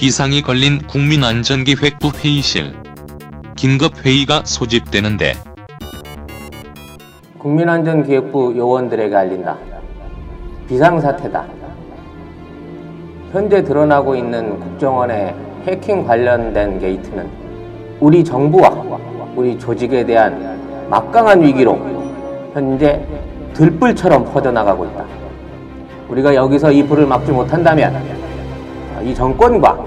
비상이 0.00 0.40
걸린 0.40 0.78
국민안전기획부 0.86 2.12
회의실. 2.16 2.72
긴급회의가 3.54 4.40
소집되는데 4.46 5.34
국민안전기획부 7.36 8.56
요원들에게 8.56 9.14
알린다. 9.14 9.58
비상사태다. 10.66 11.44
현재 13.32 13.62
드러나고 13.62 14.16
있는 14.16 14.58
국정원의 14.58 15.34
해킹 15.66 16.06
관련된 16.06 16.78
게이트는 16.78 17.28
우리 18.00 18.24
정부와 18.24 18.70
우리 19.36 19.58
조직에 19.58 20.06
대한 20.06 20.88
막강한 20.88 21.42
위기로 21.42 21.78
현재 22.54 23.04
들불처럼 23.52 24.32
퍼져나가고 24.32 24.86
있다. 24.86 25.04
우리가 26.08 26.34
여기서 26.34 26.72
이 26.72 26.86
불을 26.86 27.06
막지 27.06 27.30
못한다면 27.30 28.29
이 29.02 29.14
정권과 29.14 29.84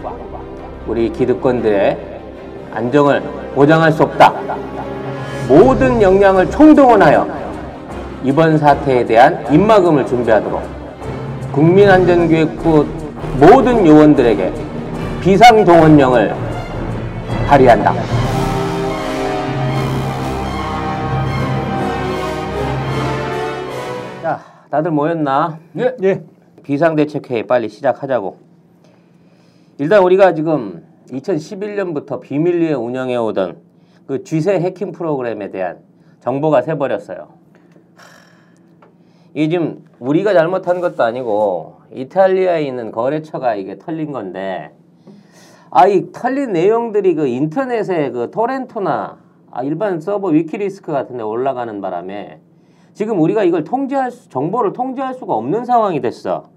우리 0.88 1.12
기득권들의 1.12 1.98
안정을 2.74 3.22
보장할 3.56 3.92
수 3.92 4.04
없다. 4.04 4.34
모든 5.48 6.02
역량을 6.02 6.50
총동원하여 6.50 7.28
이번 8.24 8.58
사태에 8.58 9.06
대한 9.06 9.46
입막음을 9.54 10.06
준비하도록 10.06 10.62
국민안전기획부 11.52 12.86
모든 13.40 13.86
요원들에게 13.86 14.54
비상동원령을 15.22 16.34
발의한다. 17.48 17.94
자, 24.22 24.40
다들 24.72 24.92
모였나? 24.92 25.60
예. 25.78 25.96
예. 26.04 26.24
비상대책회의 26.64 27.46
빨리 27.46 27.70
시작하자고. 27.70 28.53
일단 29.78 30.04
우리가 30.04 30.34
지금 30.34 30.84
2011년부터 31.10 32.20
비밀리에 32.20 32.74
운영해 32.74 33.16
오던 33.16 33.58
그 34.08 34.24
쥐새 34.24 34.60
해킹 34.60 34.92
프로그램에 34.92 35.50
대한 35.50 35.80
정보가 36.20 36.62
새버렸어요. 36.62 37.30
이게 39.34 39.50
지금 39.50 39.84
우리가 40.00 40.34
잘못한 40.34 40.80
것도 40.80 41.04
아니고 41.04 41.78
이탈리아에 41.94 42.64
있는 42.64 42.92
거래처가 42.92 43.56
이게 43.56 43.78
털린 43.80 44.12
건데 44.12 44.72
아 45.76 45.88
이 45.88 46.12
털린 46.12 46.54
내용들이 46.54 47.16
그 47.16 47.26
인터넷에 47.26 48.12
그 48.12 48.30
토렌토나 48.30 49.18
아, 49.50 49.64
일반 49.64 50.00
서버 50.00 50.28
위키리스크 50.28 50.92
같은 50.92 51.18
데 51.18 51.24
올라가는 51.24 51.82
바람에 51.82 52.40
지금 52.94 53.20
우리가 53.20 53.44
이걸 53.44 53.64
통제할 53.64 54.12
수, 54.12 54.30
정보를 54.30 54.74
통제할 54.74 55.16
수가 55.16 55.34
없는 55.34 55.66
상황이 55.66 56.00
됐어. 56.00 56.53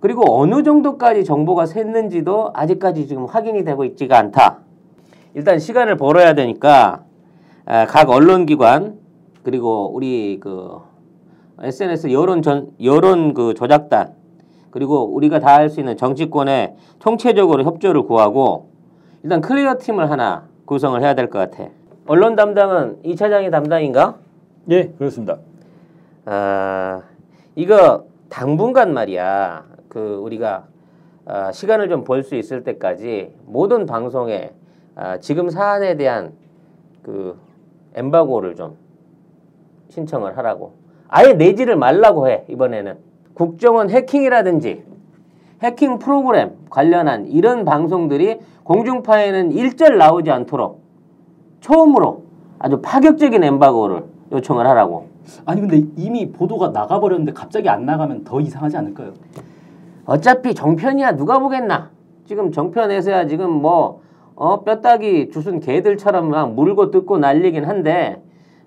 그리고 0.00 0.40
어느 0.40 0.62
정도까지 0.62 1.24
정보가 1.24 1.64
샜는지도 1.64 2.50
아직까지 2.54 3.06
지금 3.06 3.26
확인이 3.26 3.64
되고 3.64 3.84
있지가 3.84 4.18
않다. 4.18 4.58
일단 5.34 5.58
시간을 5.58 5.96
벌어야 5.96 6.34
되니까 6.34 7.04
각 7.66 8.08
언론기관 8.10 8.98
그리고 9.44 9.90
우리 9.94 10.38
그 10.40 10.78
SNS 11.62 12.10
여론 12.12 12.40
전 12.42 12.70
여론 12.82 13.34
그 13.34 13.52
조작단 13.54 14.14
그리고 14.70 15.04
우리가 15.14 15.38
다 15.40 15.54
할 15.56 15.68
수 15.68 15.80
있는 15.80 15.96
정치권에 15.96 16.76
총체적으로 16.98 17.64
협조를 17.64 18.02
구하고 18.04 18.70
일단 19.22 19.40
클리어 19.40 19.76
팀을 19.78 20.10
하나 20.10 20.48
구성을 20.64 21.00
해야 21.02 21.14
될 21.14 21.28
것 21.28 21.38
같아. 21.38 21.68
언론 22.06 22.34
담당은 22.36 23.00
이 23.04 23.14
차장이 23.14 23.50
담당인가? 23.50 24.16
예, 24.70 24.88
그렇습니다. 24.98 25.38
아 26.24 27.02
이거 27.54 28.04
당분간 28.30 28.94
말이야. 28.94 29.64
그 29.90 30.20
우리가 30.22 30.68
아, 31.26 31.52
시간을 31.52 31.90
좀벌수 31.90 32.36
있을 32.36 32.64
때까지 32.64 33.34
모든 33.44 33.84
방송에 33.84 34.52
아, 34.94 35.18
지금 35.18 35.50
사안에 35.50 35.96
대한 35.96 36.32
그 37.02 37.38
엠바고를 37.94 38.54
좀 38.54 38.76
신청을 39.90 40.38
하라고. 40.38 40.72
아예 41.08 41.34
내지를 41.34 41.76
말라고 41.76 42.28
해 42.28 42.44
이번에는 42.48 42.96
국정원 43.34 43.90
해킹이라든지 43.90 44.84
해킹 45.62 45.98
프로그램 45.98 46.52
관련한 46.70 47.26
이런 47.26 47.64
방송들이 47.64 48.38
공중파에는 48.62 49.52
일절 49.52 49.98
나오지 49.98 50.30
않도록 50.30 50.82
처음으로 51.60 52.24
아주 52.58 52.80
파격적인 52.80 53.42
엠바고를 53.42 54.04
요청을 54.32 54.66
하라고. 54.68 55.08
아니 55.44 55.60
근데 55.60 55.82
이미 55.96 56.30
보도가 56.30 56.68
나가버렸는데 56.68 57.32
갑자기 57.32 57.68
안 57.68 57.84
나가면 57.84 58.24
더 58.24 58.40
이상하지 58.40 58.76
않을까요? 58.76 59.14
어차피 60.10 60.54
정편이야 60.54 61.14
누가 61.14 61.38
보겠나. 61.38 61.90
지금 62.24 62.50
정편에서야 62.50 63.28
지금 63.28 63.48
뭐 63.48 64.00
어, 64.34 64.64
뼈다귀 64.64 65.30
주순 65.30 65.60
개들처럼 65.60 66.30
막 66.30 66.52
물고 66.52 66.90
뜯고 66.90 67.18
난리긴 67.18 67.64
한데 67.64 68.20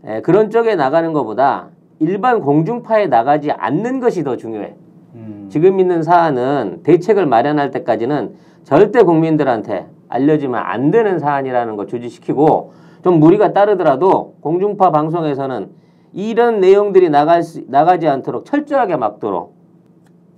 에, 0.05 0.21
그런 0.21 0.49
쪽에 0.51 0.75
나가는 0.75 1.11
것보다 1.11 1.67
일반 1.99 2.39
공중파에 2.39 3.07
나가지 3.07 3.51
않는 3.51 3.99
것이 3.99 4.23
더 4.23 4.37
중요해. 4.37 4.75
음. 5.15 5.47
지금 5.51 5.81
있는 5.81 6.01
사안은 6.01 6.79
대책을 6.83 7.25
마련할 7.25 7.71
때까지는 7.71 8.35
절대 8.63 9.03
국민들한테 9.03 9.87
알려지면 10.07 10.61
안 10.63 10.91
되는 10.91 11.19
사안이라는 11.19 11.75
걸 11.75 11.87
주지시키고 11.87 12.71
좀 13.03 13.19
무리가 13.19 13.51
따르더라도 13.51 14.35
공중파 14.39 14.91
방송에서는 14.91 15.71
이런 16.13 16.61
내용들이 16.61 17.09
나갈 17.09 17.43
수, 17.43 17.63
나가지 17.67 18.07
않도록 18.07 18.45
철저하게 18.45 18.95
막도록 18.95 19.62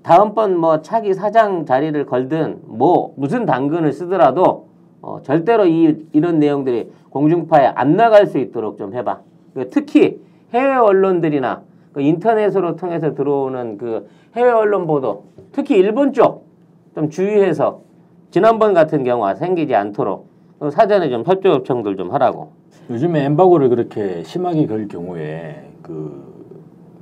다음번 0.05 0.57
뭐 0.59 0.83
차기 0.83 1.15
사장 1.15 1.65
자리를 1.65 2.05
걸든 2.05 2.59
뭐 2.65 3.13
무슨 3.17 3.47
당근을 3.47 3.91
쓰더라도 3.91 4.67
어, 5.01 5.19
절대로 5.23 5.65
이, 5.65 6.05
이런 6.13 6.37
내용들이 6.37 6.91
공중파에 7.09 7.65
안 7.73 7.95
나갈 7.95 8.27
수 8.27 8.37
있도록 8.37 8.77
좀 8.77 8.93
해봐. 8.93 9.21
그 9.55 9.69
특히 9.71 10.21
해외 10.53 10.75
언론들이나 10.75 11.63
그 11.91 12.01
인터넷으로 12.01 12.75
통해서 12.75 13.15
들어오는 13.15 13.79
그 13.79 14.07
해외 14.35 14.51
언론 14.51 14.85
보도, 14.85 15.25
특히 15.51 15.75
일본 15.75 16.13
쪽 16.13 16.45
좀 16.93 17.09
주의해서 17.09 17.81
지난번 18.29 18.73
같은 18.73 19.03
경우가 19.03 19.35
생기지 19.35 19.73
않도록 19.73 20.27
그 20.59 20.69
사전에 20.69 21.09
좀 21.09 21.23
협조 21.25 21.49
요청들 21.49 21.97
좀 21.97 22.11
하라고. 22.11 22.51
요즘에 22.91 23.25
엠바고를 23.25 23.69
그렇게 23.69 24.21
심하게 24.23 24.67
걸 24.67 24.87
경우에 24.87 25.67
그 25.81 26.35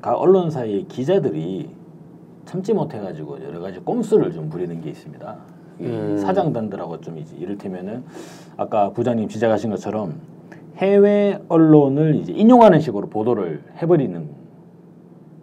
각 0.04 0.20
언론사의 0.20 0.84
기자들이 0.90 1.70
참지 2.46 2.74
못해가지고 2.74 3.44
여러 3.44 3.60
가지 3.60 3.80
꼼수를 3.80 4.32
좀 4.32 4.50
부리는 4.50 4.82
게 4.82 4.90
있습니다. 4.90 5.36
이 5.80 5.86
음. 5.86 6.18
사장단들하고 6.18 7.02
좀 7.02 7.18
이제 7.18 7.36
이를테면은 7.36 8.04
아까 8.58 8.92
부장님 8.92 9.28
지적하신 9.28 9.72
것처럼 9.72 10.20
해외 10.78 11.40
언론을 11.50 12.16
이제 12.16 12.34
인용하는 12.34 12.80
식으로 12.80 13.08
보도를 13.10 13.64
해버리는 13.82 14.30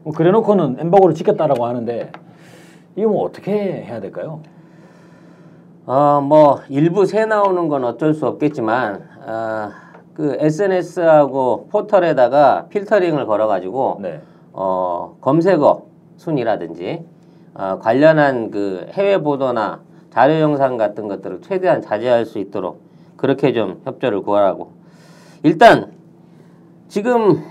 뭐 0.02 0.12
그래놓고는 0.12 0.76
엠바고를 0.78 1.14
지켰다라고 1.14 1.66
하는데 1.66 2.12
이거 2.96 3.08
뭐 3.08 3.24
어떻게 3.24 3.52
해야 3.52 4.00
될까요? 4.00 4.40
어, 5.86 6.20
뭐 6.20 6.60
일부 6.68 7.06
새 7.06 7.26
나오는 7.26 7.68
건 7.68 7.84
어쩔 7.84 8.14
수 8.14 8.26
없겠지만 8.26 9.08
어, 9.26 9.70
그 10.14 10.36
SNS하고 10.38 11.68
포털에다가 11.70 12.66
필터링을 12.68 13.26
걸어가지고 13.26 13.98
네. 14.02 14.20
어, 14.52 15.16
검색어 15.20 15.89
순이라든지 16.20 17.04
어, 17.54 17.78
관련한 17.80 18.50
그 18.50 18.86
해외 18.92 19.18
보도나 19.18 19.80
자료 20.10 20.38
영상 20.40 20.76
같은 20.76 21.08
것들을 21.08 21.40
최대한 21.40 21.80
자제할 21.80 22.26
수 22.26 22.38
있도록 22.38 22.82
그렇게 23.16 23.52
좀 23.52 23.80
협조를 23.84 24.22
구하라고. 24.22 24.72
일단 25.42 25.92
지금 26.88 27.42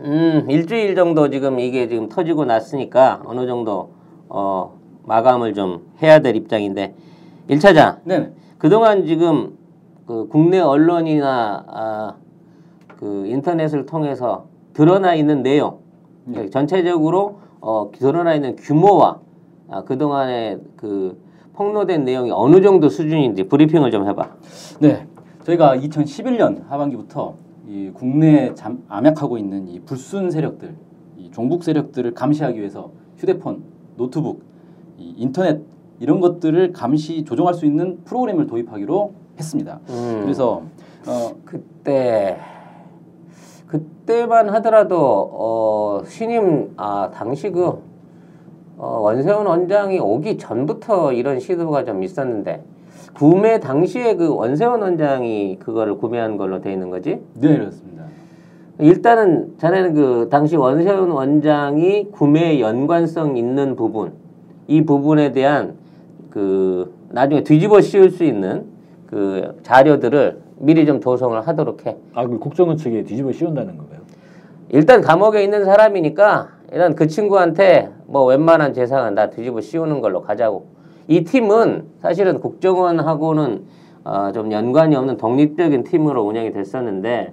음, 0.00 0.46
일주일 0.48 0.94
정도 0.94 1.30
지금 1.30 1.60
이게 1.60 1.88
지금 1.88 2.08
터지고 2.08 2.44
났으니까 2.44 3.22
어느 3.24 3.46
정도 3.46 3.90
어, 4.28 4.76
마감을 5.04 5.54
좀 5.54 5.86
해야 6.02 6.18
될 6.18 6.34
입장인데 6.36 6.94
일차장 7.48 8.00
네. 8.04 8.32
그동안 8.58 9.06
지금 9.06 9.56
그 10.06 10.26
국내 10.28 10.58
언론이나 10.58 11.64
아, 11.68 12.14
그 12.96 13.26
인터넷을 13.26 13.86
통해서 13.86 14.46
드러나 14.72 15.14
있는 15.14 15.42
내용 15.42 15.78
네. 16.24 16.50
전체적으로 16.50 17.45
어, 17.66 17.90
드러나 17.90 18.32
있는 18.32 18.54
규모와 18.54 19.18
아, 19.68 19.82
그동안의 19.82 20.60
그 20.76 21.20
폭로된 21.54 22.04
내용이 22.04 22.30
어느 22.30 22.62
정도 22.62 22.88
수준인지 22.88 23.48
브리핑을 23.48 23.90
좀 23.90 24.06
해봐. 24.06 24.36
네. 24.80 25.04
저희가 25.42 25.76
2011년 25.76 26.68
하반기부터 26.68 27.34
이 27.66 27.90
국내에 27.92 28.54
잠, 28.54 28.84
암약하고 28.88 29.36
있는 29.36 29.66
이 29.66 29.80
불순 29.80 30.30
세력들, 30.30 30.76
이 31.16 31.32
종북 31.32 31.64
세력들을 31.64 32.14
감시하기 32.14 32.56
위해서 32.56 32.92
휴대폰, 33.16 33.64
노트북, 33.96 34.44
이 34.96 35.14
인터넷 35.16 35.60
이런 35.98 36.20
것들을 36.20 36.72
감시 36.72 37.24
조정할 37.24 37.54
수 37.54 37.66
있는 37.66 37.98
프로그램을 38.04 38.46
도입하기로 38.46 39.12
했습니다. 39.40 39.80
음. 39.88 40.20
그래서 40.22 40.62
어, 41.08 41.32
그때 41.44 42.36
그때만 43.66 44.48
하더라도 44.50 45.30
어, 45.32 46.02
신임 46.06 46.72
아 46.76 47.10
당시 47.12 47.50
그 47.50 47.82
어, 48.78 49.00
원세훈 49.00 49.46
원장이 49.46 49.98
오기 49.98 50.38
전부터 50.38 51.12
이런 51.12 51.40
시도가 51.40 51.84
좀 51.84 52.02
있었는데 52.02 52.62
구매 53.14 53.58
당시에 53.58 54.14
그 54.14 54.34
원세훈 54.34 54.82
원장이 54.82 55.58
그거를 55.58 55.96
구매한 55.96 56.36
걸로 56.36 56.60
돼 56.60 56.72
있는 56.72 56.90
거지? 56.90 57.20
네, 57.34 57.56
그렇습니다. 57.56 58.04
일단은 58.78 59.54
자네는 59.56 59.94
그 59.94 60.28
당시 60.30 60.56
원세훈 60.56 61.10
원장이 61.10 62.10
구매에 62.10 62.60
연관성 62.60 63.38
있는 63.38 63.74
부분 63.74 64.12
이 64.68 64.84
부분에 64.84 65.32
대한 65.32 65.76
그 66.30 66.94
나중에 67.08 67.42
뒤집어 67.42 67.80
씌울 67.80 68.10
수 68.10 68.24
있는 68.24 68.66
그 69.06 69.58
자료들을 69.62 70.45
미리 70.58 70.86
좀 70.86 71.00
조성을 71.00 71.40
하도록 71.46 71.86
해. 71.86 71.96
아, 72.14 72.26
그 72.26 72.38
국정원 72.38 72.76
측에 72.76 73.04
뒤집어 73.04 73.32
씌운다는 73.32 73.76
건가요? 73.76 74.00
일단 74.70 75.00
감옥에 75.00 75.44
있는 75.44 75.64
사람이니까 75.64 76.48
일단 76.72 76.94
그 76.94 77.06
친구한테 77.06 77.90
뭐 78.06 78.24
웬만한 78.24 78.74
재산은 78.74 79.14
다 79.14 79.30
뒤집어 79.30 79.60
씌우는 79.60 80.00
걸로 80.00 80.22
가자고. 80.22 80.66
이 81.08 81.22
팀은 81.24 81.84
사실은 82.00 82.40
국정원하고는 82.40 83.64
어, 84.04 84.32
좀 84.32 84.50
연관이 84.52 84.96
없는 84.96 85.16
독립적인 85.16 85.84
팀으로 85.84 86.24
운영이 86.24 86.52
됐었는데 86.52 87.32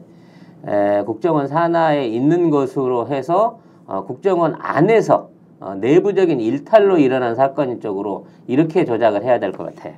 에, 0.67 1.03
국정원 1.05 1.47
산하에 1.47 2.07
있는 2.07 2.49
것으로 2.49 3.07
해서 3.07 3.59
어, 3.85 4.03
국정원 4.05 4.55
안에서 4.59 5.29
어, 5.59 5.75
내부적인 5.75 6.39
일탈로 6.39 6.97
일어난 6.97 7.35
사건인 7.35 7.79
쪽으로 7.79 8.27
이렇게 8.47 8.85
조작을 8.85 9.23
해야 9.23 9.39
될 9.39 9.51
것 9.53 9.65
같아. 9.75 9.89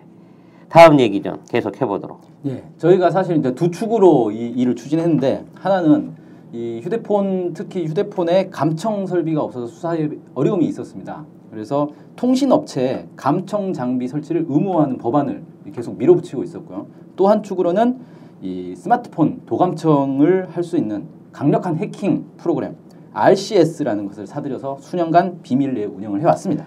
다음 0.70 1.00
얘기 1.00 1.22
좀 1.22 1.36
계속 1.50 1.80
해보도록. 1.82 2.22
예, 2.48 2.64
저희가 2.78 3.10
사실 3.12 3.38
이제 3.38 3.54
두 3.56 3.72
축으로 3.72 4.32
이 4.32 4.50
일을 4.50 4.76
추진했는데 4.76 5.46
하나는 5.56 6.14
이 6.54 6.80
휴대폰 6.84 7.54
특히 7.54 7.86
휴대폰에 7.86 8.50
감청 8.50 9.06
설비가 9.06 9.42
없어서 9.42 9.68
수사에 9.68 10.10
어려움이 10.34 10.66
있었습니다. 10.68 11.26
그래서 11.52 11.90
통신 12.16 12.52
업체에 12.52 13.08
감청 13.16 13.74
장비 13.74 14.08
설치를 14.08 14.46
의무화하는 14.50 14.98
법안을 14.98 15.44
계속 15.74 15.98
밀어붙이고 15.98 16.44
있었고요. 16.44 16.88
또 17.16 17.28
한 17.30 17.42
축으로는 17.44 17.98
이 18.42 18.76
스마트폰 18.76 19.42
도감청을 19.46 20.50
할 20.50 20.64
수 20.64 20.78
있는 20.78 21.06
강력한 21.32 21.78
해킹 21.78 22.26
프로그램 22.38 22.76
RCS라는 23.14 24.08
것을 24.08 24.28
사들여서 24.28 24.78
수년간 24.80 25.40
비밀리에 25.42 25.86
운영을 25.86 26.22
해왔습니다. 26.22 26.66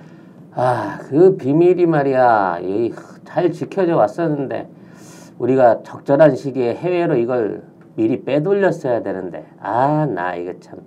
아, 0.54 0.98
그 1.02 1.36
비밀이 1.36 1.86
말이야. 1.86 2.58
이, 2.62 2.90
잘 3.28 3.52
지켜져 3.52 3.94
왔었는데 3.94 4.68
우리가 5.38 5.82
적절한 5.82 6.34
시기에 6.34 6.74
해외로 6.74 7.14
이걸 7.14 7.62
미리 7.94 8.22
빼돌렸어야 8.24 9.02
되는데 9.02 9.44
아, 9.60 10.06
나 10.06 10.34
이거 10.34 10.54
참. 10.60 10.78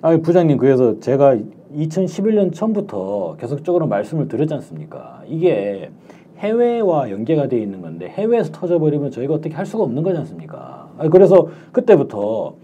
아, 0.00 0.16
부장님 0.16 0.58
그래서 0.58 1.00
제가 1.00 1.36
2011년 1.74 2.54
처음부터 2.54 3.36
계속적으로 3.38 3.88
말씀을 3.88 4.28
드렸지 4.28 4.54
않습니까? 4.54 5.22
이게 5.26 5.90
해외와 6.38 7.10
연계가 7.10 7.48
돼 7.48 7.58
있는 7.58 7.82
건데 7.82 8.08
해외에서 8.08 8.52
터져버리면 8.52 9.10
저희가 9.10 9.34
어떻게 9.34 9.54
할 9.54 9.66
수가 9.66 9.82
없는 9.82 10.04
거지 10.04 10.18
않습니까? 10.18 10.88
아, 10.98 11.08
그래서 11.08 11.48
그때부터 11.72 12.54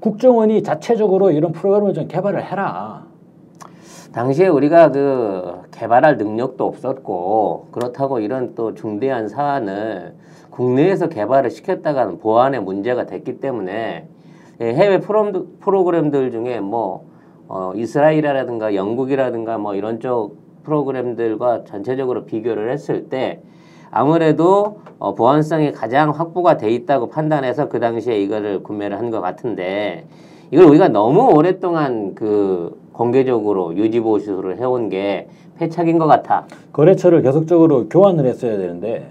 국정원이 0.00 0.62
자체적으로 0.62 1.30
이런 1.30 1.52
프로그램을 1.52 1.92
좀 1.92 2.08
개발을 2.08 2.42
해라. 2.42 3.04
당시에 4.12 4.48
우리가 4.48 4.90
그 4.90 5.61
개발할 5.82 6.16
능력도 6.16 6.64
없었고 6.64 7.66
그렇다고 7.72 8.20
이런 8.20 8.54
또 8.54 8.72
중대한 8.72 9.26
사안을 9.26 10.14
국내에서 10.50 11.08
개발을 11.08 11.50
시켰다가는 11.50 12.18
보안에 12.18 12.60
문제가 12.60 13.06
됐기 13.06 13.40
때문에 13.40 14.06
예, 14.60 14.64
해외 14.64 15.00
프로그램들 15.00 16.30
중에 16.30 16.60
뭐 16.60 17.06
어, 17.48 17.72
이스라엘이라든가 17.74 18.76
영국이라든가 18.76 19.58
뭐 19.58 19.74
이런 19.74 19.98
쪽 19.98 20.36
프로그램들과 20.62 21.64
전체적으로 21.64 22.26
비교를 22.26 22.70
했을 22.70 23.08
때 23.08 23.40
아무래도 23.90 24.78
어, 25.00 25.14
보안성이 25.14 25.72
가장 25.72 26.10
확보가 26.10 26.58
돼 26.58 26.70
있다고 26.70 27.08
판단해서 27.08 27.68
그 27.68 27.80
당시에 27.80 28.20
이거를 28.20 28.62
구매를 28.62 28.98
한 28.98 29.10
것 29.10 29.20
같은데 29.20 30.06
이걸 30.52 30.66
우리가 30.66 30.86
너무 30.88 31.28
오랫동안 31.34 32.14
그 32.14 32.80
공개적으로 32.92 33.74
유지 33.76 34.00
보수를 34.00 34.58
해온 34.58 34.88
게 34.88 35.28
패착인 35.58 35.98
것 35.98 36.06
같아. 36.06 36.46
거래처를 36.72 37.22
계속적으로 37.22 37.88
교환을 37.88 38.26
했어야 38.26 38.56
되는데 38.56 39.08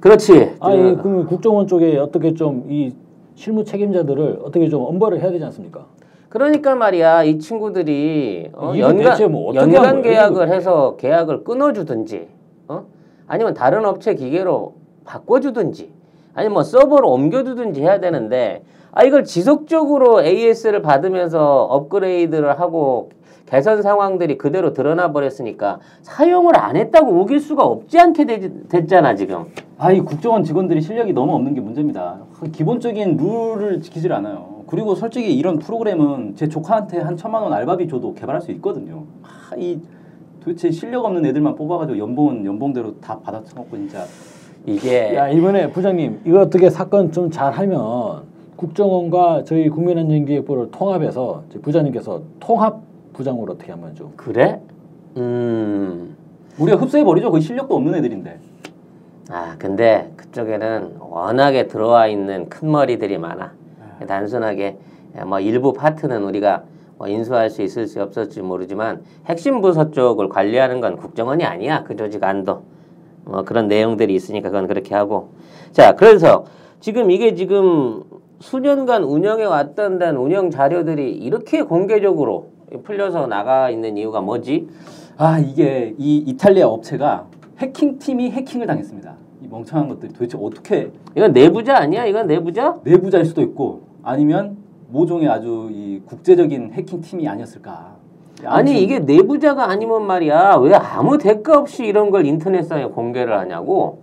그렇지. 0.00 0.56
아니 0.60 0.96
그- 0.96 1.02
그럼 1.02 1.26
국정원 1.26 1.66
쪽에 1.66 1.98
어떻게 1.98 2.34
좀 2.34 2.64
이 2.68 2.92
실무 3.34 3.64
책임자들을 3.64 4.40
어떻게 4.44 4.68
좀 4.68 4.84
엄벌을 4.84 5.20
해야 5.20 5.30
되지 5.30 5.42
않습니까? 5.46 5.86
그러니까 6.28 6.74
말이야 6.74 7.24
이 7.24 7.38
친구들이 7.38 8.50
어, 8.52 8.72
연간 8.78 9.32
뭐 9.32 9.54
연간 9.54 10.02
계약을? 10.02 10.48
해서 10.52 10.96
계약을 10.96 11.44
끊어주든지 11.44 12.28
어? 12.68 12.84
아니면 13.26 13.54
다른 13.54 13.84
업체 13.84 14.14
기계로 14.14 14.74
바꿔주든지 15.04 15.90
아니면 16.34 16.52
뭐 16.54 16.62
서버로 16.62 17.10
옮겨주든지 17.10 17.80
해야 17.82 18.00
되는데 18.00 18.62
아 18.92 19.04
이걸 19.04 19.24
지속적으로 19.24 20.22
AS를 20.22 20.82
받으면서 20.82 21.64
업그레이드를 21.64 22.60
하고 22.60 23.10
개선 23.46 23.82
상황들이 23.82 24.38
그대로 24.38 24.72
드러나 24.72 25.12
버렸으니까 25.12 25.80
사용을 26.02 26.56
안 26.56 26.76
했다고 26.76 27.20
우길 27.20 27.40
수가 27.40 27.64
없지 27.64 27.98
않게 27.98 28.24
되, 28.24 28.50
됐잖아 28.68 29.14
지금. 29.14 29.46
아, 29.76 29.92
이 29.92 30.00
국정원 30.00 30.42
직원들이 30.44 30.80
실력이 30.80 31.12
너무 31.12 31.34
없는 31.34 31.54
게 31.54 31.60
문제입니다. 31.60 32.20
기본적인 32.50 33.18
룰을 33.18 33.82
지키질 33.82 34.12
않아요. 34.12 34.62
그리고 34.66 34.94
솔직히 34.94 35.36
이런 35.36 35.58
프로그램은 35.58 36.36
제 36.36 36.48
조카한테 36.48 37.00
한 37.00 37.16
천만 37.16 37.42
원 37.42 37.52
알바비 37.52 37.88
줘도 37.88 38.14
개발할 38.14 38.40
수 38.40 38.52
있거든요. 38.52 39.04
아, 39.22 39.54
이 39.56 39.78
도대체 40.40 40.70
실력 40.70 41.04
없는 41.04 41.26
애들만 41.26 41.54
뽑아가지고 41.54 41.98
연봉은 41.98 42.44
연봉대로 42.46 43.00
다 43.00 43.18
받아쳐먹고 43.20 43.76
진짜 43.76 44.04
이게 44.64 45.14
야 45.14 45.28
이번에 45.28 45.70
부장님 45.70 46.22
이거 46.24 46.40
어떻게 46.40 46.70
사건 46.70 47.12
좀 47.12 47.30
잘하면 47.30 48.31
국정원과 48.62 49.42
저희 49.44 49.68
국민안전기획부를 49.68 50.70
통합해서 50.70 51.42
부장님께서 51.62 52.22
통합 52.38 52.80
부장으로 53.12 53.54
어떻게 53.54 53.72
한번 53.72 53.92
좀 53.96 54.12
그래? 54.16 54.60
음. 55.16 56.16
우리가 56.58 56.78
흡수해 56.78 57.02
버리죠. 57.02 57.32
거의 57.32 57.42
실력도 57.42 57.74
없는 57.74 57.96
애들인데. 57.96 58.38
아, 59.30 59.56
근데 59.58 60.12
그쪽에는 60.16 60.98
워낙에 61.00 61.66
들어와 61.66 62.06
있는 62.06 62.48
큰 62.48 62.70
머리들이 62.70 63.18
많아. 63.18 63.52
단순하게 64.06 64.78
뭐 65.26 65.40
일부 65.40 65.72
파트는 65.72 66.22
우리가 66.22 66.62
뭐 66.98 67.08
인수할 67.08 67.50
수 67.50 67.62
있을지 67.62 67.98
없을지 67.98 68.42
모르지만 68.42 69.02
핵심 69.26 69.60
부서 69.60 69.90
쪽을 69.90 70.28
관리하는 70.28 70.80
건 70.80 70.96
국정원이 70.96 71.44
아니야. 71.44 71.82
그 71.82 71.96
조직 71.96 72.22
안도. 72.22 72.62
뭐 73.24 73.42
그런 73.42 73.66
내용들이 73.66 74.14
있으니까 74.14 74.50
그건 74.50 74.68
그렇게 74.68 74.94
하고. 74.94 75.30
자, 75.72 75.96
그래서 75.96 76.44
지금 76.78 77.10
이게 77.10 77.34
지금 77.34 78.02
수년간 78.42 79.04
운영해 79.04 79.44
왔던 79.44 80.02
운영 80.16 80.50
자료들이 80.50 81.12
이렇게 81.12 81.62
공개적으로 81.62 82.48
풀려서 82.82 83.28
나가 83.28 83.70
있는 83.70 83.96
이유가 83.96 84.20
뭐지? 84.20 84.66
아 85.16 85.38
이게 85.38 85.94
이 85.96 86.16
이탈리아 86.26 86.66
업체가 86.66 87.28
해킹 87.58 88.00
팀이 88.00 88.32
해킹을 88.32 88.66
당했습니다. 88.66 89.14
이 89.42 89.48
멍청한 89.48 89.88
것들이 89.88 90.12
도대체 90.12 90.36
어떻게 90.40 90.90
이건 91.16 91.32
내부자 91.32 91.76
아니야? 91.76 92.04
이건 92.04 92.26
내부자? 92.26 92.80
내부자일 92.82 93.26
수도 93.26 93.42
있고 93.42 93.82
아니면 94.02 94.56
모종의 94.88 95.28
아주 95.28 95.68
이 95.70 96.00
국제적인 96.04 96.72
해킹 96.72 97.00
팀이 97.00 97.28
아니었을까. 97.28 97.94
아니 98.44 98.82
이게 98.82 98.98
내부자가 98.98 99.70
아니면 99.70 100.04
말이야 100.04 100.56
왜 100.56 100.74
아무 100.74 101.16
대가 101.16 101.60
없이 101.60 101.84
이런 101.84 102.10
걸 102.10 102.26
인터넷상에 102.26 102.86
공개를 102.86 103.38
하냐고 103.38 104.02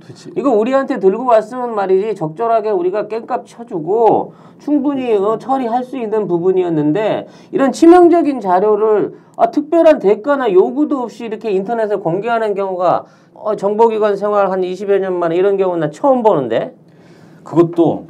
도대체 0.00 0.30
이거 0.36 0.50
우리한테 0.50 0.98
들고 0.98 1.26
왔으면 1.26 1.74
말이지 1.74 2.14
적절하게 2.14 2.70
우리가 2.70 3.08
깽값 3.08 3.46
쳐주고 3.46 4.32
충분히 4.58 5.14
어, 5.14 5.38
처리할 5.38 5.84
수 5.84 5.98
있는 5.98 6.26
부분이었는데 6.26 7.28
이런 7.52 7.72
치명적인 7.72 8.40
자료를 8.40 9.18
아, 9.36 9.50
특별한 9.50 9.98
대가나 9.98 10.52
요구도 10.52 10.98
없이 10.98 11.24
이렇게 11.24 11.50
인터넷에 11.50 11.96
공개하는 11.96 12.54
경우가 12.54 13.04
어, 13.34 13.56
정보기관 13.56 14.16
생활 14.16 14.50
한 14.50 14.62
20여 14.62 14.98
년 14.98 15.14
만에 15.18 15.36
이런 15.36 15.56
경우는 15.56 15.80
나 15.80 15.90
처음 15.90 16.22
보는데 16.22 16.74
그것도 17.44 18.06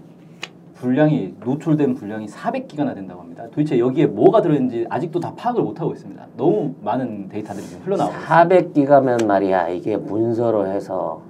분량이 0.76 1.34
노출된 1.40 1.96
분량이 1.96 2.26
400기가나 2.26 2.94
된다고 2.94 3.20
합니다. 3.20 3.44
도대체 3.50 3.78
여기에 3.78 4.06
뭐가 4.06 4.40
들어있는지 4.40 4.86
아직도 4.88 5.18
다 5.18 5.32
파악을 5.36 5.62
못 5.62 5.80
하고 5.80 5.92
있습니다. 5.92 6.24
너무 6.36 6.72
많은 6.82 7.28
데이터들이 7.28 7.66
지금 7.66 7.82
흘러나오고 7.84 8.14
있어요. 8.14 8.26
400기가면 8.26 9.26
말이야 9.26 9.68
이게 9.70 9.96
문서로 9.96 10.68
해서 10.68 11.20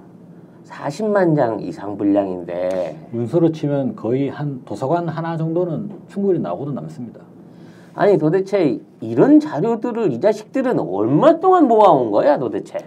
40만 0.69 1.35
장 1.35 1.59
이상 1.59 1.97
분량인데 1.97 3.07
문서로 3.11 3.51
치면 3.51 3.95
거의 3.95 4.29
한 4.29 4.61
도서관 4.65 5.07
하나 5.09 5.35
정도는 5.35 5.89
충분히 6.07 6.39
나오고도 6.39 6.71
남습니다. 6.71 7.21
아니 7.95 8.17
도대체 8.17 8.79
이런 9.01 9.39
자료들을 9.39 10.11
이 10.13 10.19
자식들은 10.21 10.79
얼마 10.79 11.39
동안 11.39 11.67
모아온 11.67 12.11
거야 12.11 12.37
도대체? 12.37 12.79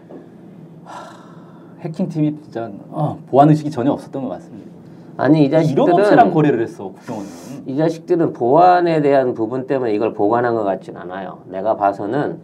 해킹 1.80 2.08
팀이 2.08 2.38
진짜 2.42 2.70
어, 2.90 3.18
보안 3.28 3.50
의식이 3.50 3.70
전혀 3.70 3.90
없었던 3.90 4.22
것 4.22 4.28
같습니다. 4.30 4.70
아니 5.16 5.42
이 5.42 5.46
이런 5.46 5.60
업체랑 5.90 6.04
자식들은 6.04 6.32
거래를 6.32 6.62
했어 6.62 6.84
국정원은. 6.84 7.28
이 7.66 7.76
자식들은 7.76 8.32
보안에 8.32 9.02
대한 9.02 9.34
부분 9.34 9.66
때문에 9.66 9.92
이걸 9.92 10.14
보관한 10.14 10.54
것 10.54 10.62
같진 10.62 10.96
않아요. 10.96 11.38
내가 11.46 11.76
봐서는 11.76 12.38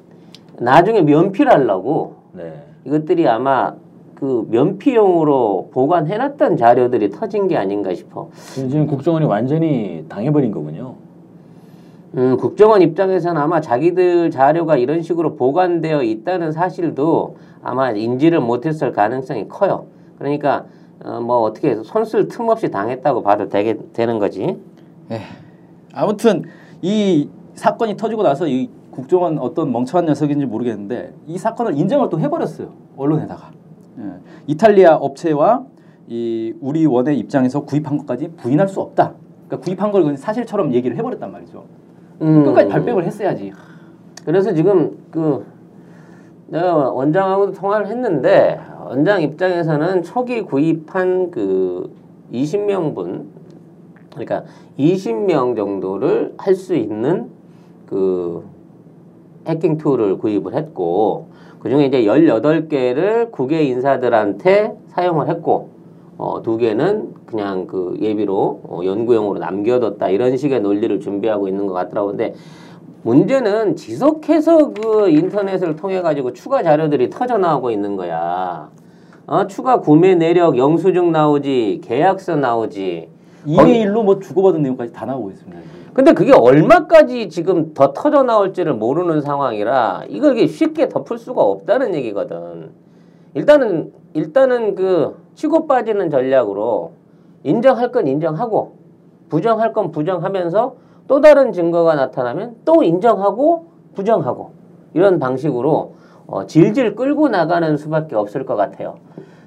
나중에 0.59 1.03
면피하려고 1.03 2.17
네. 2.33 2.65
이것들이 2.85 3.29
아마 3.29 3.75
그 4.19 4.49
면피용으로 4.51 5.69
보관해놨던 5.73 6.57
자료들이 6.57 7.11
터진 7.11 7.47
게 7.47 7.57
아닌가 7.57 7.95
싶어. 7.95 8.31
지금 8.53 8.89
국정원이 8.89 9.25
완전히 9.25 10.05
당해버린 10.09 10.51
거군요. 10.51 10.97
음, 12.17 12.37
국정원 12.37 12.83
입장에서는 12.83 13.41
아마 13.41 13.61
자기들 13.61 14.33
자료가 14.33 14.77
이런 14.77 15.03
식으로 15.03 15.37
보관되어 15.37 16.03
있다는 16.03 16.51
사실도 16.51 17.37
아마 17.63 17.93
인지를 17.93 18.41
못했을 18.41 18.91
가능성이 18.91 19.47
커요. 19.47 19.87
그러니까 20.19 20.65
어, 21.05 21.21
뭐 21.21 21.43
어떻게 21.43 21.71
해서 21.71 21.85
손쓸 21.85 22.27
틈 22.27 22.49
없이 22.49 22.73
당했다고 22.73 23.23
봐도 23.23 23.49
되게 23.49 23.79
되는 23.93 24.19
거지. 24.19 24.59
예. 25.13 25.21
아무튼 25.95 26.43
이 26.83 27.29
사건이 27.55 27.97
터지고 27.97 28.25
나서 28.25 28.49
이 28.49 28.69
국정원 28.91 29.39
어떤 29.39 29.71
멍청한 29.71 30.07
녀석인지 30.07 30.47
모르겠는데 30.47 31.13
이 31.29 31.39
사건을 31.39 31.79
인정을 31.79 32.09
또 32.09 32.19
해버렸어요 32.19 32.73
언론에다가 32.97 33.51
예. 33.53 33.58
이탈리아 34.47 34.97
업체와 34.97 35.65
이 36.09 36.55
우리 36.61 36.87
원의 36.87 37.19
입장에서 37.19 37.65
구입한 37.65 37.99
것까지 37.99 38.29
부인할 38.37 38.69
수 38.69 38.81
없다. 38.81 39.13
그러니까 39.47 39.65
구입한 39.65 39.93
걸 39.93 40.17
사실처럼 40.17 40.73
얘기를 40.73 40.97
해버렸단 40.97 41.31
말이죠. 41.31 41.65
음, 42.23 42.45
끝까지 42.45 42.69
발뺌을 42.69 43.05
했어야지. 43.05 43.53
그래서 44.25 44.53
지금 44.53 44.99
그 45.11 45.45
내가 46.49 46.91
원장하고도 46.91 47.53
통화를 47.53 47.89
했는데 47.89 48.59
원장 48.87 49.21
입장에서는 49.23 50.03
초기 50.03 50.43
구입한 50.43 51.31
그 51.31 51.95
20명분 52.33 53.27
그러니까 54.11 54.45
20명 54.79 55.57
정도를 55.57 56.35
할 56.39 56.55
수 56.55 56.75
있는 56.75 57.29
그 57.87 58.45
해킹 59.47 59.79
툴을 59.79 60.19
구입을 60.19 60.55
했고 60.55 61.29
그중에 61.69 61.85
이제 61.87 62.03
18개를 62.05 63.31
국외 63.31 63.63
인사들한테 63.65 64.73
사용을 64.89 65.29
했고 65.29 65.69
어, 66.17 66.41
두 66.43 66.57
개는 66.57 67.13
그냥 67.27 67.67
그 67.67 67.95
예비로 68.01 68.61
어, 68.65 68.81
연구용으로 68.83 69.39
남겨뒀다 69.39 70.09
이런 70.09 70.39
식의 70.39 70.63
논리를 70.63 70.99
준비하고 70.99 71.47
있는 71.47 71.67
것 71.67 71.75
같더라고 71.75 72.09
근데 72.09 72.33
문제는 73.03 73.77
지속해서 73.77 74.73
그 74.73 75.11
인터넷을 75.11 75.77
통해 75.77 76.01
가지고 76.01 76.33
추가 76.33 76.63
자료들이 76.63 77.11
터져 77.11 77.37
나오고 77.37 77.71
있는 77.71 77.97
거야. 77.97 78.71
어, 79.27 79.47
추가 79.47 79.81
구매 79.81 80.15
내역 80.15 80.57
영수증 80.57 81.13
나오지, 81.13 81.83
계약서 81.85 82.37
나오지. 82.37 83.09
이메일로 83.45 84.03
뭐 84.03 84.19
주고받은 84.19 84.63
내용까지 84.63 84.93
다 84.93 85.05
나오고 85.05 85.31
있습니다. 85.31 85.78
근데 85.99 86.13
그게 86.13 86.33
얼마까지 86.33 87.29
지금 87.29 87.75
더 87.75 87.93
터져 87.93 88.23
나올지를 88.23 88.73
모르는 88.73 89.21
상황이라 89.21 90.05
이걸 90.09 90.39
이게 90.39 90.47
쉽게 90.47 90.89
덮을 90.89 91.19
수가 91.19 91.43
없다는 91.43 91.93
얘기거든. 91.97 92.71
일단은 93.35 93.93
일단은 94.15 94.77
그 94.77 95.17
치고 95.35 95.67
빠지는 95.67 96.09
전략으로 96.09 96.93
인정할 97.43 97.91
건 97.91 98.07
인정하고 98.07 98.77
부정할 99.29 99.73
건 99.73 99.91
부정하면서 99.91 100.77
또 101.09 101.21
다른 101.21 101.51
증거가 101.51 101.97
나타나면 101.97 102.59
또 102.65 102.85
인정하고 102.85 103.67
부정하고 103.97 104.53
이런 104.95 105.19
방식으로 105.19 105.95
어, 106.29 106.47
질질 106.47 106.95
끌고 106.95 107.29
나가는 107.29 107.77
수밖에 107.77 108.15
없을 108.15 108.47
것 108.47 108.55
같아요. 108.55 108.99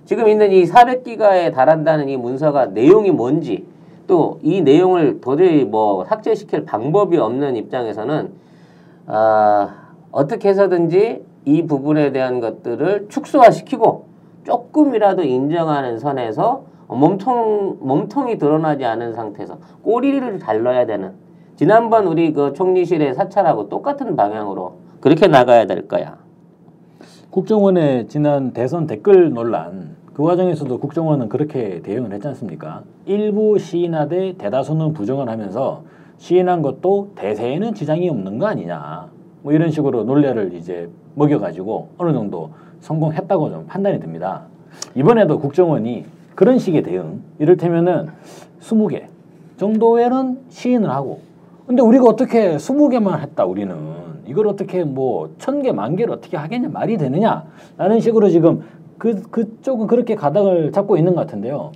지금 0.03 0.27
있는 0.27 0.51
이 0.51 0.65
400기가에 0.65 1.53
달한다는 1.53 2.09
이 2.09 2.17
문서가 2.17 2.65
내용이 2.65 3.11
뭔지 3.11 3.70
또 4.11 4.39
이 4.43 4.61
내용을 4.61 5.21
도저히 5.21 5.63
뭐 5.63 6.03
삭제시킬 6.03 6.65
방법이 6.65 7.17
없는 7.17 7.55
입장에서는 7.55 8.33
아, 9.07 9.69
어떻게 10.11 10.49
해서든지 10.49 11.23
이 11.45 11.65
부분에 11.65 12.11
대한 12.11 12.41
것들을 12.41 13.07
축소화시키고 13.07 14.05
조금이라도 14.43 15.23
인정하는 15.23 15.97
선에서 15.97 16.63
몸통 16.87 17.77
몸통이 17.79 18.37
드러나지 18.37 18.83
않은 18.83 19.13
상태에서 19.13 19.59
꼬리를 19.81 20.39
잘라야 20.39 20.85
되는 20.85 21.13
지난번 21.55 22.05
우리 22.05 22.33
그 22.33 22.51
총리실의 22.51 23.13
사찰하고 23.13 23.69
똑같은 23.69 24.17
방향으로 24.17 24.73
그렇게 24.99 25.27
나가야 25.27 25.67
될 25.67 25.87
거야. 25.87 26.17
국정원의 27.29 28.09
지난 28.09 28.51
대선 28.51 28.87
댓글 28.87 29.31
논란 29.31 29.95
그 30.13 30.23
과정에서도 30.23 30.77
국정원은 30.79 31.29
그렇게 31.29 31.81
대응을 31.81 32.11
했지 32.11 32.27
않습니까? 32.27 32.83
일부 33.05 33.57
시인하되 33.57 34.35
대다수는 34.37 34.93
부정을 34.93 35.29
하면서 35.29 35.83
시인한 36.17 36.61
것도 36.61 37.11
대세에는 37.15 37.73
지장이 37.73 38.09
없는 38.09 38.37
거 38.37 38.47
아니냐 38.47 39.07
뭐 39.41 39.53
이런 39.53 39.71
식으로 39.71 40.03
논리를 40.03 40.53
이제 40.53 40.89
먹여가지고 41.15 41.89
어느 41.97 42.11
정도 42.13 42.51
성공했다고 42.81 43.49
좀 43.49 43.65
판단이 43.67 43.99
듭니다. 43.99 44.43
이번에도 44.95 45.39
국정원이 45.39 46.05
그런 46.35 46.59
식의 46.59 46.83
대응 46.83 47.21
이를테면은 47.39 48.09
20개 48.61 49.05
정도에는 49.57 50.39
시인을 50.49 50.89
하고 50.89 51.19
근데 51.67 51.81
우리가 51.81 52.05
어떻게 52.05 52.55
20개만 52.57 53.19
했다 53.19 53.45
우리는 53.45 53.75
이걸 54.27 54.47
어떻게 54.47 54.83
뭐 54.83 55.29
천 55.39 55.61
개 55.61 55.71
만 55.71 55.95
개를 55.95 56.13
어떻게 56.13 56.37
하겠냐 56.37 56.69
말이 56.69 56.97
되느냐 56.97 57.45
라는 57.77 57.99
식으로 57.99 58.29
지금 58.29 58.61
그 59.01 59.19
그쪽은 59.31 59.87
그렇게 59.87 60.13
가닥을 60.13 60.71
잡고 60.71 60.95
있는 60.95 61.15
것 61.15 61.21
같은데요. 61.21 61.71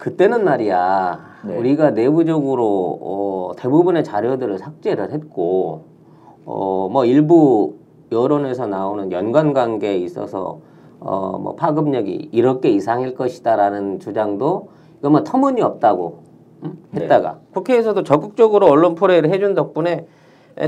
그때는 0.00 0.44
말이야 0.44 1.20
네. 1.44 1.56
우리가 1.56 1.90
내부적으로 1.92 2.98
어, 3.00 3.52
대부분의 3.56 4.02
자료들을 4.02 4.58
삭제를 4.58 5.12
했고 5.12 5.82
어, 6.44 6.88
뭐 6.90 7.04
일부 7.04 7.74
여론에서 8.10 8.66
나오는 8.66 9.12
연관 9.12 9.52
관계에 9.52 9.96
있어서 9.98 10.58
어, 10.98 11.38
뭐 11.38 11.54
파급력이 11.54 12.30
이렇게 12.32 12.70
이상일 12.70 13.14
것이다라는 13.14 14.00
주장도 14.00 14.68
이거 14.98 15.10
뭐 15.10 15.22
터무니없다고 15.22 16.18
응? 16.64 16.72
네. 16.90 17.02
했다가 17.02 17.38
국회에서도 17.54 18.02
적극적으로 18.02 18.66
언론 18.66 18.96
포레이를 18.96 19.30
해준 19.30 19.54
덕분에 19.54 19.92
에, 19.92 20.06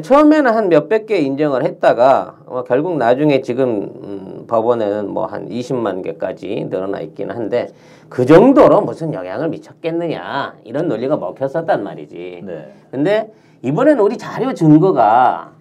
처음에는 0.03 0.51
한 0.55 0.69
몇백 0.69 1.07
개 1.07 1.19
인정을 1.19 1.65
했다가 1.65 2.37
어, 2.47 2.65
결국 2.65 2.97
나중에 2.97 3.43
지금 3.43 3.91
음, 4.03 4.45
법원에는 4.47 5.11
뭐 5.11 5.27
한 5.27 5.49
20만 5.49 6.03
개까지 6.03 6.69
늘어나 6.71 7.01
있기는 7.01 7.35
한데 7.35 7.69
그 8.09 8.25
정도로 8.27 8.83
무슨 8.83 9.13
영향을 9.13 9.49
미쳤겠느냐 9.49 10.57
이런 10.65 10.89
논리가 10.89 11.17
먹혔었단 11.17 11.83
말이지. 11.83 12.43
네. 12.45 12.73
근데 12.91 13.33
이번에는 13.63 14.01
우리 14.01 14.17
자료 14.17 14.55
증거가 14.55 15.53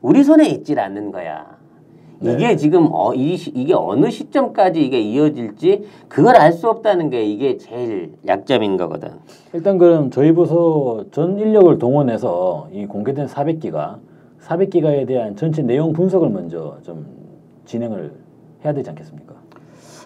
우리 0.00 0.24
손에 0.24 0.46
있질 0.48 0.78
않는 0.80 1.12
거야. 1.12 1.59
네. 2.20 2.34
이게 2.34 2.56
지금 2.56 2.88
어, 2.92 3.14
이, 3.14 3.36
시- 3.36 3.50
이게 3.54 3.72
어느 3.74 4.10
시점까지 4.10 4.82
이게 4.84 5.00
이어질지 5.00 5.86
그걸 6.08 6.36
알 6.36 6.52
수 6.52 6.68
없다는 6.68 7.08
게 7.10 7.24
이게 7.24 7.56
제일 7.56 8.12
약점인 8.26 8.76
거거든. 8.76 9.12
일단 9.54 9.78
그럼 9.78 10.10
저희 10.10 10.32
부서 10.32 11.04
전 11.12 11.38
인력을 11.38 11.78
동원해서 11.78 12.68
이 12.72 12.84
공개된 12.86 13.26
400기가 13.26 13.96
400기가에 14.42 15.06
대한 15.06 15.34
전체 15.36 15.62
내용 15.62 15.92
분석을 15.92 16.28
먼저 16.28 16.76
좀 16.82 17.06
진행을 17.64 18.12
해야 18.64 18.72
되지 18.74 18.90
않겠습니까? 18.90 19.34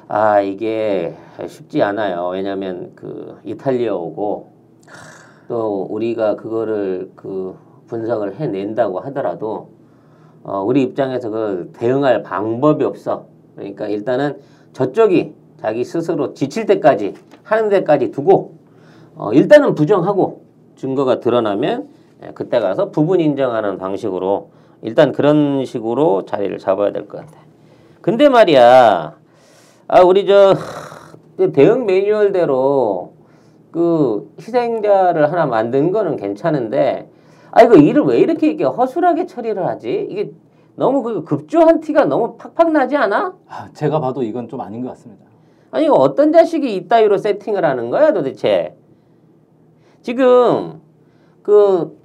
아 0.06 0.40
이게 0.40 1.14
쉽지 1.48 1.82
않아요. 1.82 2.28
왜냐하면 2.28 2.92
그 2.94 3.38
이탈리아어고 3.44 4.46
또 5.48 5.82
우리가 5.90 6.36
그거를 6.36 7.10
그 7.16 7.56
분석을 7.88 8.36
해낸다고 8.36 9.00
하더라도 9.00 9.68
어, 10.44 10.62
우리 10.62 10.82
입장에서 10.82 11.30
그 11.30 11.70
대응할 11.74 12.22
방법이 12.22 12.84
없어. 12.84 13.26
그러니까 13.56 13.88
일단은 13.88 14.38
저쪽이 14.72 15.34
자기 15.60 15.84
스스로 15.84 16.34
지칠 16.34 16.66
때까지 16.66 17.14
하는 17.42 17.70
데까지 17.70 18.10
두고 18.10 18.54
어, 19.16 19.32
일단은 19.32 19.74
부정하고 19.74 20.42
증거가 20.76 21.20
드러나면 21.20 21.88
예, 22.24 22.30
그때 22.34 22.60
가서 22.60 22.90
부분 22.90 23.20
인정하는 23.20 23.78
방식으로 23.78 24.50
일단 24.82 25.12
그런 25.12 25.64
식으로 25.64 26.26
자리를 26.26 26.56
잡아야 26.58 26.92
될 26.92 27.08
것 27.08 27.18
같아. 27.20 27.38
근데 28.02 28.28
말이야, 28.28 29.16
아 29.88 30.00
우리 30.02 30.26
저그 30.26 31.52
대응 31.54 31.86
매뉴얼대로 31.86 33.14
그 33.70 34.30
희생자를 34.38 35.32
하나 35.32 35.46
만든 35.46 35.90
거는 35.90 36.16
괜찮은데, 36.16 37.08
아 37.56 37.62
이거 37.62 37.76
일을 37.76 38.02
왜 38.02 38.18
이렇게 38.18 38.50
이게 38.50 38.64
허술하게 38.64 39.26
처리를 39.26 39.64
하지? 39.64 40.08
이게 40.10 40.32
너무 40.74 41.04
그 41.04 41.22
급조한 41.22 41.80
티가 41.80 42.04
너무 42.06 42.36
팍팍 42.36 42.72
나지 42.72 42.96
않아? 42.96 43.32
아, 43.48 43.68
제가 43.72 44.00
봐도 44.00 44.24
이건 44.24 44.48
좀 44.48 44.60
아닌 44.60 44.82
것 44.82 44.88
같습니다. 44.88 45.24
아니 45.70 45.84
이거 45.84 45.94
어떤 45.94 46.32
자식이 46.32 46.74
이따위로 46.74 47.16
세팅을 47.16 47.64
하는 47.64 47.90
거야 47.90 48.12
도대체? 48.12 48.76
지금 50.02 50.80
그 51.42 51.96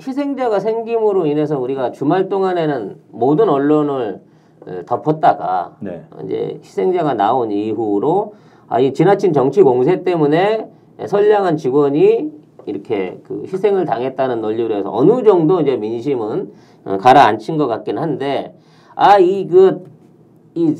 희생자가 0.00 0.60
생김으로 0.60 1.26
인해서 1.26 1.58
우리가 1.58 1.90
주말 1.90 2.28
동안에는 2.28 2.96
모든 3.10 3.48
언론을 3.48 4.20
어, 4.64 4.82
덮었다가 4.86 5.76
네. 5.80 6.04
이제 6.24 6.60
희생자가 6.62 7.14
나온 7.14 7.50
이후로 7.50 8.34
아, 8.68 8.78
이 8.78 8.92
지나친 8.92 9.32
정치 9.32 9.60
공세 9.60 10.04
때문에 10.04 10.70
선량한 11.04 11.56
직원이 11.56 12.43
이렇게 12.66 13.20
그 13.24 13.42
희생을 13.46 13.84
당했다는 13.84 14.40
논리로 14.40 14.74
해서 14.76 14.90
어느 14.92 15.22
정도 15.22 15.60
이제 15.60 15.76
민심은 15.76 16.52
어, 16.84 16.98
가라앉힌 16.98 17.56
것 17.56 17.66
같긴 17.66 17.98
한데 17.98 18.54
아 18.94 19.18
이 19.18 19.46
그이 19.46 20.76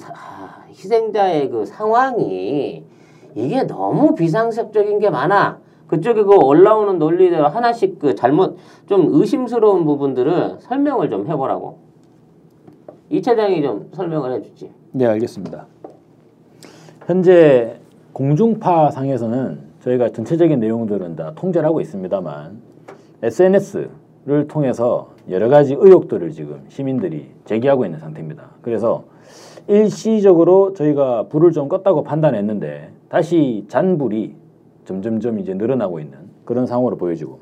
희생자의 0.71 1.51
그 1.51 1.65
상황이 1.65 2.85
이게 3.35 3.63
너무 3.67 4.15
비상식적인 4.15 4.99
게 4.99 5.11
많아. 5.11 5.59
그쪽에 5.87 6.23
그 6.23 6.35
올라오는 6.37 6.99
논리들 6.99 7.55
하나씩 7.55 7.99
그 7.99 8.15
잘못 8.15 8.57
좀 8.89 9.09
의심스러운 9.13 9.85
부분들을 9.85 10.57
설명을 10.61 11.11
좀 11.11 11.27
해보라고. 11.29 11.79
이 13.11 13.21
차장이 13.21 13.63
좀 13.63 13.91
설명을 13.93 14.33
해주지. 14.33 14.71
네, 14.93 15.07
알겠습니다. 15.07 15.67
현재 17.07 17.79
공중파 18.13 18.91
상에서는 18.91 19.74
저희가 19.85 20.09
전체적인 20.11 20.61
내용들은 20.61 21.17
다 21.17 21.33
통제를 21.35 21.67
하고 21.67 21.81
있습니다만 21.81 22.61
SNS를 23.23 24.49
통해서 24.49 25.11
여러 25.31 25.49
가지 25.49 25.75
의혹들을 25.75 26.31
지금 26.33 26.65
시민들이 26.69 27.31
제기하고 27.45 27.85
있는 27.85 27.99
상태입니다. 27.99 28.51
그래서 28.63 29.05
일시적으로 29.69 30.75
저희가 30.75 31.29
불을 31.29 31.53
좀 31.53 31.69
껐다고 31.69 32.05
판단했는데 32.05 32.91
다시 33.09 33.65
잔불이 33.69 34.35
점점점 34.85 35.39
이제 35.39 35.55
늘어나고 35.55 36.01
있는 36.01 36.19
그런 36.45 36.67
상황으로 36.67 36.97
보여지고 36.97 37.39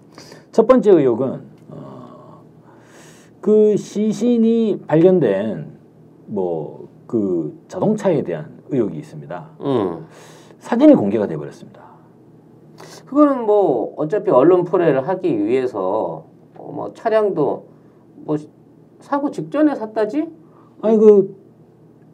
첫 0.52 0.66
번째 0.66 0.92
의혹은 0.92 1.40
어, 1.70 2.42
그 3.40 3.76
시신이 3.76 4.82
발견된 4.87 5.72
뭐 6.26 6.82
그 7.12 7.62
자동차에 7.68 8.22
대한 8.22 8.46
의혹이 8.70 8.96
있습니다. 8.96 9.50
음. 9.61 10.06
사진이 10.61 10.94
공개가 10.94 11.26
돼 11.26 11.37
버렸습니다. 11.37 11.81
그거는 13.12 13.45
뭐 13.45 13.92
어차피 13.99 14.31
언론 14.31 14.64
포례를 14.64 15.07
하기 15.07 15.45
위해서 15.45 16.25
어, 16.57 16.73
뭐 16.75 16.95
차량도 16.95 17.66
뭐 18.25 18.37
사고 19.00 19.31
직전에 19.31 19.75
샀다지? 19.75 20.26
아니 20.81 20.97
그 20.97 21.37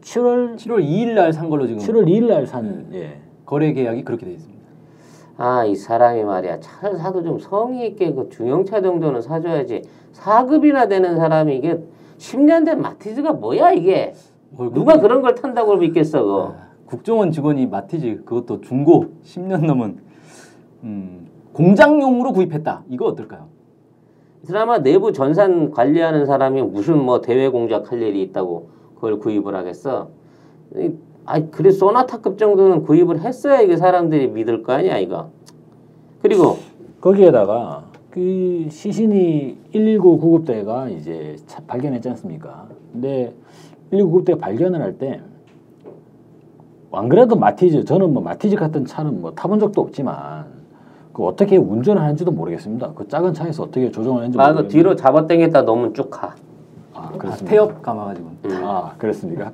7월 0.01 0.57
7월 0.57 0.83
2일 0.85 1.15
날 1.15 1.33
산 1.33 1.49
걸로 1.51 1.69
지금 1.69 1.81
7월 1.81 2.05
2일 2.09 2.27
날산 2.27 2.89
예. 2.95 3.21
거래 3.47 3.73
계약이 3.73 4.03
그렇게 4.03 4.27
돼 4.27 4.33
있습니다. 4.33 4.59
아, 5.37 5.65
이 5.65 5.77
사람이 5.77 6.25
말이야. 6.25 6.59
차를 6.59 6.99
사도 6.99 7.23
좀 7.23 7.39
성의 7.39 7.87
있게 7.91 8.13
그 8.13 8.29
중형차 8.29 8.83
정도는 8.83 9.23
사줘야지. 9.23 9.83
4급이나 10.15 10.89
되는 10.89 11.15
사람이 11.17 11.57
이게 11.57 11.79
10년 12.19 12.65
된 12.65 12.81
마티즈가 12.83 13.35
뭐야, 13.35 13.71
이게? 13.71 14.15
뭘 14.51 14.73
누가 14.73 14.99
그런 14.99 15.23
걸 15.23 15.37
탄다고 15.37 15.77
믿겠어, 15.77 16.23
그거. 16.25 16.55
아, 16.59 16.67
국정원 16.87 17.31
직원이 17.31 17.67
마티즈 17.69 18.25
그것도 18.25 18.63
중고 18.63 19.13
10년 19.25 19.65
넘은 19.65 20.08
음, 20.85 21.27
공장용으로 21.53 22.33
구입했다. 22.33 22.85
이거 22.89 23.07
어떨까요? 23.07 23.47
이 24.45 24.47
사람아 24.47 24.79
내부 24.83 25.13
전산 25.13 25.71
관리하는 25.71 26.27
사람이 26.27 26.63
무슨 26.63 27.03
뭐 27.03 27.21
대외 27.21 27.49
공작 27.49 27.91
할 27.91 28.01
일이 28.03 28.23
있다고 28.23 28.69
그걸 28.95 29.19
구입을 29.19 29.55
하겠어? 29.55 30.11
이- 30.77 30.93
아이 31.27 31.51
그래 31.51 31.71
소나타급 31.71 32.39
정도는 32.39 32.83
구입을 32.85 33.21
했어야 33.21 33.61
이게 33.61 33.77
사람들이 33.77 34.29
믿을 34.29 34.63
거 34.63 34.73
아니야 34.75 34.99
이거. 34.99 35.31
그리고 36.23 36.59
거기에다가 37.01 37.85
그 38.11 38.67
시신이 38.71 39.59
119 39.73 40.19
구급대가 40.19 40.89
이제 40.89 41.37
차- 41.47 41.63
발견했지 41.67 42.09
않습니까? 42.11 42.69
근데 42.93 43.35
119 43.91 44.11
구급대 44.11 44.35
발견을 44.37 44.81
할 44.81 44.99
때 44.99 45.21
안 46.91 47.09
그래도 47.11 47.37
마티즈 47.37 47.85
저는 47.85 48.15
뭐 48.15 48.23
마티즈 48.23 48.57
같은 48.57 48.87
차는 48.87 49.21
뭐 49.21 49.33
타본 49.33 49.59
적도 49.61 49.83
없지만 49.83 50.47
그 51.19 51.25
어떻게 51.27 51.57
운전을 51.57 52.01
하는지도 52.01 52.31
모르겠습니다. 52.31 52.93
그 52.95 53.09
작은 53.09 53.35
차에서 53.35 53.65
어떻게 53.65 53.91
조정을 53.91 54.21
하는지 54.21 54.39
아 54.39 54.55
그 54.55 54.69
뒤로 54.69 54.95
잡아당겼다 54.95 55.63
놓으면 55.63 55.93
쭉 55.93 56.09
가. 56.11 56.37
아, 56.95 57.11
아, 57.13 57.19
그렇습니다. 57.19 57.51
태엽 57.51 57.83
감아가지고 57.83 58.29
음. 58.45 58.51
아 58.63 58.95
그렇습니까? 58.99 59.51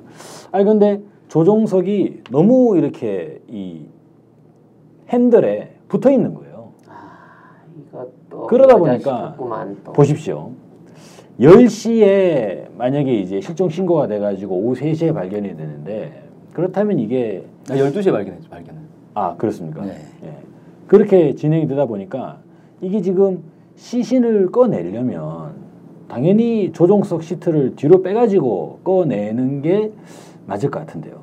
아니 0.51 0.63
근데 0.63 1.01
조종석이 1.27 2.21
너무 2.29 2.77
이렇게 2.77 3.41
이 3.47 3.87
핸들에 5.09 5.73
붙어 5.87 6.11
있는 6.11 6.35
거예요. 6.35 6.69
이것도 7.89 8.45
그러다 8.45 8.75
여자 8.75 8.77
보니까. 9.35 9.35
보십시오. 9.93 10.51
10시에 11.39 12.75
만약에 12.77 13.11
이제 13.21 13.41
실종 13.41 13.69
신고가 13.69 14.05
돼 14.05 14.19
가지고 14.19 14.55
오후 14.55 14.75
3시에 14.75 15.15
발견이 15.15 15.57
되는데 15.57 16.25
그렇다면 16.53 16.99
이게 16.99 17.43
아, 17.71 17.73
12시에 17.73 18.11
발견했죠. 18.11 18.49
발견을. 18.51 18.81
아 19.15 19.35
그렇습니까? 19.35 19.83
네. 19.83 19.97
예. 20.25 20.44
그렇게 20.87 21.35
진행이 21.35 21.67
되다 21.67 21.85
보니까 21.85 22.39
이게 22.81 23.01
지금 23.01 23.43
시신을 23.75 24.51
꺼내려면 24.51 25.53
당연히 26.07 26.71
조종석 26.71 27.23
시트를 27.23 27.75
뒤로 27.75 28.01
빼가지고 28.01 28.79
꺼내는 28.83 29.61
게 29.61 29.91
맞을 30.45 30.69
것 30.69 30.79
같은데요. 30.79 31.19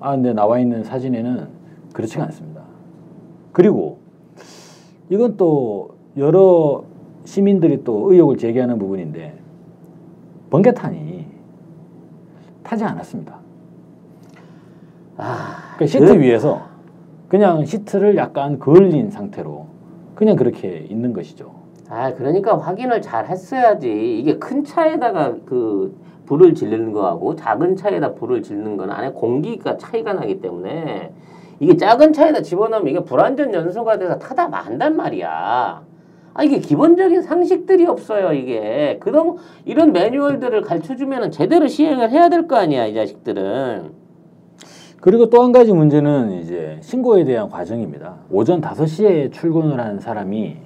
아 0.00 0.12
근데 0.12 0.32
나와 0.32 0.58
있는 0.58 0.84
사진에는 0.84 1.48
그렇지가 1.92 2.24
않습니다. 2.24 2.62
그리고 3.52 3.98
이건 5.10 5.36
또 5.36 5.90
여러 6.16 6.84
시민들이 7.24 7.82
또 7.82 8.12
의혹을 8.12 8.36
제기하는 8.36 8.78
부분인데 8.78 9.36
번개탄이 10.50 11.26
타지 12.62 12.84
않았습니다. 12.84 13.38
아, 15.16 15.74
그러니까 15.76 15.86
시트 15.86 16.04
그- 16.06 16.20
위에서 16.20 16.62
그냥 17.28 17.64
시트를 17.64 18.16
약간 18.16 18.58
그을린 18.58 19.10
상태로 19.10 19.66
그냥 20.14 20.36
그렇게 20.36 20.86
있는 20.88 21.12
것이죠. 21.12 21.54
아 21.88 22.12
그러니까 22.14 22.56
확인을 22.58 23.02
잘 23.02 23.26
했어야지. 23.26 24.18
이게 24.18 24.38
큰 24.38 24.64
차에다가 24.64 25.34
그 25.44 25.96
불을 26.26 26.54
지르는 26.54 26.92
거하고 26.92 27.36
작은 27.36 27.76
차에다 27.76 28.14
불을 28.14 28.42
지르는 28.42 28.76
건 28.76 28.90
안에 28.90 29.10
공기가 29.10 29.76
차이가 29.76 30.12
나기 30.12 30.40
때문에 30.40 31.12
이게 31.60 31.76
작은 31.76 32.12
차에다 32.12 32.42
집어넣으면 32.42 32.88
이게 32.88 33.00
불완전 33.00 33.54
연소가 33.54 33.98
돼서 33.98 34.18
타다 34.18 34.48
만단 34.48 34.96
말이야. 34.96 35.82
아 36.34 36.42
이게 36.42 36.58
기본적인 36.58 37.22
상식들이 37.22 37.86
없어요 37.86 38.32
이게. 38.32 38.98
그럼 39.00 39.36
이런 39.64 39.92
매뉴얼들을 39.92 40.60
가르쳐주면은 40.62 41.30
제대로 41.30 41.66
시행을 41.66 42.10
해야 42.10 42.28
될 42.28 42.46
거 42.46 42.56
아니야 42.56 42.86
이 42.86 42.94
자식들은. 42.94 44.05
그리고 45.00 45.28
또 45.30 45.42
한 45.42 45.52
가지 45.52 45.72
문제는 45.72 46.32
이제 46.40 46.78
신고에 46.80 47.24
대한 47.24 47.48
과정입니다. 47.48 48.16
오전 48.30 48.60
5시에 48.60 49.32
출근을 49.32 49.78
한 49.80 50.00
사람이 50.00 50.56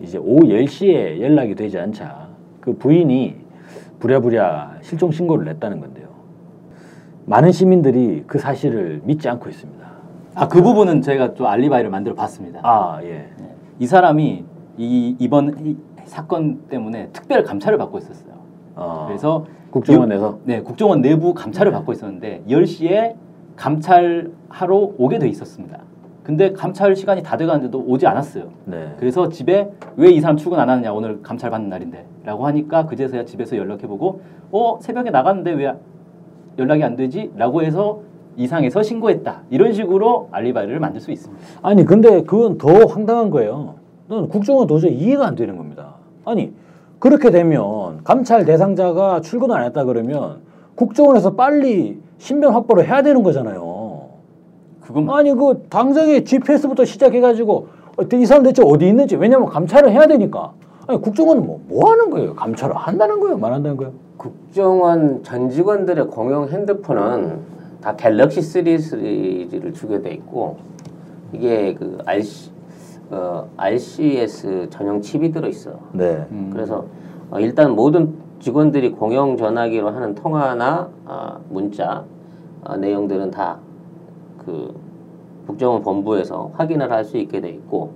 이제 0.00 0.18
오후 0.18 0.42
10시에 0.42 1.20
연락이 1.20 1.54
되지 1.54 1.78
않자 1.78 2.28
그 2.60 2.76
부인이 2.76 3.36
부랴부랴 4.00 4.78
실종 4.82 5.10
신고를 5.10 5.44
냈다는 5.46 5.80
건데요. 5.80 6.08
많은 7.26 7.52
시민들이 7.52 8.24
그 8.26 8.38
사실을 8.38 9.00
믿지 9.04 9.28
않고 9.28 9.48
있습니다. 9.48 9.86
아, 10.34 10.48
그 10.48 10.62
부분은 10.62 11.02
제가 11.02 11.34
좀 11.34 11.46
알리바이를 11.46 11.90
만들어 11.90 12.14
봤습니다. 12.14 12.60
아, 12.62 13.00
예. 13.02 13.28
이 13.78 13.86
사람이 13.86 14.44
이 14.76 15.16
이번 15.18 15.56
이 15.66 15.76
사건 16.04 16.60
때문에 16.68 17.08
특별 17.12 17.42
감찰을 17.42 17.76
받고 17.78 17.98
있었어요. 17.98 18.34
어, 18.76 19.04
그래서 19.08 19.44
국정원에서 19.70 20.38
네, 20.44 20.62
국정원 20.62 21.00
내부 21.00 21.34
감찰을 21.34 21.72
받고 21.72 21.92
있었는데 21.92 22.44
10시에 22.48 23.14
감찰하러 23.58 24.92
오게 24.96 25.18
돼 25.18 25.28
있었습니다. 25.28 25.78
근데 26.22 26.52
감찰 26.52 26.94
시간이 26.94 27.22
다 27.22 27.36
돼가는데도 27.36 27.82
오지 27.86 28.06
않았어요. 28.06 28.44
네. 28.66 28.94
그래서 28.98 29.28
집에 29.28 29.70
왜 29.96 30.10
이 30.10 30.20
사람 30.20 30.36
출근 30.36 30.58
안 30.60 30.68
하느냐 30.70 30.92
오늘 30.92 31.22
감찰 31.22 31.50
받는 31.50 31.68
날인데 31.68 32.04
라고 32.24 32.46
하니까 32.46 32.86
그제서야 32.86 33.24
집에서 33.24 33.56
연락해보고 33.56 34.20
어 34.52 34.78
새벽에 34.80 35.10
나갔는데 35.10 35.52
왜 35.52 35.74
연락이 36.58 36.82
안 36.84 36.96
되지? 36.96 37.32
라고 37.36 37.62
해서 37.62 38.00
이상해서 38.36 38.82
신고했다 38.82 39.42
이런 39.50 39.72
식으로 39.72 40.28
알리바이를 40.30 40.78
만들 40.80 41.00
수 41.00 41.10
있습니다 41.10 41.42
아니 41.62 41.84
근데 41.84 42.22
그건 42.22 42.58
더 42.58 42.84
황당한 42.86 43.30
거예요. 43.30 43.74
난 44.08 44.28
국정원 44.28 44.66
도저히 44.66 44.94
이해가 44.94 45.26
안 45.26 45.34
되는 45.34 45.56
겁니다. 45.56 45.94
아니 46.24 46.52
그렇게 46.98 47.30
되면 47.30 48.02
감찰 48.04 48.44
대상자가 48.44 49.20
출근 49.22 49.50
안 49.52 49.64
했다 49.64 49.84
그러면 49.84 50.40
국정원에서 50.78 51.34
빨리 51.34 52.00
신변 52.18 52.52
확보를 52.52 52.86
해야 52.86 53.02
되는 53.02 53.22
거잖아요. 53.24 54.08
그건 54.80 55.10
아니 55.10 55.34
그 55.34 55.66
당장에 55.68 56.22
GPS부터 56.22 56.84
시작해가지고 56.84 57.66
어, 57.96 58.02
이 58.14 58.26
사람 58.26 58.44
대체 58.44 58.62
어디 58.64 58.86
있는지 58.86 59.16
왜냐면 59.16 59.48
감찰을 59.48 59.90
해야 59.90 60.06
되니까. 60.06 60.52
아니 60.86 61.00
국정원은 61.00 61.44
뭐, 61.44 61.60
뭐 61.66 61.90
하는 61.90 62.10
거예요? 62.10 62.34
감찰을 62.34 62.74
한다는 62.76 63.18
거예요? 63.20 63.36
말 63.36 63.52
한다는 63.52 63.76
거예요? 63.76 63.92
국정원 64.16 65.22
전 65.24 65.50
직원들의 65.50 66.06
공용 66.06 66.48
핸드폰은 66.48 67.40
다 67.80 67.96
갤럭시 67.96 68.40
3 68.40 68.78
시리즈를 68.78 69.72
주게 69.74 70.00
돼 70.00 70.12
있고 70.12 70.56
이게 71.32 71.74
그 71.74 71.98
RC, 72.06 72.50
어, 73.10 73.48
RCS 73.56 74.68
전용 74.70 75.00
칩이 75.02 75.32
들어 75.32 75.48
있어. 75.48 75.72
네. 75.92 76.24
음, 76.30 76.50
그래서 76.52 76.84
어, 77.30 77.40
일단 77.40 77.74
모든 77.74 78.14
직원들이 78.40 78.92
공용 78.92 79.36
전화기로 79.36 79.88
하는 79.90 80.14
통화나 80.14 80.88
어, 81.04 81.40
문자 81.50 82.04
어, 82.64 82.76
내용들은 82.76 83.30
다 83.30 83.58
그 84.44 84.74
국정원 85.46 85.82
본부에서 85.82 86.52
확인을 86.54 86.90
할 86.90 87.04
수 87.04 87.18
있게 87.18 87.40
돼 87.40 87.50
있고 87.50 87.92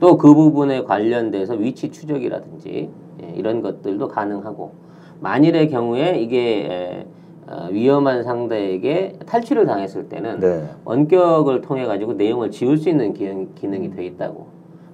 또 0.00 0.18
그 0.18 0.34
부분에 0.34 0.82
관련돼서 0.84 1.54
위치 1.54 1.90
추적이라든지 1.90 2.90
예, 3.22 3.28
이런 3.36 3.62
것들도 3.62 4.08
가능하고 4.08 4.72
만일의 5.20 5.70
경우에 5.70 6.18
이게 6.18 6.66
에, 6.70 7.06
어, 7.46 7.68
위험한 7.70 8.22
상대에게 8.24 9.18
탈취를 9.24 9.64
당했을 9.66 10.08
때는 10.10 10.40
네. 10.40 10.68
원격을 10.84 11.62
통해 11.62 11.86
가지고 11.86 12.14
내용을 12.14 12.50
지울 12.50 12.76
수 12.76 12.88
있는 12.90 13.14
기능, 13.14 13.48
기능이 13.54 13.90
돼 13.90 14.04
있다고. 14.06 14.46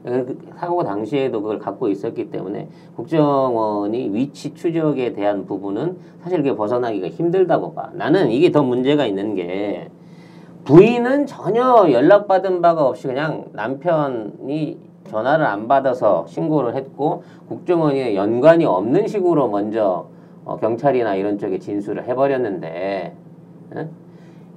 그 0.04 0.38
사고 0.56 0.82
당시에도 0.82 1.42
그걸 1.42 1.58
갖고 1.58 1.88
있었기 1.88 2.30
때문에 2.30 2.68
국정원이 2.96 4.10
위치 4.14 4.54
추적에 4.54 5.12
대한 5.12 5.46
부분은 5.46 5.96
사실 6.22 6.38
그게 6.38 6.54
벗어나기가 6.54 7.08
힘들다고 7.08 7.74
봐. 7.74 7.90
나는 7.92 8.30
이게 8.30 8.50
더 8.50 8.62
문제가 8.62 9.06
있는 9.06 9.34
게 9.34 9.90
부인은 10.64 11.26
전혀 11.26 11.90
연락받은 11.90 12.62
바가 12.62 12.86
없이 12.86 13.06
그냥 13.06 13.46
남편이 13.52 14.78
전화를 15.08 15.44
안 15.44 15.66
받아서 15.68 16.26
신고를 16.28 16.76
했고 16.76 17.22
국정원이 17.48 18.14
연관이 18.14 18.64
없는 18.64 19.06
식으로 19.06 19.48
먼저 19.48 20.08
어, 20.44 20.56
경찰이나 20.56 21.14
이런 21.14 21.38
쪽에 21.38 21.58
진술을 21.58 22.04
해버렸는데 22.04 23.16
예? 23.76 23.88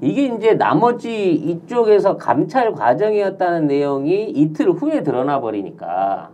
이게 0.04 0.26
이제 0.26 0.56
나머지 0.56 1.32
이쪽에서 1.32 2.18
감찰 2.18 2.74
과정이었다는 2.74 3.68
내용이 3.68 4.30
이틀 4.32 4.72
후에 4.72 5.02
드러나 5.02 5.40
버리니까 5.40 6.30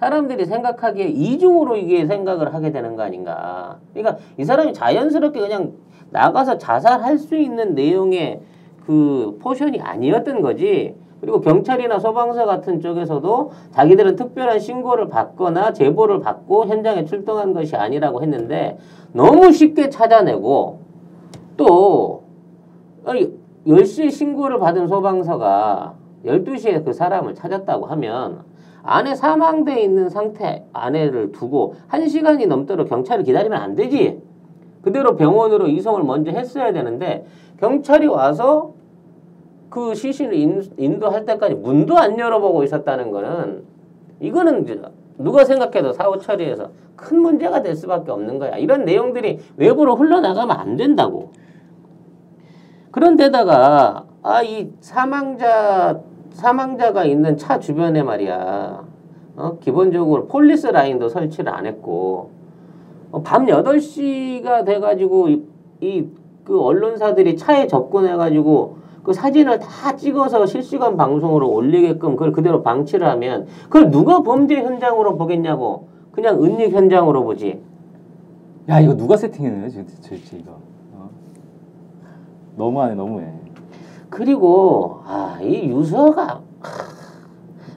사람들이 0.00 0.44
생각하기에 0.44 1.06
이중으로 1.06 1.76
이게 1.76 2.06
생각을 2.06 2.52
하게 2.52 2.72
되는 2.72 2.96
거 2.96 3.04
아닌가. 3.04 3.78
그러니까 3.94 4.18
이 4.36 4.44
사람이 4.44 4.72
자연스럽게 4.72 5.38
그냥 5.38 5.74
나가서 6.10 6.58
자살할 6.58 7.18
수 7.18 7.36
있는 7.36 7.76
내용의 7.76 8.40
그 8.84 9.38
포션이 9.40 9.80
아니었던 9.80 10.42
거지. 10.42 10.96
그리고 11.20 11.40
경찰이나 11.40 12.00
소방서 12.00 12.46
같은 12.46 12.80
쪽에서도 12.80 13.52
자기들은 13.70 14.16
특별한 14.16 14.58
신고를 14.58 15.08
받거나 15.08 15.72
제보를 15.72 16.18
받고 16.18 16.66
현장에 16.66 17.04
출동한 17.04 17.52
것이 17.52 17.76
아니라고 17.76 18.22
했는데 18.22 18.76
너무 19.12 19.52
쉽게 19.52 19.88
찾아내고 19.88 20.80
또 21.56 22.21
아니 23.04 23.32
10시에 23.66 24.10
신고를 24.10 24.58
받은 24.58 24.88
소방서가 24.88 25.94
12시에 26.24 26.84
그 26.84 26.92
사람을 26.92 27.34
찾았다고 27.34 27.86
하면 27.86 28.44
안에 28.82 29.14
사망돼 29.14 29.80
있는 29.80 30.08
상태 30.08 30.64
아내를 30.72 31.32
두고 31.32 31.74
1시간이 31.88 32.46
넘도록 32.46 32.88
경찰을 32.88 33.24
기다리면 33.24 33.60
안 33.60 33.74
되지. 33.74 34.20
그대로 34.82 35.14
병원으로 35.16 35.68
이송을 35.68 36.02
먼저 36.02 36.32
했어야 36.32 36.72
되는데 36.72 37.24
경찰이 37.60 38.06
와서 38.08 38.74
그 39.70 39.94
시신을 39.94 40.34
인, 40.34 40.62
인도할 40.76 41.24
때까지 41.24 41.54
문도 41.54 41.96
안 41.96 42.18
열어보고 42.18 42.64
있었다는 42.64 43.10
거는 43.10 43.62
이거는 44.20 44.66
누가 45.18 45.44
생각해도 45.44 45.92
사후 45.92 46.18
처리에서 46.18 46.70
큰 46.96 47.20
문제가 47.20 47.62
될 47.62 47.74
수밖에 47.74 48.10
없는 48.10 48.38
거야. 48.38 48.56
이런 48.56 48.84
내용들이 48.84 49.38
외부로 49.56 49.96
흘러나가면 49.96 50.56
안 50.56 50.76
된다고. 50.76 51.30
그런데다가 52.92 54.04
아 54.22 54.42
이 54.42 54.70
사망자 54.80 56.00
사망자가 56.30 57.04
있는 57.04 57.36
차 57.36 57.58
주변에 57.58 58.02
말이야. 58.02 58.84
어? 59.36 59.58
기본적으로 59.60 60.26
폴리스 60.28 60.68
라인도 60.68 61.08
설치를 61.08 61.52
안 61.52 61.66
했고 61.66 62.30
어, 63.10 63.22
밤 63.22 63.46
8시가 63.46 64.64
돼 64.64 64.78
가지고 64.78 65.28
이그 65.80 66.60
언론사들이 66.60 67.36
차에 67.36 67.66
접근해 67.66 68.14
가지고 68.16 68.76
그 69.02 69.12
사진을 69.12 69.58
다 69.58 69.96
찍어서 69.96 70.46
실시간 70.46 70.96
방송으로 70.96 71.50
올리게끔 71.50 72.12
그걸 72.12 72.30
그대로 72.32 72.62
방치를 72.62 73.06
하면 73.08 73.46
그걸 73.64 73.90
누가 73.90 74.22
범죄 74.22 74.56
현장으로 74.62 75.16
보겠냐고 75.16 75.88
그냥 76.12 76.42
은닉 76.42 76.72
현장으로 76.72 77.24
보지. 77.24 77.60
야 78.68 78.78
이거 78.80 78.94
누가 78.96 79.16
세팅했네요 79.16 79.68
도대체 79.70 80.36
이거 80.38 80.52
어? 80.52 80.60
너무하네 82.56 82.94
너무해 82.94 83.26
그리고 84.10 85.00
아 85.06 85.38
이 85.42 85.68
유서가 85.68 86.40
하, 86.60 86.92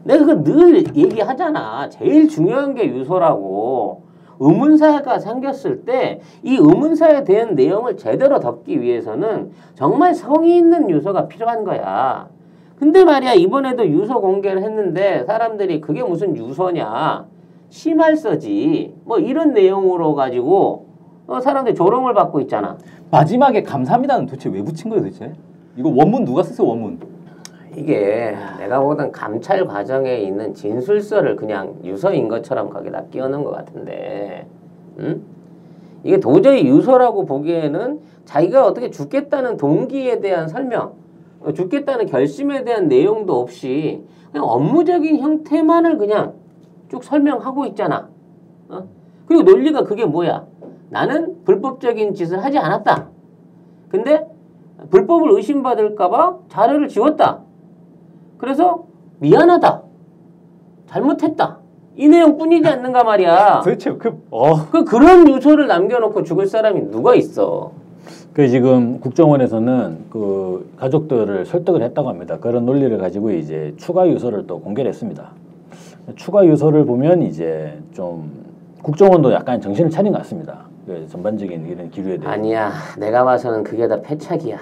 내가 0.04 0.26
그늘 0.26 0.96
얘기하잖아. 0.96 1.90
제일 1.90 2.28
중요한 2.28 2.76
게 2.76 2.88
유서라고. 2.88 4.04
의문사가 4.40 5.18
생겼을 5.18 5.86
때 5.86 6.20
이 6.44 6.58
의문사에 6.58 7.24
대한 7.24 7.56
내용을 7.56 7.96
제대로 7.98 8.40
덮기 8.40 8.82
위해서는 8.82 9.52
정말 9.74 10.14
성의 10.14 10.58
있는 10.58 10.90
유서가 10.90 11.28
필요한 11.28 11.64
거야. 11.64 12.28
근데 12.78 13.04
말이야 13.06 13.34
이번에도 13.34 13.88
유서 13.88 14.20
공개를 14.20 14.62
했는데 14.62 15.24
사람들이 15.24 15.80
그게 15.82 16.04
무슨 16.04 16.36
유서냐 16.36 17.26
심할서지 17.70 18.94
뭐 19.06 19.18
이런 19.18 19.54
내용으로 19.54 20.14
가지고 20.14 20.85
어, 21.28 21.40
사람들이 21.40 21.76
조롱을 21.76 22.14
받고 22.14 22.40
있잖아. 22.42 22.78
마지막에 23.12 23.64
감사합니다는 23.64 24.26
도대체 24.26 24.50
왜 24.50 24.62
붙인 24.64 24.90
거예요 24.90 25.04
도대체 25.04 25.34
이거 25.76 25.90
원문 25.90 26.26
누가 26.26 26.44
쓰세요 26.44 26.68
원문 26.68 27.00
이게 27.76 28.36
내가 28.58 28.80
보던 28.80 29.12
감찰 29.12 29.66
과정에 29.66 30.18
있는 30.18 30.54
진술서를 30.54 31.36
그냥 31.36 31.76
유서인 31.84 32.30
것처럼 32.30 32.70
거기다 32.70 33.04
끼워넣은 33.12 33.44
것 33.44 33.52
같은데, 33.52 34.48
응? 35.00 35.22
이게 36.04 36.20
도저히 36.20 36.66
유서라고 36.66 37.26
보기에는 37.26 38.00
자기가 38.24 38.66
어떻게 38.66 38.90
죽겠다는 38.90 39.58
동기에 39.58 40.22
대한 40.22 40.48
설명, 40.48 40.94
어, 41.42 41.52
죽겠다는 41.52 42.06
결심에 42.06 42.64
대한 42.64 42.88
내용도 42.88 43.42
없이 43.42 44.04
그냥 44.32 44.48
업무적인 44.48 45.20
형태만을 45.20 45.98
그냥 45.98 46.34
쭉 46.90 47.04
설명하고 47.04 47.66
있잖아. 47.68 48.08
어? 48.70 48.84
그리고 49.26 49.44
논리가 49.44 49.84
그게 49.84 50.06
뭐야? 50.06 50.46
나는 50.90 51.44
불법적인 51.44 52.14
짓을 52.14 52.44
하지 52.44 52.58
않았다. 52.58 53.08
근데 53.90 54.26
불법을 54.90 55.32
의심받을까봐 55.32 56.38
자료를 56.50 56.88
지웠다. 56.88 57.40
그래서 58.38 58.86
미안하다. 59.20 59.82
잘못했다. 60.88 61.60
이 61.98 62.08
내용뿐이지 62.08 62.68
않는가 62.68 63.04
말이야. 63.04 63.62
도대체 63.64 63.94
그 63.94 64.22
어. 64.32 64.68
그 64.70 64.84
그런 64.84 65.30
유서를 65.30 65.68
남겨놓고 65.68 66.24
죽을 66.24 66.46
사람이 66.46 66.92
누가 66.92 67.16
있어? 67.16 67.72
그 68.34 68.50
지금 68.50 69.00
국정원에서는 69.00 70.06
그 70.10 70.70
가족들을 70.76 71.46
설득을 71.46 71.82
했다고 71.82 72.10
합니다. 72.10 72.38
그런 72.38 72.66
논리를 72.66 72.96
가지고 72.98 73.32
이제 73.32 73.74
추가 73.78 74.08
유서를 74.08 74.46
또 74.46 74.60
공개를 74.60 74.90
했습니다. 74.90 75.32
추가 76.18 76.46
유서를 76.46 76.86
보면 76.86 77.24
이제 77.24 77.80
좀 77.94 78.30
국정원도 78.84 79.32
약간 79.32 79.62
정신을 79.62 79.90
차린 79.90 80.12
것 80.12 80.18
같습니다. 80.20 80.66
그 80.86 81.08
전반적인 81.08 81.66
이런 81.66 81.90
기류에 81.90 82.18
대해. 82.18 82.32
아니야. 82.32 82.72
내가 82.98 83.24
봐서는 83.24 83.64
그게 83.64 83.88
다 83.88 84.02
패착이야. 84.02 84.58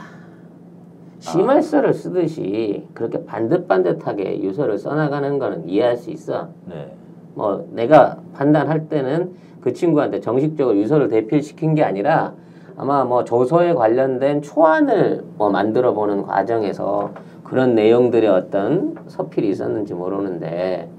심할서를 1.20 1.94
쓰듯이 1.94 2.88
그렇게 2.94 3.24
반듯반듯하게 3.26 4.42
유서를 4.42 4.78
써나가는 4.78 5.40
거는 5.40 5.68
이해할 5.70 5.98
수 5.98 6.10
있어. 6.12 6.50
네. 6.68 6.94
뭐 7.34 7.68
내가 7.72 8.18
판단할 8.34 8.90
때는 8.90 9.34
그 9.62 9.74
친구한테 9.74 10.20
정식적으로 10.20 10.78
유서를 10.78 11.08
대필시킨 11.08 11.76
게 11.76 11.84
아니라 11.84 12.34
아마 12.76 13.06
뭐 13.06 13.24
조서에 13.24 13.74
관련된 13.74 14.42
초안을 14.42 15.24
뭐 15.38 15.50
만들어 15.50 15.94
보는 15.94 16.24
과정에서 16.24 17.12
그런 17.44 17.76
내용들의 17.76 18.30
어떤 18.30 18.96
서필이 19.08 19.50
있었는지 19.50 19.94
모르는데 19.94 20.90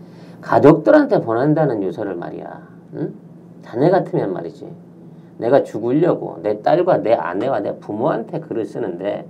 가족들한테 0.41 1.21
보낸다는 1.21 1.83
유서를 1.83 2.15
말이야. 2.15 2.69
응? 2.95 3.15
자네 3.63 3.91
같으면 3.91 4.33
말이지. 4.33 4.84
내가 5.39 5.63
죽으려고 5.63 6.39
내 6.43 6.63
딸과 6.63 6.99
내 6.99 7.15
아내와 7.15 7.61
내 7.61 7.77
부모한테 7.79 8.41
글을 8.41 8.65
쓰는데 8.65 9.27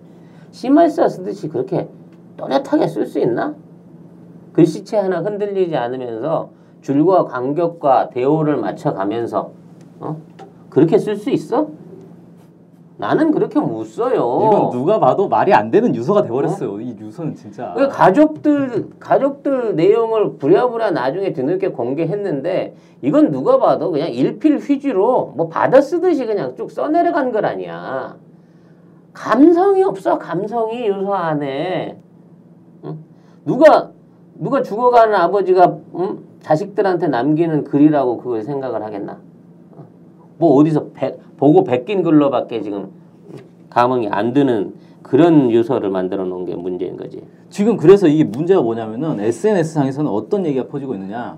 심할서 0.51 1.09
쓰듯이 1.09 1.49
그렇게 1.49 1.89
또렷하게 2.37 2.87
쓸 2.89 3.07
수 3.07 3.19
있나? 3.19 3.55
글씨체 4.53 4.97
하나 4.97 5.21
흔들리지 5.21 5.77
않으면서 5.77 6.51
줄과 6.81 7.25
간격과 7.25 8.11
대오를 8.11 8.57
맞춰가면서 8.57 9.51
어? 10.01 10.17
그렇게 10.71 10.99
쓸 10.99 11.17
수 11.17 11.31
있어? 11.31 11.69
나는 12.97 13.33
그렇게 13.33 13.59
못 13.59 13.85
써요. 13.85 14.41
이건 14.47 14.71
누가 14.71 15.01
봐도 15.01 15.29
말이 15.29 15.53
안 15.53 15.71
되는 15.73 15.95
유서가 15.97 16.23
돼버렸어요 16.23 16.81
이 16.81 16.97
유서는 16.99 17.35
진짜 17.35 17.75
그 17.77 17.89
가족들 17.89 18.91
가족들 19.01 19.75
내용을 19.75 20.37
부랴부랴 20.37 20.93
나중에 20.93 21.33
뒤늦게 21.33 21.69
공개했는데 21.69 22.77
이건 23.03 23.33
누가 23.33 23.59
봐도 23.59 23.91
그냥 23.91 24.11
일필휘지로 24.11 25.33
뭐 25.37 25.49
받아 25.49 25.81
쓰듯이 25.81 26.25
그냥 26.25 26.55
쭉 26.55 26.71
써내려간 26.71 27.33
걸 27.33 27.45
아니야. 27.47 28.17
감성이 29.13 29.83
없어 29.83 30.19
감성이 30.19 30.87
유서 30.87 31.13
안에 31.15 31.99
응? 32.85 32.99
누가 33.45 33.91
누가 34.37 34.63
죽어가는 34.63 35.15
아버지가 35.15 35.79
응? 35.97 36.19
자식들한테 36.41 37.09
남기는 37.09 37.65
글이라고 37.65 38.19
그걸 38.19 38.43
생각을 38.43 38.83
하겠나? 38.83 39.19
어? 40.35 40.39
뭐 40.39 40.57
어디서 40.57 40.89
배, 40.95 41.17
보고 41.37 41.65
베낀 41.65 42.03
글로밖에 42.03 42.63
지금 42.63 42.91
감흥이 43.71 44.09
안 44.09 44.33
드는 44.33 44.75
그런 45.03 45.51
유서를 45.51 45.91
만들어 45.91 46.25
놓은 46.25 46.45
게 46.47 46.55
문제인 46.55 46.97
거지. 46.97 47.23
지금 47.51 47.77
그래서 47.77 48.09
이게 48.09 48.25
문제가 48.25 48.63
뭐냐면은 48.63 49.21
SNS 49.21 49.75
상에서는 49.75 50.11
어떤 50.11 50.47
얘기가 50.47 50.69
퍼지고 50.69 50.95
있느냐. 50.95 51.37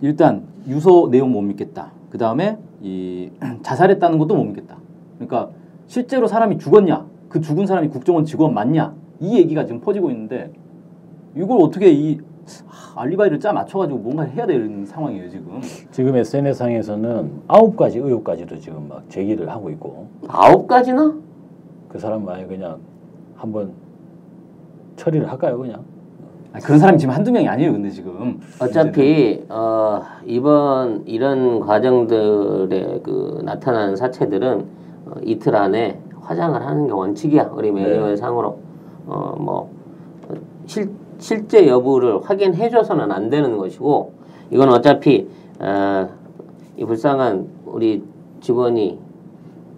일단 0.00 0.44
유서 0.66 1.08
내용 1.10 1.32
못 1.32 1.42
믿겠다. 1.42 1.92
그 2.10 2.18
다음에 2.18 2.58
이 2.82 3.30
자살했다는 3.62 4.18
것도 4.18 4.34
못 4.34 4.44
믿겠다. 4.44 4.76
그러니까 5.18 5.50
실제로 5.86 6.26
사람이 6.26 6.58
죽었냐? 6.58 7.06
그 7.28 7.40
죽은 7.40 7.66
사람이 7.66 7.88
국정원 7.88 8.24
직원 8.24 8.54
맞냐? 8.54 8.94
이 9.20 9.36
얘기가 9.36 9.66
지금 9.66 9.80
퍼지고 9.80 10.10
있는데 10.10 10.50
이걸 11.36 11.60
어떻게 11.60 11.90
이 11.92 12.18
하, 12.18 12.22
알리바이를 12.94 13.40
짜 13.40 13.52
맞춰가지고 13.52 13.98
뭔가 13.98 14.22
해야 14.24 14.46
되는 14.46 14.84
상황이에요 14.84 15.30
지금. 15.30 15.60
지금 15.90 16.16
SNS상에서는 16.16 17.42
아홉 17.48 17.76
가지 17.76 17.98
의혹까지도 17.98 18.58
지금 18.58 18.88
막 18.88 19.02
제기를 19.08 19.48
하고 19.48 19.70
있고 19.70 20.08
아홉 20.28 20.66
가지나? 20.66 21.14
그 21.88 21.98
사람 21.98 22.24
만약 22.24 22.48
그냥 22.48 22.78
한번 23.36 23.72
처리를 24.96 25.30
할까요 25.30 25.58
그냥? 25.58 25.84
아니, 26.52 26.62
그런 26.64 26.78
사람이 26.78 26.98
지금 26.98 27.14
한두 27.14 27.32
명이 27.32 27.48
아니에요 27.48 27.72
근데 27.72 27.90
지금. 27.90 28.40
어차피 28.60 29.42
어, 29.48 30.02
이번 30.26 31.02
이런 31.06 31.60
과정들의 31.60 33.00
그 33.02 33.40
나타나는 33.44 33.96
사체들은 33.96 34.66
어, 35.06 35.12
이틀 35.22 35.56
안에 35.56 35.98
화장을 36.20 36.60
하는 36.64 36.86
게 36.86 36.92
원칙이야 36.92 37.50
우리 37.54 37.70
매뉴얼 37.72 38.16
상으로 38.16 38.58
어뭐 39.06 39.70
실 40.66 40.90
실제 41.22 41.68
여부를 41.68 42.20
확인해줘서는 42.22 43.12
안 43.12 43.30
되는 43.30 43.56
것이고 43.56 44.12
이건 44.50 44.68
어차피 44.70 45.28
어, 45.60 46.08
이 46.76 46.84
불쌍한 46.84 47.48
우리 47.66 48.02
직원이 48.40 48.98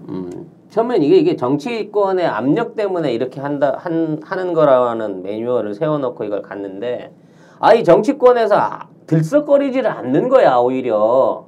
음, 0.08 0.30
처음엔 0.70 1.02
이게 1.02 1.18
이게 1.18 1.36
정치권의 1.36 2.26
압력 2.26 2.74
때문에 2.74 3.12
이렇게 3.12 3.40
한다 3.40 3.76
한, 3.78 4.20
하는 4.24 4.54
거라는 4.54 5.22
매뉴얼을 5.22 5.74
세워놓고 5.74 6.24
이걸 6.24 6.42
갔는데 6.42 7.12
아 7.60 7.74
이 7.74 7.84
정치권에서 7.84 8.56
아, 8.56 8.88
들썩거리지를 9.06 9.90
않는 9.90 10.28
거야 10.28 10.56
오히려. 10.56 11.46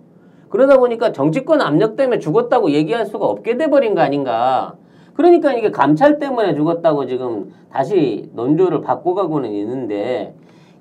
그러다 0.50 0.78
보니까 0.78 1.12
정치권 1.12 1.60
압력 1.60 1.96
때문에 1.96 2.18
죽었다고 2.20 2.70
얘기할 2.70 3.06
수가 3.06 3.26
없게 3.26 3.56
돼버린 3.56 3.94
거 3.94 4.02
아닌가 4.02 4.74
그러니까 5.16 5.52
이게 5.54 5.70
감찰 5.70 6.18
때문에 6.18 6.54
죽었다고 6.54 7.06
지금 7.06 7.52
다시 7.72 8.30
논조를 8.34 8.82
바꿔가고는 8.82 9.50
있는데 9.52 10.34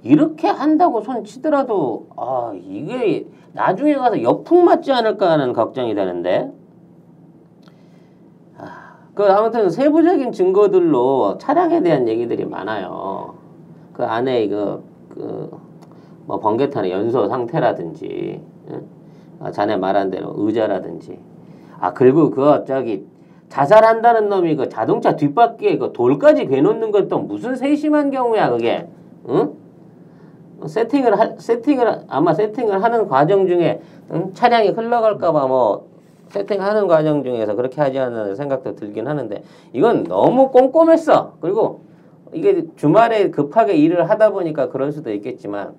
이렇게 0.03 0.47
한다고 0.47 1.01
손 1.01 1.23
치더라도 1.23 2.07
아 2.17 2.53
이게 2.53 3.25
나중에 3.53 3.95
가서 3.95 4.21
역풍 4.21 4.65
맞지 4.65 4.91
않을까 4.91 5.31
하는 5.31 5.53
걱정이 5.53 5.95
되는데 5.95 6.51
아, 8.57 8.97
그 9.13 9.23
아무튼 9.23 9.69
세부적인 9.69 10.33
증거들로 10.33 11.37
차량에 11.39 11.81
대한 11.81 12.07
얘기들이 12.07 12.45
많아요. 12.45 13.35
그 13.93 14.03
안에 14.03 14.43
이거 14.43 14.81
그뭐 15.09 16.39
번개탄의 16.41 16.91
연소 16.91 17.27
상태라든지 17.29 18.41
응? 18.69 18.85
아, 19.39 19.51
자네 19.51 19.77
말한 19.77 20.11
대로 20.11 20.33
의자라든지 20.35 21.17
아 21.79 21.93
그리고 21.93 22.29
그거 22.29 22.65
저기 22.65 23.05
자살한다는 23.49 24.29
놈이 24.29 24.55
그 24.55 24.69
자동차 24.69 25.15
뒷바퀴에 25.15 25.77
그 25.77 25.93
돌까지 25.93 26.47
괴놓는 26.47 26.91
것도 26.91 27.19
무슨 27.19 27.55
세심한 27.55 28.11
경우야 28.11 28.49
그게 28.49 28.87
응? 29.29 29.53
세팅을 30.65 31.19
할 31.19 31.35
세팅을 31.37 32.05
아마 32.07 32.33
세팅을 32.33 32.83
하는 32.83 33.07
과정 33.07 33.47
중에 33.47 33.81
응? 34.11 34.31
차량이 34.33 34.69
흘러갈까봐 34.69 35.47
뭐 35.47 35.87
세팅하는 36.29 36.87
과정 36.87 37.23
중에서 37.23 37.55
그렇게 37.55 37.81
하지 37.81 37.99
않는 37.99 38.35
생각도 38.35 38.75
들긴 38.75 39.07
하는데 39.07 39.43
이건 39.73 40.03
너무 40.03 40.49
꼼꼼했어 40.49 41.33
그리고 41.39 41.81
이게 42.33 42.65
주말에 42.75 43.29
급하게 43.29 43.75
일을 43.75 44.09
하다 44.09 44.31
보니까 44.31 44.69
그럴 44.69 44.91
수도 44.91 45.13
있겠지만 45.13 45.73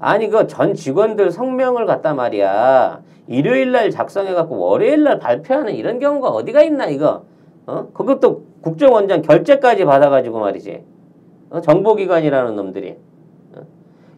아니 0.00 0.28
그 0.28 0.46
전 0.46 0.74
직원들 0.74 1.30
성명을 1.30 1.86
갖다 1.86 2.14
말이야 2.14 3.02
일요일 3.28 3.70
날 3.72 3.90
작성해 3.90 4.32
갖고 4.32 4.58
월요일 4.58 5.04
날 5.04 5.18
발표하는 5.18 5.74
이런 5.74 5.98
경우가 5.98 6.30
어디가 6.30 6.62
있나 6.62 6.86
이거 6.86 7.24
어 7.66 7.88
그것도 7.92 8.44
국정원장 8.62 9.22
결재까지 9.22 9.84
받아가지고 9.84 10.40
말이지 10.40 10.82
어? 11.50 11.60
정보기관이라는 11.60 12.56
놈들이 12.56 12.96
어? 13.54 13.60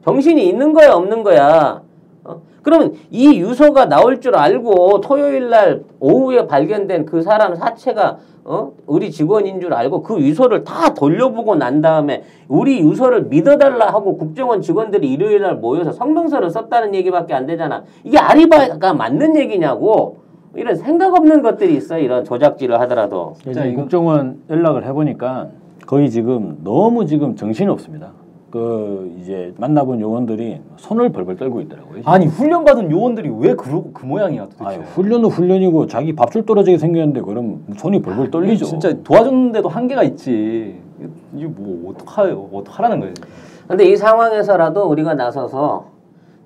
정신이 0.04 0.46
있는 0.48 0.72
거야 0.72 0.92
없는 0.92 1.22
거야 1.24 1.82
어? 1.84 1.91
그러면 2.62 2.94
이 3.10 3.40
유서가 3.40 3.86
나올 3.86 4.20
줄 4.20 4.36
알고 4.36 5.00
토요일 5.00 5.50
날 5.50 5.82
오후에 6.00 6.46
발견된 6.46 7.06
그 7.06 7.22
사람 7.22 7.54
사체가 7.54 8.18
어? 8.44 8.72
우리 8.86 9.10
직원인 9.10 9.60
줄 9.60 9.72
알고 9.72 10.02
그 10.02 10.20
유서를 10.20 10.64
다 10.64 10.94
돌려보고 10.94 11.54
난 11.54 11.80
다음에 11.80 12.24
우리 12.48 12.80
유서를 12.80 13.24
믿어달라 13.24 13.86
하고 13.86 14.16
국정원 14.16 14.60
직원들이 14.62 15.12
일요일 15.12 15.42
날 15.42 15.56
모여서 15.56 15.92
성명서를 15.92 16.50
썼다는 16.50 16.94
얘기밖에 16.94 17.34
안 17.34 17.46
되잖아. 17.46 17.84
이게 18.04 18.18
아리바가 18.18 18.94
맞는 18.94 19.36
얘기냐고. 19.36 20.22
이런 20.54 20.74
생각 20.76 21.14
없는 21.14 21.40
것들이 21.40 21.74
있어. 21.76 21.98
이런 21.98 22.24
조작질을 22.24 22.78
하더라도. 22.80 23.34
국정원 23.74 24.42
연락을 24.50 24.84
해보니까 24.86 25.48
거의 25.86 26.10
지금 26.10 26.58
너무 26.62 27.06
지금 27.06 27.36
정신이 27.36 27.70
없습니다. 27.70 28.10
그 28.52 29.10
이제 29.18 29.54
만나본 29.56 30.02
요원들이 30.02 30.60
손을 30.76 31.08
벌벌 31.08 31.36
떨고 31.36 31.62
있더라고요. 31.62 32.02
아니 32.04 32.26
훈련 32.26 32.66
받은 32.66 32.90
요원들이 32.90 33.30
왜 33.38 33.54
그러고 33.54 33.92
그 33.94 34.04
모양이야 34.04 34.42
도대체. 34.50 34.64
아유, 34.64 34.80
훈련은 34.94 35.30
훈련이고 35.30 35.86
자기 35.86 36.14
밥줄 36.14 36.44
떨어지게 36.44 36.76
생겼는데 36.76 37.22
그럼 37.22 37.64
손이 37.78 38.02
벌벌 38.02 38.30
떨리죠. 38.30 38.66
진짜 38.66 38.92
도와줬는데도 39.02 39.70
한계가 39.70 40.02
있지. 40.02 40.78
이게 41.34 41.46
뭐 41.46 41.92
어떡해요? 41.92 42.50
어떡하라는 42.52 43.00
거예요? 43.00 43.14
근데 43.66 43.86
이 43.86 43.96
상황에서라도 43.96 44.86
우리가 44.86 45.14
나서서 45.14 45.86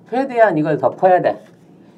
최대한 0.09 0.57
이걸 0.57 0.77
덮어야 0.77 1.21
돼. 1.21 1.41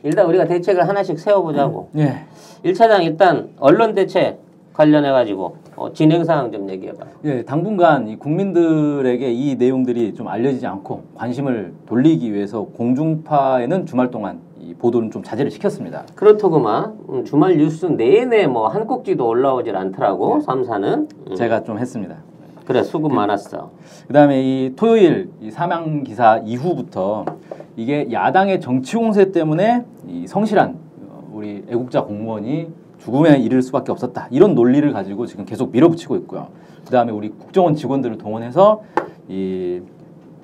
일단 0.02 0.26
우리가 0.26 0.46
대책을 0.46 0.90
하나씩 0.90 1.20
세워보자고. 1.20 1.90
예. 2.00 2.22
일차장 2.64 3.04
일단 3.04 3.50
언론 3.60 3.94
대책 3.94 4.40
관련해 4.74 5.12
가지고 5.12 5.58
어, 5.80 5.94
진행 5.94 6.26
사항 6.26 6.52
좀 6.52 6.70
얘기해봐. 6.70 7.06
예, 7.24 7.46
당분간 7.46 8.10
이 8.10 8.18
국민들에게 8.18 9.32
이 9.32 9.56
내용들이 9.56 10.14
좀 10.14 10.28
알려지지 10.28 10.68
않고 10.68 11.04
관심을 11.16 11.72
돌리기 11.86 12.34
위해서 12.34 12.64
공중파에는 12.76 13.86
주말 13.86 14.12
동안 14.12 14.42
이 14.60 14.74
보도는 14.74 15.10
좀 15.10 15.24
자제를 15.24 15.50
시켰습니다. 15.50 16.04
그렇더구만 16.16 16.98
음, 17.08 17.24
주말 17.24 17.56
뉴스 17.56 17.86
내내 17.86 18.48
뭐 18.48 18.68
한 18.68 18.86
꼭지도 18.86 19.26
올라오질 19.26 19.78
않더라고 19.78 20.42
삼사는 20.42 21.08
음. 21.30 21.36
제가 21.36 21.64
좀 21.64 21.80
했습니다. 21.80 22.18
그래 22.66 22.84
수고 22.84 23.08
많았어. 23.08 23.72
그다음에 24.08 24.42
이 24.44 24.74
토요일 24.76 25.30
이 25.42 25.50
사망 25.50 26.04
기사 26.04 26.40
이후부터 26.40 27.24
이게 27.78 28.10
야당의 28.12 28.60
정치 28.60 28.98
공세 28.98 29.32
때문에 29.32 29.86
이 30.10 30.28
성실한 30.28 30.76
어, 31.08 31.30
우리 31.32 31.64
애국자 31.70 32.04
공무원이 32.04 32.68
죽음에 33.00 33.38
이를 33.40 33.62
수밖에 33.62 33.92
없었다 33.92 34.28
이런 34.32 34.56
논리를 34.56 34.92
가지고 34.94 35.26
지금 35.26 35.46
계속 35.46 35.72
밀어붙이고 35.72 36.16
있고요. 36.18 36.50
그 36.86 36.92
다음에 36.92 37.12
우리 37.12 37.30
국정원 37.30 37.76
직원들을 37.76 38.18
동원해서 38.18 38.82
이 39.28 39.82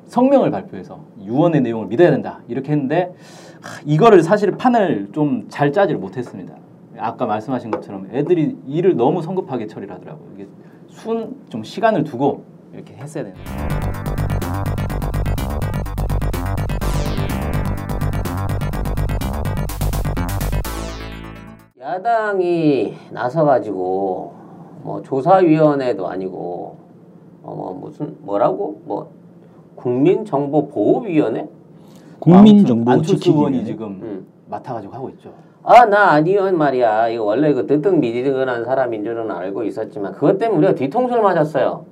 성명을 0.07 0.51
발표해서 0.51 0.99
유언의 1.23 1.61
내용을 1.61 1.87
믿어야 1.87 2.11
된다 2.11 2.41
이렇게 2.47 2.71
했는데 2.71 3.13
하, 3.61 3.81
이거를 3.85 4.21
사실 4.23 4.51
판을 4.51 5.09
좀 5.13 5.47
잘 5.49 5.71
짜지를 5.71 5.99
못했습니다. 5.99 6.53
아까 6.97 7.25
말씀하신 7.25 7.71
것처럼 7.71 8.07
애들이 8.13 8.55
일을 8.67 8.95
너무 8.95 9.21
성급하게 9.21 9.67
처리를 9.67 9.93
하더라고요. 9.93 10.27
이게 10.35 10.47
순 10.87 11.35
좀 11.49 11.63
시간을 11.63 12.03
두고 12.03 12.43
이렇게 12.73 12.93
했어야 12.95 13.23
되는. 13.25 13.37
야당이 21.95 22.93
나서가지고 23.11 24.33
뭐 24.83 25.01
조사위원회도 25.01 26.05
아니고 26.07 26.75
어, 27.41 27.55
뭐 27.55 27.79
무슨 27.81 28.17
뭐라고 28.19 28.81
뭐 28.83 29.09
국민정보보호위원회? 29.75 31.47
국민정보 32.19 32.91
안철수 32.91 33.15
지키기 33.15 33.37
의원이 33.37 33.55
위해. 33.55 33.65
지금 33.65 33.87
음. 34.01 34.27
맡아가지고 34.49 34.93
하고 34.93 35.09
있죠. 35.11 35.31
아나 35.63 36.11
아니원 36.11 36.57
말이야. 36.57 37.09
이거 37.09 37.23
원래 37.23 37.53
그 37.53 37.65
뜨뜻 37.65 37.93
미지근한 37.95 38.65
사람인 38.65 39.03
줄은 39.03 39.31
알고 39.31 39.63
있었지만 39.63 40.11
그것 40.13 40.37
때문에 40.37 40.57
우리가 40.57 40.75
뒤통수를 40.75 41.23
맞았어요. 41.23 41.85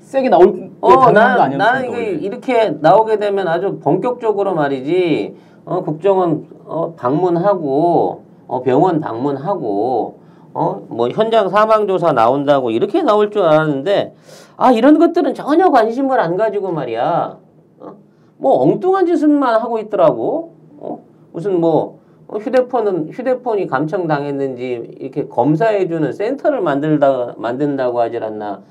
세게 0.00 0.30
나올 0.30 0.54
게 0.54 0.70
어, 0.80 1.12
나, 1.12 1.34
아니었습니까? 1.34 1.56
나는 1.58 1.90
이게? 1.90 2.10
이렇게 2.12 2.70
나오게 2.80 3.18
되면 3.18 3.46
아주 3.46 3.78
본격적으로 3.78 4.54
말이지, 4.54 5.36
어, 5.66 5.82
국정원, 5.82 6.48
어, 6.64 6.94
방문하고, 6.94 8.29
어, 8.50 8.62
병원 8.62 8.98
방문하고, 8.98 10.18
어, 10.54 10.82
뭐, 10.88 11.08
현장 11.08 11.48
사망조사 11.48 12.12
나온다고 12.14 12.72
이렇게 12.72 13.00
나올 13.00 13.30
줄 13.30 13.42
알았는데, 13.42 14.16
아, 14.56 14.72
이런 14.72 14.98
것들은 14.98 15.34
전혀 15.34 15.70
관심을 15.70 16.18
안 16.18 16.36
가지고 16.36 16.72
말이야. 16.72 17.38
어, 17.78 17.92
뭐, 18.38 18.60
엉뚱한 18.62 19.06
짓을만 19.06 19.54
하고 19.60 19.78
있더라고. 19.78 20.54
어, 20.78 20.98
무슨 21.32 21.60
뭐, 21.60 22.00
어, 22.26 22.38
휴대폰은, 22.38 23.10
휴대폰이 23.12 23.68
감청당했는지 23.68 24.96
이렇게 24.98 25.28
검사해주는 25.28 26.12
센터를 26.12 26.60
만들다, 26.60 27.36
만든다고 27.36 28.00
하질 28.00 28.24
않나. 28.24 28.62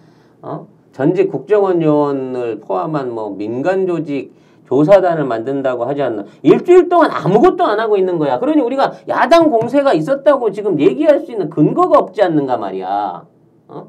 어? 0.41 0.67
전직 0.91 1.31
국정원 1.31 1.81
요원을 1.81 2.59
포함한 2.59 3.13
뭐 3.13 3.29
민간 3.29 3.87
조직 3.87 4.33
조사단을 4.69 5.25
만든다고 5.25 5.85
하지 5.85 6.03
않나. 6.03 6.25
일주일 6.43 6.89
동안 6.89 7.09
아무것도 7.11 7.65
안 7.65 7.79
하고 7.79 7.97
있는 7.97 8.19
거야. 8.19 8.37
그러니 8.37 8.61
우리가 8.61 8.93
야당 9.07 9.49
공세가 9.49 9.93
있었다고 9.93 10.51
지금 10.51 10.79
얘기할 10.79 11.21
수 11.21 11.31
있는 11.31 11.49
근거가 11.49 11.97
없지 11.97 12.21
않는가 12.21 12.57
말이야. 12.57 13.25
어? 13.69 13.87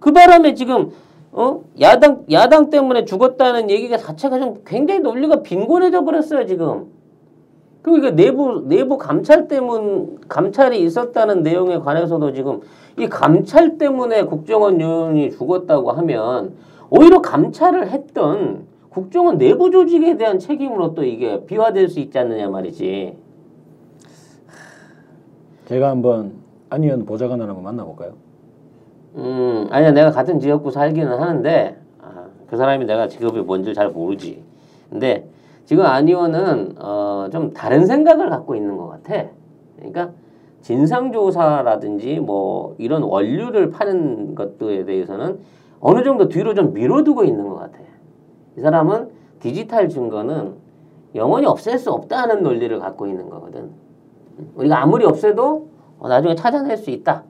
그 0.00 0.10
바람에 0.10 0.54
지금 0.54 0.90
어? 1.32 1.60
야당 1.80 2.24
야당 2.30 2.70
때문에 2.70 3.04
죽었다는 3.04 3.68
얘기가 3.68 3.98
자체가 3.98 4.38
좀 4.38 4.62
굉장히 4.64 5.00
논리가 5.00 5.42
빈곤해져 5.42 6.04
버렸어요, 6.04 6.46
지금. 6.46 6.86
그리고 7.82 7.98
이게 7.98 8.10
내부 8.12 8.62
내부 8.66 8.96
감찰 8.96 9.48
때문 9.48 10.20
감찰이 10.28 10.80
있었다는 10.82 11.42
내용에 11.42 11.80
관해서도 11.80 12.32
지금 12.32 12.62
이 12.98 13.06
감찰 13.06 13.76
때문에 13.76 14.22
국정원 14.24 14.80
요원이 14.80 15.32
죽었다고 15.32 15.92
하면 15.92 16.54
오히려 16.88 17.20
감찰을 17.20 17.90
했던 17.90 18.66
국정원 18.94 19.38
내부 19.38 19.72
조직에 19.72 20.16
대한 20.16 20.38
책임으로 20.38 20.94
또 20.94 21.02
이게 21.02 21.44
비화될 21.46 21.88
수 21.88 21.98
있지 21.98 22.16
않느냐 22.16 22.48
말이지. 22.48 23.18
제가 25.64 25.90
한번 25.90 26.34
안 26.70 26.84
의원 26.84 27.04
보좌관을 27.04 27.48
한번 27.48 27.64
만나볼까요? 27.64 28.12
음, 29.16 29.66
아니야 29.70 29.90
내가 29.90 30.10
같은 30.10 30.38
지역구 30.38 30.70
살기는 30.70 31.20
하는데 31.20 31.76
아, 32.00 32.26
그 32.46 32.56
사람이 32.56 32.84
내가 32.84 33.08
직업이 33.08 33.40
뭔지 33.40 33.74
잘 33.74 33.88
모르지. 33.90 34.44
근데 34.88 35.26
지금 35.64 35.84
안 35.86 36.06
의원은 36.06 36.76
어, 36.78 37.28
좀 37.32 37.52
다른 37.52 37.86
생각을 37.86 38.30
갖고 38.30 38.54
있는 38.54 38.76
것 38.76 38.86
같아. 38.88 39.24
그러니까 39.76 40.12
진상조사라든지 40.60 42.20
뭐 42.20 42.76
이런 42.78 43.02
원료를 43.02 43.70
파는 43.70 44.36
것들에 44.36 44.84
대해서는 44.84 45.40
어느 45.80 46.04
정도 46.04 46.28
뒤로 46.28 46.54
좀 46.54 46.72
미뤄두고 46.72 47.24
있는 47.24 47.48
것 47.48 47.56
같아. 47.56 47.83
이 48.56 48.60
사람은 48.60 49.10
디지털 49.40 49.88
증거는 49.88 50.54
영원히 51.14 51.46
없앨 51.46 51.78
수 51.78 51.90
없다는 51.92 52.42
논리를 52.42 52.76
갖고 52.78 53.06
있는 53.06 53.28
거거든. 53.28 53.70
우리가 54.56 54.82
아무리 54.82 55.04
없애도 55.04 55.68
어, 55.98 56.08
나중에 56.08 56.34
찾아낼 56.34 56.76
수 56.76 56.90
있다. 56.90 57.24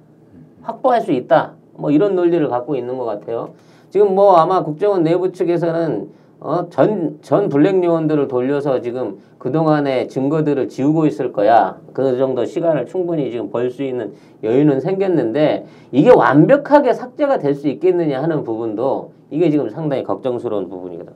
확보할 0.63 1.01
수 1.01 1.13
있다. 1.13 1.53
뭐 1.75 1.91
이런 1.91 2.15
논리를 2.15 2.47
갖고 2.49 2.77
있는 2.77 2.97
것 2.97 3.05
같아요. 3.05 3.51
지금 3.91 4.15
뭐 4.15 4.37
아마 4.37 4.65
국정원 4.65 5.03
내부 5.03 5.33
측에서는 5.33 6.09
어, 6.45 6.69
전, 6.69 7.19
전 7.23 7.49
블랙 7.49 7.83
요원들을 7.83 8.29
돌려서 8.29 8.83
지금 8.83 9.17
그동안의 9.39 10.09
증거들을 10.09 10.69
지우고 10.69 11.07
있을 11.07 11.33
거야. 11.33 11.79
그 11.95 12.19
정도 12.19 12.45
시간을 12.45 12.85
충분히 12.85 13.31
지금 13.31 13.49
벌 13.51 13.71
수 13.71 13.83
있는 13.83 14.13
여유는 14.43 14.81
생겼는데 14.81 15.65
이게 15.91 16.11
완벽하게 16.11 16.93
삭제가 16.93 17.39
될 17.39 17.55
수 17.55 17.67
있겠느냐 17.69 18.23
하는 18.23 18.45
부분도 18.45 19.13
이게 19.31 19.49
지금 19.49 19.71
상당히 19.71 20.03
걱정스러운 20.03 20.69
부분이거든. 20.69 21.15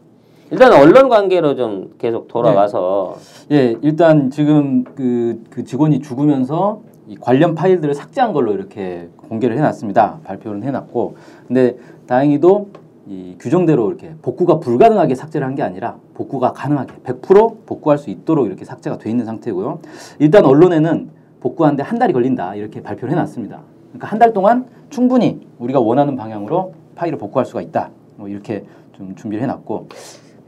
일단 0.50 0.72
언론 0.72 1.10
관계로 1.10 1.54
좀 1.56 1.92
계속 1.98 2.26
돌아가서 2.28 3.16
예, 3.50 3.76
일단 3.82 4.30
지금 4.30 4.82
그, 4.94 5.42
그 5.50 5.62
직원이 5.62 6.00
죽으면서 6.00 6.80
이 7.06 7.16
관련 7.16 7.54
파일들을 7.54 7.94
삭제한 7.94 8.32
걸로 8.32 8.52
이렇게 8.54 9.08
공개를 9.28 9.58
해놨습니다. 9.58 10.20
발표를 10.24 10.62
해놨고, 10.62 11.16
근데 11.46 11.76
다행히도 12.06 12.68
이 13.08 13.36
규정대로 13.40 13.88
이렇게 13.88 14.14
복구가 14.20 14.58
불가능하게 14.60 15.14
삭제를 15.14 15.46
한 15.46 15.54
게 15.54 15.62
아니라 15.62 15.96
복구가 16.14 16.52
가능하게 16.52 16.94
100% 17.04 17.64
복구할 17.66 17.96
수 17.98 18.10
있도록 18.10 18.46
이렇게 18.46 18.64
삭제가 18.64 18.98
돼 18.98 19.08
있는 19.10 19.24
상태고요. 19.24 19.80
일단 20.18 20.44
언론에는 20.44 21.08
복구하는데 21.40 21.82
한 21.82 21.98
달이 21.98 22.12
걸린다 22.12 22.54
이렇게 22.54 22.82
발표를 22.82 23.12
해놨습니다. 23.12 23.60
그러니까 23.88 24.06
한 24.08 24.18
달 24.18 24.32
동안 24.32 24.66
충분히 24.90 25.46
우리가 25.58 25.80
원하는 25.80 26.16
방향으로 26.16 26.74
파일을 26.96 27.18
복구할 27.18 27.46
수가 27.46 27.62
있다. 27.62 27.90
뭐 28.16 28.28
이렇게 28.28 28.64
좀 28.92 29.14
준비를 29.14 29.42
해놨고, 29.44 29.88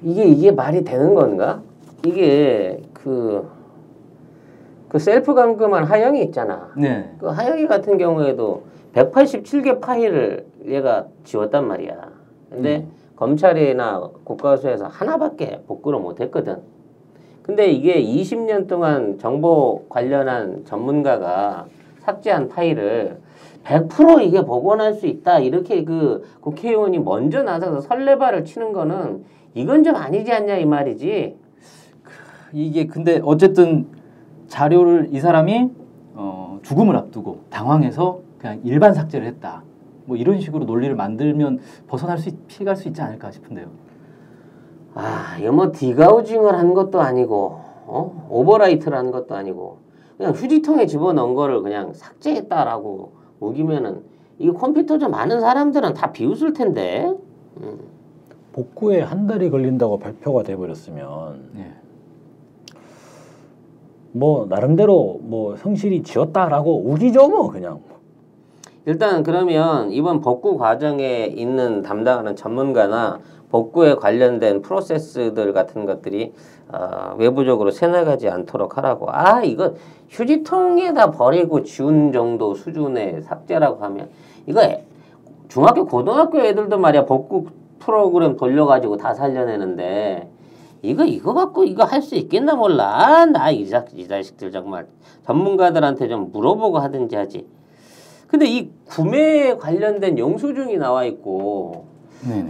이게 0.02 0.24
이게 0.24 0.50
말이 0.50 0.82
되는 0.84 1.14
건가? 1.14 1.62
이게 2.04 2.82
그, 2.92 3.48
그 4.88 4.98
셀프 4.98 5.32
감금한 5.34 5.84
하영이 5.84 6.22
있잖아. 6.24 6.68
네, 6.76 7.10
그 7.18 7.26
하영이 7.28 7.66
같은 7.68 7.96
경우에도 7.96 8.64
187개 8.94 9.80
파일을 9.80 10.44
얘가 10.66 11.06
지웠단 11.24 11.66
말이야. 11.68 12.19
근데 12.50 12.86
검찰이나 13.16 14.10
국가수에서 14.24 14.86
하나밖에 14.86 15.62
복구를 15.66 16.00
못했거든. 16.00 16.58
근데 17.42 17.70
이게 17.70 18.02
20년 18.02 18.66
동안 18.66 19.18
정보 19.18 19.84
관련한 19.88 20.64
전문가가 20.64 21.66
삭제한 22.00 22.48
파일을 22.48 23.18
100% 23.64 24.22
이게 24.22 24.42
복원할 24.42 24.94
수 24.94 25.06
있다 25.06 25.38
이렇게 25.38 25.84
그 25.84 26.24
국회의원이 26.40 26.98
먼저 26.98 27.42
나서서 27.42 27.80
설레발을 27.80 28.44
치는 28.44 28.72
거는 28.72 29.24
이건 29.54 29.84
좀 29.84 29.96
아니지 29.96 30.32
않냐 30.32 30.56
이 30.56 30.64
말이지. 30.64 31.36
이게 32.52 32.86
근데 32.86 33.20
어쨌든 33.22 33.86
자료를 34.48 35.08
이 35.12 35.20
사람이 35.20 35.70
어, 36.14 36.58
죽음을 36.62 36.96
앞두고 36.96 37.40
당황해서 37.50 38.20
그냥 38.38 38.60
일반 38.64 38.94
삭제를 38.94 39.26
했다. 39.26 39.62
뭐 40.10 40.16
이런 40.16 40.40
식으로 40.40 40.64
논리를 40.64 40.92
만들면 40.96 41.60
벗어날 41.86 42.18
수 42.18 42.30
있, 42.30 42.48
피해갈 42.48 42.74
수 42.74 42.88
있지 42.88 43.00
않을까 43.00 43.30
싶은데요. 43.30 43.68
아, 44.94 45.38
이거 45.40 45.52
뭐 45.52 45.70
degaussing을 45.70 46.52
한 46.52 46.74
것도 46.74 47.00
아니고, 47.00 47.60
어? 47.86 48.26
overwrite를 48.28 48.98
한 48.98 49.12
것도 49.12 49.36
아니고, 49.36 49.78
그냥 50.16 50.32
휴지통에 50.32 50.86
집어넣은 50.86 51.34
거를 51.34 51.62
그냥 51.62 51.92
삭제했다라고 51.92 53.12
우기면은, 53.38 54.02
이거 54.40 54.54
컴퓨터 54.54 54.98
좀 54.98 55.14
아는 55.14 55.40
사람들은 55.40 55.94
다 55.94 56.10
비웃을 56.10 56.54
텐데. 56.54 57.14
복구에 58.52 59.02
한 59.02 59.28
달이 59.28 59.48
걸린다고 59.50 60.00
발표가 60.00 60.42
돼버렸으면 60.42 61.50
예. 61.58 61.72
뭐 64.10 64.46
나름대로 64.46 65.20
뭐 65.22 65.56
성실히 65.56 66.02
지웠다라고 66.02 66.90
우기죠 66.90 67.28
뭐 67.28 67.48
그냥 67.48 67.80
일단 68.86 69.22
그러면 69.22 69.92
이번 69.92 70.20
복구 70.20 70.56
과정에 70.56 71.26
있는 71.26 71.82
담당하는 71.82 72.34
전문가나 72.36 73.20
복구에 73.50 73.96
관련된 73.96 74.62
프로세스들 74.62 75.52
같은 75.52 75.84
것들이 75.84 76.32
어, 76.72 77.14
외부적으로 77.18 77.70
새나가지 77.72 78.28
않도록 78.28 78.76
하라고. 78.78 79.06
아 79.10 79.42
이거 79.42 79.74
휴지통에다 80.08 81.10
버리고 81.10 81.62
지운 81.64 82.12
정도 82.12 82.54
수준의 82.54 83.22
삭제라고 83.22 83.82
하면 83.84 84.08
이거 84.46 84.62
애- 84.62 84.84
중학교 85.48 85.84
고등학교 85.84 86.38
애들도 86.40 86.78
말이야 86.78 87.06
복구 87.06 87.46
프로그램 87.80 88.36
돌려가지고 88.36 88.96
다 88.98 89.12
살려내는데 89.14 90.30
이거 90.82 91.04
이거 91.04 91.34
갖고 91.34 91.64
이거 91.64 91.84
할 91.84 92.02
수 92.02 92.14
있겠나 92.14 92.54
몰라. 92.54 93.26
나이 93.26 93.62
이 93.62 94.06
자식들 94.08 94.52
정말 94.52 94.86
전문가들한테 95.26 96.08
좀 96.08 96.30
물어보고 96.32 96.78
하든지 96.78 97.16
하지. 97.16 97.46
근데 98.30 98.46
이 98.46 98.70
구매에 98.86 99.56
관련된 99.56 100.18
영수증이 100.18 100.76
나와 100.76 101.04
있고. 101.04 101.90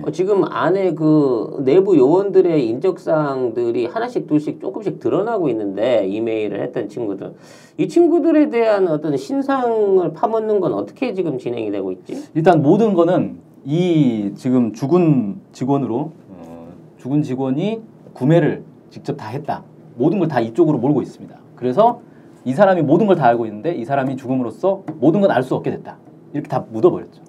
어, 0.03 0.11
지금 0.11 0.43
안에 0.51 0.95
그 0.95 1.63
내부 1.65 1.97
요원들의 1.97 2.67
인적사항들이 2.67 3.87
하나씩 3.87 4.27
둘씩 4.27 4.61
조금씩 4.61 4.99
드러나고 4.99 5.49
있는데 5.51 6.09
이메일을 6.09 6.61
했던 6.61 6.89
친구들 6.89 7.35
이 7.79 7.87
친구들에 7.87 8.51
대한 8.51 8.89
어떤 8.89 9.17
신상을 9.17 10.13
파묻는 10.13 10.59
건 10.59 10.73
어떻게 10.75 11.15
지금 11.15 11.39
진행이 11.39 11.71
되고 11.71 11.93
있지? 11.93 12.21
일단 12.35 12.63
모든 12.63 12.95
거는 12.95 13.39
이 13.65 14.33
지금 14.35 14.73
죽은 14.73 15.37
직원으로 15.53 16.11
어, 16.31 16.69
죽은 16.99 17.23
직원이 17.23 17.81
구매를 18.13 18.65
직접 18.91 19.15
다 19.17 19.29
했다. 19.29 19.63
모든 19.97 20.19
걸 20.19 20.27
다 20.27 20.41
이쪽으로 20.41 20.79
몰고 20.79 21.01
있습니다. 21.01 21.37
그래서 21.55 22.01
이 22.45 22.55
사람이 22.55 22.83
모든 22.83 23.07
걸 23.07 23.17
다 23.17 23.27
알고 23.27 23.47
있는데 23.47 23.73
이 23.75 23.85
사람이 23.85 24.17
죽음으로써 24.17 24.83
모든 24.99 25.21
건 25.21 25.31
알 25.31 25.43
수 25.43 25.55
없게 25.55 25.71
됐다. 25.71 25.97
이렇게 26.33 26.49
다 26.49 26.65
묻어버렸죠. 26.71 27.23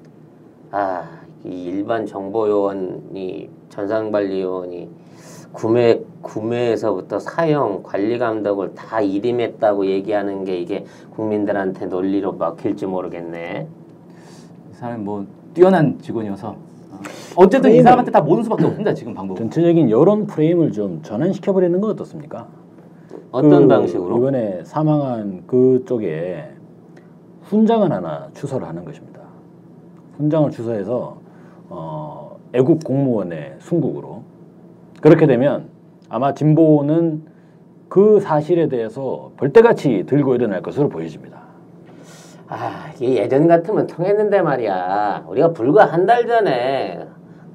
아, 0.71 1.03
이 1.43 1.63
일반 1.65 2.05
정보 2.05 2.47
요원이 2.47 3.49
전산관리 3.69 4.41
요원이 4.41 4.89
구매 5.51 5.99
구매에서부터 6.21 7.19
사용 7.19 7.83
관리 7.83 8.17
감독을 8.17 8.73
다 8.73 9.01
일임했다고 9.01 9.85
얘기하는 9.85 10.45
게 10.45 10.57
이게 10.59 10.85
국민들한테 11.15 11.87
논리로 11.87 12.33
먹힐지 12.33 12.85
모르겠네. 12.85 13.67
이 14.71 14.73
사람이 14.75 15.03
뭐 15.03 15.25
뛰어난 15.53 15.99
직원이어서 15.99 16.49
어, 16.49 16.55
어쨌든 17.35 17.71
이 17.71 17.79
프레임을- 17.79 17.83
사람한테 17.83 18.11
다 18.11 18.21
모는 18.21 18.43
수밖에 18.43 18.63
없습니다. 18.65 18.93
지금 18.93 19.13
방법. 19.13 19.37
전체적인 19.37 19.89
여론 19.89 20.25
프레임을 20.27 20.71
좀 20.71 21.01
전환시켜 21.01 21.51
버리는 21.51 21.81
건 21.81 21.89
어떻습니까? 21.91 22.47
어떤 23.31 23.61
그 23.63 23.67
방식으로? 23.67 24.17
이번에 24.17 24.63
사망한 24.63 25.43
그쪽에 25.47 26.49
훈장을 27.43 27.91
하나 27.91 28.29
추서를 28.33 28.67
하는 28.67 28.83
것입니다. 28.85 29.21
훈장을 30.17 30.51
추서해서 30.51 31.17
어, 31.69 32.37
애국 32.53 32.83
공무원의 32.83 33.55
순국으로 33.59 34.23
그렇게 35.01 35.25
되면 35.27 35.69
아마 36.09 36.33
진보는 36.33 37.23
그 37.87 38.19
사실에 38.19 38.67
대해서 38.67 39.31
벌떼같이 39.37 40.05
들고 40.07 40.35
일어날 40.35 40.61
것으로 40.61 40.89
보여집니다. 40.89 41.41
아, 42.47 42.91
예전 42.99 43.47
같으면 43.47 43.87
통했는데 43.87 44.41
말이야. 44.41 45.25
우리가 45.27 45.51
불과 45.53 45.85
한 45.85 46.05
달 46.05 46.27
전에 46.27 47.05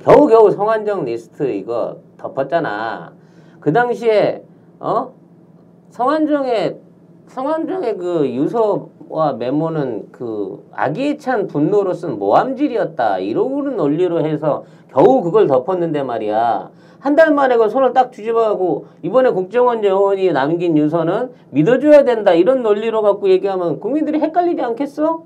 겨우겨우 0.01 0.51
성한정 0.51 1.05
리스트 1.05 1.51
이거 1.53 1.99
덮었잖아. 2.17 3.13
그 3.61 3.73
당시에 3.73 4.43
어 4.81 5.13
성완종의 5.91 6.79
성완종의 7.29 7.97
그 7.97 8.29
유서와 8.31 9.33
메모는 9.39 10.09
그 10.13 10.65
악의에 10.73 11.17
찬 11.17 11.47
분노로 11.47 11.93
쓴 11.93 12.19
모함질이었다. 12.19 13.19
이러고는 13.19 13.77
논리로 13.77 14.25
해서 14.25 14.65
겨우 14.93 15.23
그걸 15.23 15.47
덮었는데 15.47 16.03
말이야. 16.03 16.71
한 17.01 17.15
달 17.15 17.33
만에 17.33 17.57
그 17.57 17.69
손을 17.69 17.93
딱 17.93 18.11
뒤집어가고 18.11 18.87
이번에 19.03 19.31
국정원 19.31 19.85
요원이 19.85 20.33
남긴 20.33 20.77
유서는 20.77 21.31
믿어줘야 21.51 22.05
된다. 22.05 22.33
이런 22.33 22.63
논리로 22.63 23.03
갖고 23.03 23.29
얘기하면 23.29 23.79
국민들이 23.81 24.19
헷갈리지 24.19 24.61
않겠어? 24.63 25.23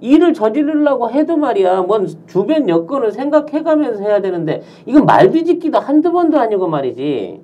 일을 0.00 0.32
저지르려고 0.32 1.10
해도 1.10 1.36
말이야. 1.36 1.82
뭔 1.82 2.06
주변 2.28 2.68
여건을 2.68 3.10
생각해가면서 3.10 4.04
해야 4.04 4.20
되는데 4.20 4.62
이건 4.86 5.06
말 5.06 5.30
뒤집기도 5.30 5.80
한두 5.80 6.12
번도 6.12 6.38
아니고 6.38 6.68
말이지 6.68 7.40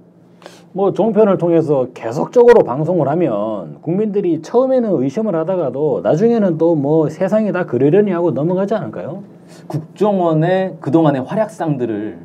뭐 0.76 0.92
종편을 0.92 1.38
통해서 1.38 1.86
계속적으로 1.94 2.64
방송을 2.64 3.06
하면 3.08 3.78
국민들이 3.80 4.42
처음에는 4.42 5.02
의심을 5.02 5.32
하다가도 5.36 6.00
나중에는 6.02 6.58
또 6.58 6.74
뭐 6.74 7.08
세상이 7.08 7.52
다 7.52 7.64
그러려니 7.64 8.10
하고 8.10 8.32
넘어가지 8.32 8.74
않을까요? 8.74 9.22
국정원의 9.68 10.78
그동안의 10.80 11.22
활약상들을 11.22 12.18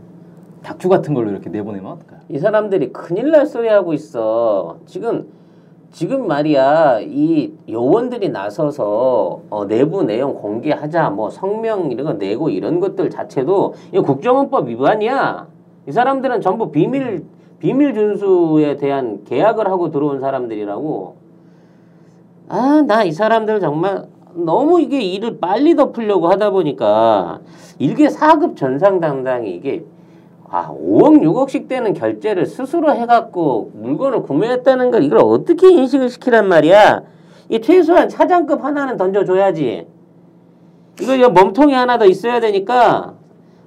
다큐 0.64 0.90
같은 0.90 1.14
걸로 1.14 1.30
이렇게 1.30 1.52
내보내면 1.52 1.92
어떨까요? 1.92 2.22
이 2.28 2.40
사람들이 2.40 2.92
큰일 2.92 3.30
날 3.30 3.46
소리 3.46 3.68
하고 3.68 3.94
있어. 3.94 4.78
지금 4.88 5.28
지금 5.92 6.26
말이야 6.28 7.02
이 7.02 7.54
요원들이 7.70 8.30
나서서 8.30 9.42
어, 9.52 9.68
내부 9.68 10.02
내용 10.04 10.34
공개하자 10.34 11.12
뭐 11.12 11.30
성명 11.30 11.92
이런 11.92 12.08
거 12.08 12.14
내고 12.14 12.50
이런 12.50 12.80
것들 12.80 13.12
자체도 13.12 13.76
이거 13.92 14.02
국정원법 14.02 14.68
위반이야. 14.70 15.48
이 15.88 15.92
사람들은 15.92 16.42
전부 16.42 16.72
비밀 16.72 17.24
비밀 17.60 17.94
준수에 17.94 18.78
대한 18.78 19.24
계약을 19.26 19.68
하고 19.68 19.92
들어온 19.92 20.20
사람들이라고. 20.20 21.16
아 22.50 22.82
나 22.86 23.04
이 23.04 23.12
사람들 23.12 23.60
정말 23.60 24.06
너무 24.34 24.82
이게 24.82 25.00
일을 25.02 25.40
빨리 25.40 25.76
덮으려고 25.76 26.30
하다 26.30 26.50
보니까 26.52 27.42
일개 27.78 28.08
4급 28.08 28.56
전상당당이 28.56 29.52
이게 29.52 29.86
아, 30.52 30.72
5억, 30.72 31.22
6억씩 31.22 31.68
되는 31.68 31.94
결제를 31.94 32.48
스스로 32.48 32.92
해갖고 32.96 33.72
물건을 33.76 34.24
구매했다는 34.24 34.90
걸 34.90 35.04
이걸 35.04 35.20
어떻게 35.20 35.72
인식을 35.72 36.10
시키란 36.10 36.48
말이야? 36.48 37.04
이 37.50 37.62
최소한 37.62 38.10
차장급 38.10 38.64
하나는 38.64 38.98
던져줘야지. 38.98 39.86
이거 41.02 41.16
이거 41.16 41.30
몸통이 41.30 41.74
하나 41.74 42.00
더 42.00 42.06
있어야 42.06 42.40
되니까 42.40 43.14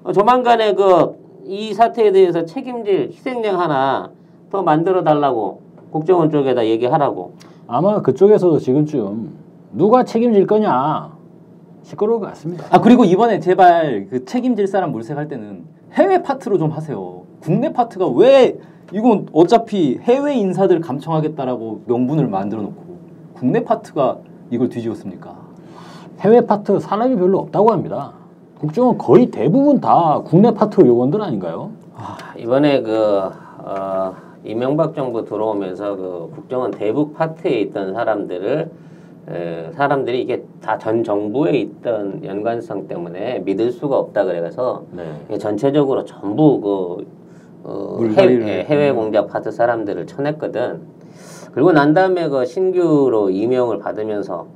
어, 0.03 0.11
조만간에 0.13 0.75
그 0.75 1.22
이 1.45 1.75
사태에 1.75 2.13
대해서 2.13 2.45
책임질 2.45 3.11
희생양 3.13 3.61
하나 3.61 4.11
더 4.51 4.63
만들어 4.63 5.03
달라고 5.03 5.61
국정원 5.91 6.31
쪽에다 6.31 6.67
얘기하라고. 6.67 7.35
아마 7.67 8.01
그쪽에서도 8.03 8.59
지금쯤 8.59 9.31
누가 9.73 10.05
책임질 10.05 10.47
거냐 10.47 11.13
시끄러울 11.83 12.21
것 12.21 12.27
같습니다. 12.29 12.67
아 12.71 12.81
그리고 12.81 13.05
이번에 13.05 13.41
제발 13.41 14.07
그 14.11 14.25
책임질 14.25 14.67
사람 14.67 14.93
물색할 14.93 15.29
때는 15.29 15.65
해외 15.93 16.23
파트로 16.23 16.59
좀 16.59 16.71
하세요. 16.71 17.23
국내 17.41 17.73
파트가 17.73 18.09
왜 18.09 18.59
이건 18.93 19.27
어차피 19.33 19.99
해외 20.03 20.35
인사들 20.35 20.81
감청하겠다라고 20.81 21.83
명분을 21.87 22.29
만들어 22.29 22.63
놓고 22.63 22.83
국내 23.35 23.65
파트가 23.65 24.19
이걸 24.51 24.69
뒤집었습니까? 24.69 25.35
해외 26.21 26.47
파트 26.47 26.79
사람이 26.79 27.17
별로 27.17 27.39
없다고 27.39 27.73
합니다. 27.73 28.13
국정원 28.63 28.97
거의 28.97 29.27
대부분 29.27 29.81
다 29.81 30.23
국내 30.25 30.55
파트 30.55 30.87
요원들 30.87 31.21
아닌가요? 31.21 31.73
아, 31.97 32.17
이번에 32.39 32.81
그 32.83 33.29
어, 33.59 34.15
이명박 34.45 34.95
정부 34.95 35.25
들어오면서 35.25 35.97
그 35.97 36.31
국정원 36.37 36.71
대북 36.71 37.13
파트에 37.15 37.61
있던 37.61 37.93
사람들을 37.93 38.71
에, 39.31 39.71
사람들이 39.73 40.23
이게 40.23 40.45
다 40.61 40.79
전 40.79 41.03
정부에 41.03 41.59
있던 41.59 42.25
연관성 42.25 42.87
때문에 42.87 43.41
믿을 43.41 43.73
수가 43.73 43.99
없다 43.99 44.25
그래서 44.25 44.85
네. 44.93 45.39
전체적으로 45.39 46.05
전부 46.05 46.61
그 46.61 47.07
어, 47.65 47.97
물갈이를 47.99 48.45
해외, 48.47 48.63
해외 48.65 48.87
했군요. 48.87 49.03
공작 49.03 49.27
파트 49.27 49.51
사람들을 49.51 50.07
쳐냈거든. 50.07 50.83
그리고 51.53 51.73
난 51.73 51.95
다음에 51.95 52.29
그 52.29 52.45
신규로 52.47 53.31
임명을 53.31 53.81
받으면서 53.81 54.47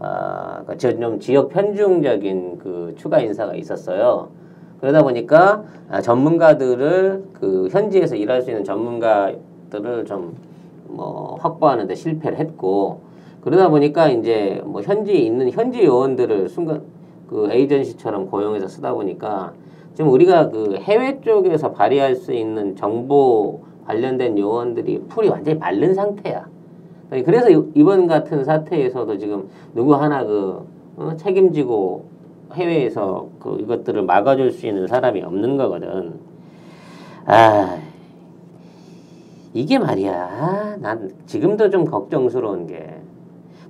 아, 0.00 0.62
그 0.66 0.76
저- 0.78 0.98
좀 0.98 1.18
지역 1.20 1.48
편중적인 1.48 2.58
그 2.58 2.94
추가 2.96 3.20
인사가 3.20 3.54
있었어요. 3.54 4.28
그러다 4.80 5.02
보니까 5.02 5.64
아, 5.90 6.00
전문가들을 6.00 7.24
그 7.32 7.68
현지에서 7.70 8.16
일할 8.16 8.42
수 8.42 8.50
있는 8.50 8.64
전문가들을 8.64 10.04
좀 10.06 10.48
뭐 10.88 11.36
확보하는데 11.40 11.94
실패를 11.94 12.38
했고 12.38 13.00
그러다 13.42 13.68
보니까 13.68 14.08
이제 14.08 14.60
뭐 14.64 14.82
현지에 14.82 15.14
있는 15.16 15.50
현지 15.50 15.84
요원들을 15.84 16.48
순간 16.48 16.82
그 17.28 17.48
에이전시처럼 17.50 18.30
고용해서 18.30 18.68
쓰다 18.68 18.94
보니까 18.94 19.52
지금 19.94 20.10
우리가 20.10 20.50
그 20.50 20.76
해외 20.76 21.20
쪽에서 21.20 21.72
발휘할 21.72 22.16
수 22.16 22.32
있는 22.32 22.74
정보 22.76 23.60
관련된 23.86 24.38
요원들이 24.38 25.04
풀이 25.08 25.28
완전히 25.28 25.58
마른 25.58 25.94
상태야. 25.94 26.46
그래서 27.10 27.50
이- 27.50 27.70
이번 27.74 28.06
같은 28.06 28.44
사태에서도 28.44 29.16
지금 29.18 29.48
누구 29.74 29.94
하나 29.94 30.24
그 30.24 30.66
어, 30.96 31.12
책임지고 31.16 32.04
해외에서 32.52 33.28
그 33.38 33.58
이것들을 33.60 34.02
막아줄 34.02 34.50
수 34.50 34.66
있는 34.66 34.86
사람이 34.86 35.22
없는 35.22 35.56
거거든. 35.56 36.14
아 37.24 37.78
이게 39.54 39.78
말이야. 39.78 40.12
아, 40.12 40.76
난 40.80 41.10
지금도 41.26 41.70
좀 41.70 41.84
걱정스러운 41.84 42.66
게 42.66 43.00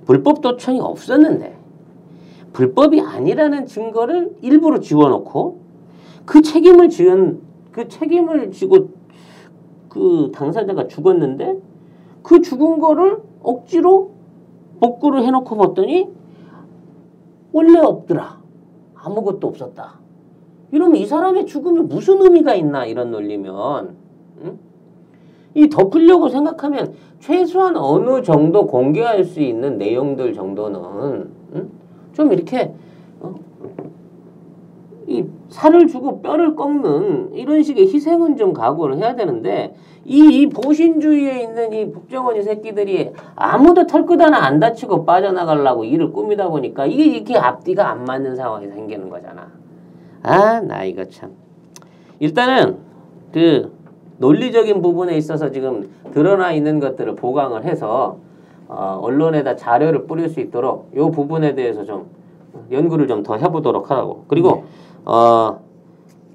불법 0.05 0.41
도청이 0.41 0.79
없었는데 0.81 1.55
불법이 2.53 2.99
아니라는 3.01 3.65
증거를 3.67 4.35
일부러 4.41 4.79
지워놓고 4.79 5.59
그 6.25 6.41
책임을 6.41 6.89
지은 6.89 7.39
그 7.71 7.87
책임을 7.87 8.51
지고 8.51 8.89
그 9.87 10.31
당사자가 10.33 10.87
죽었는데 10.87 11.57
그 12.23 12.41
죽은 12.41 12.79
거를 12.79 13.21
억지로 13.41 14.11
복구를 14.79 15.23
해놓고 15.23 15.55
봤더니 15.55 16.09
원래 17.51 17.79
없더라 17.79 18.39
아무것도 18.95 19.47
없었다 19.47 19.99
이러면 20.71 20.97
이 20.97 21.05
사람의 21.05 21.45
죽음이 21.45 21.81
무슨 21.81 22.21
의미가 22.21 22.53
있나 22.55 22.85
이런 22.85 23.11
논리면 23.11 23.95
응? 24.43 24.59
이 25.55 25.67
덮으려고 25.67 26.29
생각하면 26.29 26.93
최소한 27.19 27.75
어느 27.75 28.21
정도 28.21 28.67
공개할 28.67 29.23
수 29.23 29.41
있는 29.41 29.77
내용들 29.77 30.33
정도는 30.33 31.31
응? 31.55 31.69
좀 32.13 32.31
이렇게 32.31 32.61
어? 32.65 32.88
이 35.09 35.25
살을 35.49 35.87
주고 35.87 36.21
뼈를 36.21 36.55
꺾는 36.55 37.31
이런 37.33 37.63
식의 37.63 37.87
희생은 37.87 38.37
좀 38.37 38.53
각오를 38.53 38.97
해야 38.97 39.15
되는데 39.15 39.73
이, 40.05 40.41
이 40.41 40.49
보신주의에 40.49 41.41
있는 41.41 41.73
이 41.73 41.91
국정원이 41.91 42.43
새끼들이 42.43 43.11
아무도 43.35 43.87
털끝 43.87 44.21
하나 44.21 44.45
안 44.45 44.59
다치고 44.59 45.05
빠져나가려고 45.05 45.83
일을 45.83 46.13
꾸미다 46.13 46.49
보니까 46.49 46.85
이게 46.85 47.05
이렇게 47.05 47.35
앞뒤가 47.37 47.89
안 47.89 48.05
맞는 48.05 48.35
상황이 48.35 48.67
생기는 48.67 49.09
거잖아. 49.09 49.47
아, 50.21 50.59
나 50.61 50.83
이거 50.83 51.03
참. 51.05 51.31
일단은 52.19 52.77
그 53.33 53.73
논리적인 54.19 54.81
부분에 54.81 55.17
있어서 55.17 55.49
지금 55.51 55.89
드러나 56.13 56.51
있는 56.51 56.79
것들을 56.79 57.15
보강을 57.15 57.63
해서 57.65 58.17
어, 58.67 58.99
언론에다 59.01 59.55
자료를 59.55 60.05
뿌릴 60.05 60.29
수 60.29 60.39
있도록 60.39 60.91
이 60.93 60.99
부분에 60.99 61.55
대해서 61.55 61.83
좀 61.83 62.05
연구를 62.71 63.07
좀 63.07 63.23
더 63.23 63.35
해보도록 63.37 63.89
하라고. 63.89 64.25
그리고 64.27 64.65
어, 65.05 65.59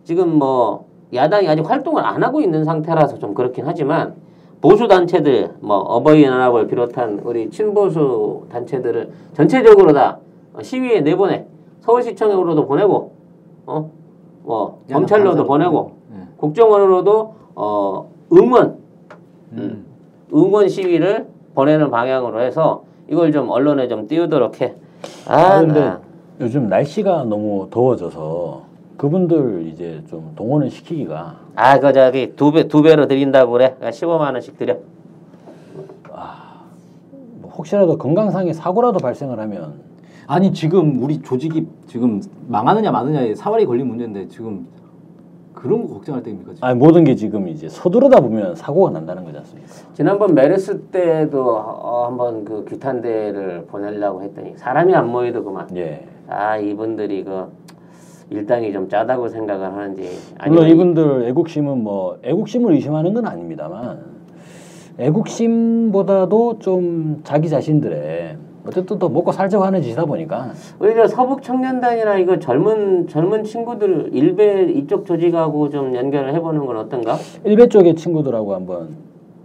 지금 0.04 0.38
뭐 0.38 0.86
야당이 1.12 1.48
아직 1.48 1.68
활동을 1.68 2.04
안 2.04 2.22
하고 2.22 2.40
있는 2.40 2.64
상태라서 2.64 3.18
좀 3.18 3.34
그렇긴 3.34 3.64
하지만 3.66 4.14
보수 4.60 4.88
단체들 4.88 5.56
뭐 5.60 5.76
어버이연합을 5.76 6.66
비롯한 6.66 7.20
우리 7.24 7.50
친보수 7.50 8.46
단체들을 8.50 9.12
전체적으로 9.34 9.92
다 9.92 10.18
시위에 10.62 11.00
내보내 11.00 11.46
서울시청으로도 11.80 12.66
보내고 12.66 13.12
어뭐 13.66 14.84
검찰로도 14.90 15.44
보내고 15.44 15.92
네. 16.10 16.28
국정원으로도 16.38 17.34
어 17.54 18.10
응원 18.32 18.78
음. 19.52 19.84
응원 20.32 20.68
시위를 20.68 21.28
보내는 21.54 21.90
방향으로 21.90 22.40
해서 22.40 22.84
이걸 23.08 23.32
좀 23.32 23.50
언론에 23.50 23.86
좀 23.88 24.08
띄우도록 24.08 24.60
해. 24.60 24.74
아, 25.26 25.36
아, 25.36 25.60
근데 25.60 25.80
나. 25.80 26.00
요즘 26.40 26.68
날씨가 26.68 27.24
너무 27.24 27.68
더워져서 27.70 28.62
그분들 28.96 29.66
이제 29.66 30.02
좀 30.08 30.32
동원을 30.36 30.70
시키기가 30.70 31.36
아, 31.54 31.78
그 31.78 31.92
저기 31.92 32.34
두 32.36 32.50
배 32.52 32.68
두 32.68 32.82
배로 32.82 33.06
드린다고 33.06 33.52
그래. 33.52 33.76
15만 33.80 34.32
원씩 34.32 34.58
드려. 34.58 34.76
뭐 37.40 37.50
혹시라도 37.56 37.96
건강상의 37.98 38.54
사고라도 38.54 38.98
발생을 38.98 39.38
하면 39.40 39.74
아니 40.26 40.52
지금 40.52 41.02
우리 41.02 41.20
조직이 41.22 41.66
지금 41.86 42.20
망하느냐 42.48 42.90
마느냐에 42.90 43.34
사활이 43.34 43.66
걸린 43.66 43.86
문제인데 43.88 44.28
지금 44.28 44.66
그 45.52 45.62
그런 45.64 45.86
거 45.86 45.94
걱정할 45.94 46.22
때입니까? 46.22 46.54
지금? 46.54 46.66
아니 46.68 46.78
모든 46.78 47.04
게 47.04 47.14
지금 47.14 47.48
이제 47.48 47.68
서두르다 47.68 48.20
보면 48.20 48.54
사고가 48.56 48.90
난다는 48.90 49.24
거지 49.24 49.38
않습니까? 49.38 49.70
지난번 49.94 50.34
메르스 50.34 50.80
때도 50.90 51.56
어, 51.56 52.06
한번 52.06 52.44
그 52.44 52.64
규탄대를 52.64 53.66
보내려고 53.66 54.22
했더니 54.22 54.54
사람이 54.56 54.94
안 54.94 55.08
모이도 55.10 55.44
그만. 55.44 55.68
예. 55.76 56.06
아 56.28 56.56
이분들이 56.56 57.24
그 57.24 57.46
일당이 58.30 58.72
좀 58.72 58.88
짜다고 58.88 59.28
생각을 59.28 59.72
하는지 59.72 60.08
물론 60.48 60.68
이분들 60.68 61.28
애국심은 61.28 61.82
뭐 61.82 62.18
애국심을 62.22 62.72
의심하는 62.72 63.12
건 63.14 63.26
아닙니다만 63.26 64.14
애국심보다도 64.98 66.58
좀 66.60 67.20
자기 67.24 67.48
자신들의 67.48 68.36
어쨌든 68.66 68.98
또 68.98 69.08
먹고 69.10 69.30
살자고 69.30 69.64
하는 69.64 69.82
짓이다 69.82 70.06
보니까 70.06 70.52
오히려 70.80 71.06
서북 71.06 71.42
청년단이나 71.42 72.16
이거 72.16 72.38
젊은 72.38 73.06
젊은 73.08 73.44
친구들 73.44 74.10
일베 74.14 74.72
이쪽 74.72 75.04
조직하고 75.04 75.68
좀 75.68 75.94
연결을 75.94 76.32
해보는 76.34 76.64
건 76.64 76.78
어떤가? 76.78 77.16
일베 77.44 77.68
쪽의 77.68 77.94
친구들하고 77.96 78.54
한번 78.54 78.96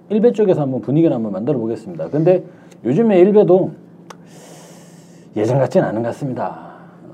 일베 0.10 0.32
쪽에서 0.32 0.62
한번 0.62 0.82
분위기를 0.82 1.14
한번 1.14 1.34
만들어 1.34 1.58
보겠습니다. 1.60 2.10
근데 2.10 2.44
요즘에 2.86 3.20
일베도 3.20 3.72
예전 5.36 5.60
같지는 5.60 5.86
않은 5.88 6.02
것 6.02 6.10
같습니다. 6.10 6.69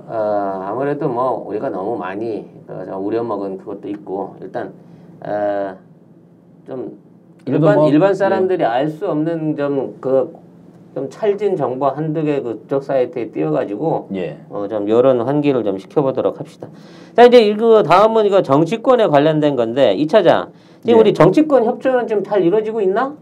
어, 0.07 0.65
아무래도 0.67 1.09
뭐 1.09 1.45
우리가 1.47 1.69
너무 1.69 1.97
많이 1.97 2.45
어, 2.67 2.83
저 2.85 2.97
우려먹은 2.97 3.57
그것도 3.57 3.87
있고 3.89 4.35
일단 4.41 4.73
어, 5.25 5.75
좀 6.67 6.97
일반 7.45 7.75
뭐, 7.75 7.89
일반 7.89 8.13
사람들이 8.13 8.63
알수 8.63 9.09
없는 9.09 9.55
좀 9.55 9.97
그 10.01 10.45
좀 10.95 11.09
찰진 11.09 11.57
정보 11.57 11.87
한두 11.87 12.23
개 12.23 12.41
그쪽 12.41 12.81
사이트에 12.81 13.29
띄워가지고 13.31 14.07
예. 14.15 14.37
어, 14.49 14.65
좀 14.69 14.87
여론 14.87 15.19
환기를 15.19 15.65
좀 15.65 15.77
시켜보도록 15.77 16.39
합시다. 16.39 16.69
자 17.17 17.25
이제 17.25 17.41
이거 17.41 17.83
다음은 17.83 18.25
이거 18.25 18.41
정치권에 18.41 19.07
관련된 19.07 19.57
건데 19.57 19.93
이 19.93 20.07
차장 20.07 20.53
지금 20.83 20.95
예. 20.95 20.99
우리 21.01 21.13
정치권 21.13 21.65
협조는 21.65 22.07
좀 22.07 22.23
잘 22.23 22.43
이루어지고 22.43 22.79
있나? 22.79 23.13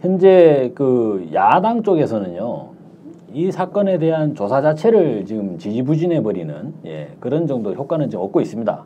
현재 0.00 0.72
그 0.74 1.28
야당 1.32 1.84
쪽에서는요. 1.84 2.70
이 3.32 3.50
사건에 3.50 3.98
대한 3.98 4.34
조사 4.34 4.62
자체를 4.62 5.24
지금 5.26 5.58
지지부진해 5.58 6.22
버리는 6.22 6.74
예, 6.84 7.08
그런 7.20 7.46
정도 7.46 7.72
효과는 7.72 8.10
지금 8.10 8.24
얻고 8.24 8.40
있습니다. 8.40 8.84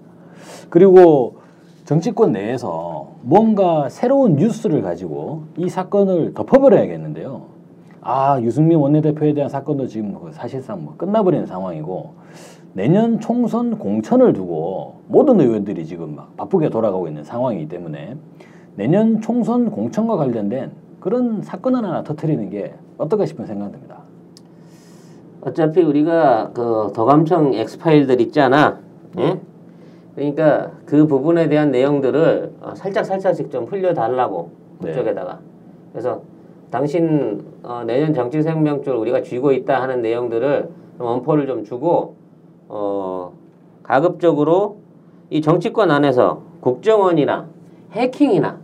그리고 0.71 1.37
정치권 1.85 2.33
내에서 2.33 3.13
뭔가 3.23 3.89
새로운 3.89 4.37
뉴스를 4.37 4.83
가지고 4.83 5.45
이 5.57 5.69
사건을 5.69 6.35
덮어버려야겠는데요. 6.35 7.43
아 8.01 8.41
유승민 8.41 8.79
원내대표에 8.79 9.35
대한 9.35 9.51
사건도 9.51 9.87
지금 9.87 10.15
그 10.15 10.33
사실상 10.33 10.85
뭐 10.85 10.95
끝나버리는 10.97 11.45
상황이고 11.47 12.15
내년 12.73 13.21
총선 13.21 13.79
공천을 13.79 14.33
두고 14.33 15.01
모든 15.09 15.41
의원들이 15.41 15.85
지금 15.85 16.15
막 16.15 16.37
바쁘게 16.37 16.71
돌아가고 16.71 17.09
있는 17.09 17.25
상황이기 17.25 17.69
때문에 17.69 18.17
내년 18.77 19.21
총선 19.21 19.71
공천과 19.71 20.17
관련된 20.17 20.71
그런 21.01 21.43
사건을 21.43 21.85
하나 21.85 22.03
터트리는 22.05 22.49
게 22.51 22.75
어떨까 22.97 23.27
싶은 23.27 23.47
생각됩니다. 23.47 24.00
어차피 25.43 25.83
우리가 25.83 26.51
그 26.55 26.93
더감청 26.95 27.55
엑스파일들 27.55 28.21
있잖아. 28.21 28.79
예? 29.19 29.41
그러니까 30.15 30.73
그 30.85 31.07
부분에 31.07 31.49
대한 31.49 31.71
내용들을 31.71 32.53
어, 32.61 32.75
살짝 32.75 33.07
살짝씩 33.07 33.51
좀 33.51 33.65
흘려달라고 33.65 34.51
네. 34.81 34.91
그쪽에다가. 34.91 35.39
그래서 35.93 36.23
당신 36.71 37.43
어, 37.63 37.83
내년 37.87 38.13
정치 38.13 38.43
생명줄 38.43 38.95
우리가 38.95 39.23
쥐고 39.23 39.53
있다 39.53 39.81
하는 39.83 40.03
내용들을 40.03 40.69
좀 40.99 41.07
원포를 41.07 41.47
좀 41.47 41.65
주고 41.65 42.17
어, 42.69 43.33
가급적으로 43.83 44.79
이 45.31 45.41
정치권 45.41 45.91
안에서 45.91 46.43
국정원이나 46.61 47.49
해킹이나 47.93 48.59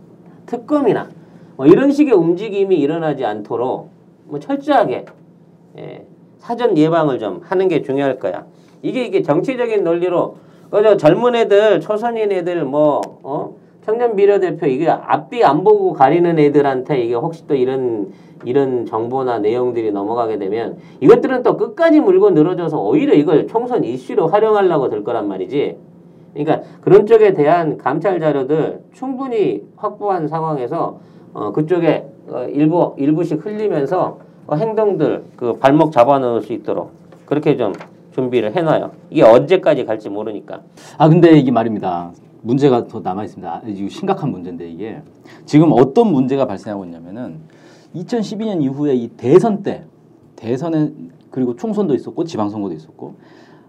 특검이나 0.45 1.09
뭐 1.55 1.65
이런 1.65 1.91
식의 1.91 2.13
움직임이 2.13 2.75
일어나지 2.75 3.25
않도록 3.25 3.89
뭐 4.25 4.39
철저하게 4.39 5.05
예, 5.79 6.05
사전 6.47 6.77
예방을 6.77 7.19
좀 7.19 7.41
하는 7.43 7.67
게 7.67 7.81
중요할 7.81 8.19
거야. 8.19 8.45
이게 8.81 9.03
이게 9.03 9.21
정치적인 9.21 9.83
논리로 9.83 10.37
그저 10.71 10.95
젊은 10.95 11.35
애들, 11.35 11.81
초선인 11.81 12.31
애들 12.31 12.63
뭐 12.63 13.01
어? 13.23 13.55
청년 13.83 14.15
비례대표 14.15 14.65
이게 14.65 14.87
앞뒤 14.89 15.43
안 15.43 15.65
보고 15.65 15.91
가리는 15.91 16.39
애들한테 16.39 17.01
이게 17.03 17.15
혹시 17.15 17.45
또 17.47 17.55
이런 17.55 18.13
이런 18.45 18.85
정보나 18.85 19.39
내용들이 19.39 19.91
넘어가게 19.91 20.37
되면 20.37 20.77
이것들은 21.01 21.43
또 21.43 21.57
끝까지 21.57 21.99
물고 21.99 22.29
늘어져서 22.29 22.81
오히려 22.81 23.13
이걸 23.13 23.47
총선 23.47 23.83
이슈로 23.83 24.27
활용하려고 24.27 24.89
들 24.89 25.03
거란 25.03 25.27
말이지. 25.27 25.75
그러니까 26.33 26.65
그런 26.79 27.05
쪽에 27.05 27.33
대한 27.33 27.77
감찰 27.77 28.21
자료들 28.21 28.83
충분히 28.93 29.63
확보한 29.75 30.29
상황에서 30.29 30.99
어, 31.33 31.51
그쪽에 31.51 32.05
어, 32.29 32.45
일부 32.49 32.93
일부씩 32.97 33.45
흘리면서 33.45 34.19
어, 34.21 34.26
행동들 34.55 35.25
그 35.35 35.57
발목 35.57 35.91
잡아놓을 35.91 36.41
수 36.41 36.53
있도록 36.53 36.91
그렇게 37.25 37.57
좀 37.57 37.73
준비를 38.13 38.55
해놔요. 38.55 38.91
이게 39.09 39.23
언제까지 39.23 39.85
갈지 39.85 40.09
모르니까. 40.09 40.61
아 40.97 41.09
근데 41.09 41.37
이게 41.37 41.51
말입니다. 41.51 42.11
문제가 42.41 42.87
더 42.87 43.01
남아 43.01 43.25
있습니다. 43.25 43.51
아, 43.51 43.61
이거 43.65 43.89
심각한 43.89 44.31
문제인데 44.31 44.69
이게 44.69 45.01
지금 45.45 45.71
어떤 45.73 46.11
문제가 46.11 46.45
발생하고 46.45 46.85
있냐면은 46.85 47.39
2012년 47.95 48.61
이후에 48.61 48.95
이 48.95 49.09
대선 49.09 49.63
때 49.63 49.83
대선에 50.35 50.91
그리고 51.31 51.55
총선도 51.55 51.93
있었고 51.95 52.23
지방선거도 52.23 52.73
있었고 52.73 53.15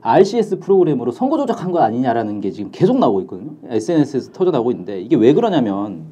RCS 0.00 0.60
프로그램으로 0.60 1.10
선거 1.10 1.36
조작한 1.38 1.72
거 1.72 1.80
아니냐라는 1.80 2.40
게 2.40 2.50
지금 2.50 2.70
계속 2.70 2.98
나오고 2.98 3.22
있거든요. 3.22 3.50
SNS에서 3.68 4.32
터져 4.32 4.50
나오고 4.50 4.70
있는데 4.70 5.00
이게 5.00 5.16
왜 5.16 5.32
그러냐면 5.32 6.04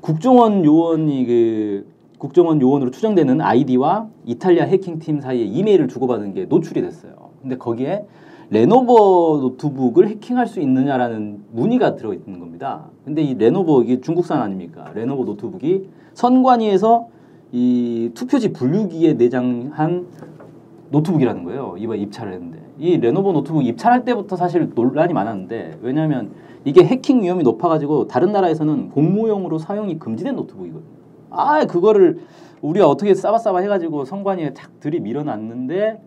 국정원 0.00 0.64
요원이 0.64 1.26
그 1.26 1.93
국정원 2.18 2.60
요원으로 2.60 2.90
추정되는 2.90 3.40
아이디와 3.40 4.08
이탈리아 4.24 4.64
해킹팀 4.64 5.20
사이에 5.20 5.44
이메일을 5.44 5.88
주고받은 5.88 6.34
게 6.34 6.44
노출이 6.46 6.80
됐어요. 6.80 7.12
근데 7.42 7.56
거기에 7.56 8.06
레노버 8.50 9.38
노트북을 9.40 10.08
해킹할 10.08 10.46
수 10.46 10.60
있느냐라는 10.60 11.44
문의가 11.52 11.96
들어 11.96 12.12
있는 12.12 12.38
겁니다. 12.38 12.88
근데 13.04 13.22
이 13.22 13.34
레노버 13.34 13.82
이게 13.82 14.00
중국산 14.00 14.40
아닙니까? 14.40 14.90
레노버 14.94 15.24
노트북이 15.24 15.88
선관위에서 16.14 17.08
이 17.52 18.10
투표지 18.14 18.52
분류기에 18.52 19.14
내장한 19.14 20.06
노트북이라는 20.90 21.44
거예요. 21.44 21.76
이번 21.78 21.98
입찰을 21.98 22.32
했는데 22.32 22.60
이 22.78 22.96
레노버 22.98 23.32
노트북 23.32 23.66
입찰할 23.66 24.04
때부터 24.04 24.36
사실 24.36 24.70
논란이 24.74 25.12
많았는데 25.12 25.78
왜냐하면 25.82 26.32
이게 26.64 26.84
해킹 26.84 27.22
위험이 27.22 27.42
높아가지고 27.42 28.08
다른 28.08 28.32
나라에서는 28.32 28.90
공무용으로 28.90 29.58
사용이 29.58 29.98
금지된 29.98 30.34
노트북이거든요. 30.36 31.03
아 31.36 31.64
그거를 31.66 32.20
우리가 32.62 32.88
어떻게 32.88 33.14
싸바싸바 33.14 33.58
해가지고 33.58 34.04
선관위에 34.04 34.54
착 34.54 34.80
들이밀어놨는데 34.80 36.00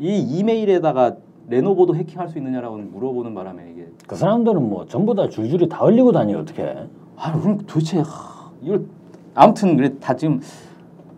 이 0.00 0.18
이메일에다가 0.18 1.16
레노버도 1.48 1.96
해킹할 1.96 2.28
수 2.28 2.38
있느냐라고 2.38 2.76
물어보는 2.76 3.34
바람에 3.34 3.70
이게 3.72 3.88
그 4.06 4.16
사람들은 4.16 4.68
뭐 4.68 4.86
전부 4.86 5.14
다 5.14 5.28
줄줄이 5.28 5.68
다 5.68 5.84
흘리고 5.84 6.12
다니 6.12 6.34
어떻게? 6.34 6.74
아 7.16 7.38
그럼 7.38 7.58
도대체 7.66 7.98
하, 7.98 8.50
이걸 8.62 8.86
아무튼 9.34 9.76
그래 9.76 9.98
다 9.98 10.14
지금 10.14 10.40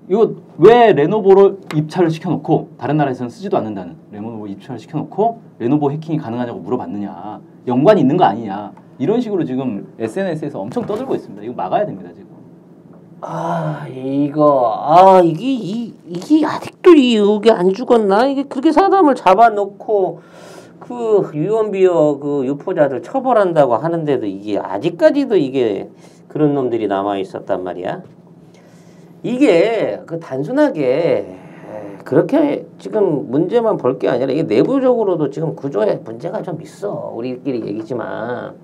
이거 0.08 0.34
왜 0.58 0.92
레노버를 0.92 1.58
입찰을 1.76 2.10
시켜놓고 2.10 2.70
다른 2.76 2.96
나라에서는 2.96 3.30
쓰지도 3.30 3.56
않는다는 3.58 3.96
레노버 4.10 4.46
입찰을 4.46 4.78
시켜놓고 4.78 5.40
레노버 5.58 5.90
해킹이 5.90 6.18
가능하냐고 6.18 6.58
물어봤느냐 6.60 7.40
연관이 7.68 8.00
있는 8.00 8.16
거 8.16 8.24
아니냐 8.24 8.72
이런 8.98 9.20
식으로 9.20 9.44
지금 9.44 9.92
SNS에서 9.98 10.60
엄청 10.60 10.86
떠들고 10.86 11.14
있습니다. 11.14 11.42
이거 11.44 11.52
막아야 11.54 11.86
됩니다 11.86 12.10
지금. 12.12 12.31
아 13.24 13.86
이거 13.88 14.74
아 14.84 15.20
이게 15.22 15.44
이, 15.52 15.94
이게 16.08 16.44
아직도 16.44 16.90
이 16.94 17.16
여기 17.16 17.52
안 17.52 17.72
죽었나? 17.72 18.26
이게 18.26 18.42
그렇게 18.42 18.72
사람을 18.72 19.14
잡아놓고 19.14 20.20
그 20.80 21.30
유언비어 21.32 22.18
그 22.18 22.44
유포자들 22.46 23.02
처벌한다고 23.02 23.76
하는데도 23.76 24.26
이게 24.26 24.58
아직까지도 24.58 25.36
이게 25.36 25.88
그런 26.26 26.54
놈들이 26.54 26.88
남아 26.88 27.18
있었단 27.18 27.62
말이야. 27.62 28.02
이게 29.22 30.00
그 30.06 30.18
단순하게 30.18 31.38
그렇게 32.04 32.66
지금 32.78 33.30
문제만 33.30 33.76
볼 33.76 33.98
게 34.00 34.08
아니라 34.08 34.32
이게 34.32 34.42
내부적으로도 34.42 35.30
지금 35.30 35.54
구조에 35.54 36.00
문제가 36.04 36.42
좀 36.42 36.60
있어. 36.60 37.12
우리끼리 37.14 37.64
얘기지만 37.66 38.56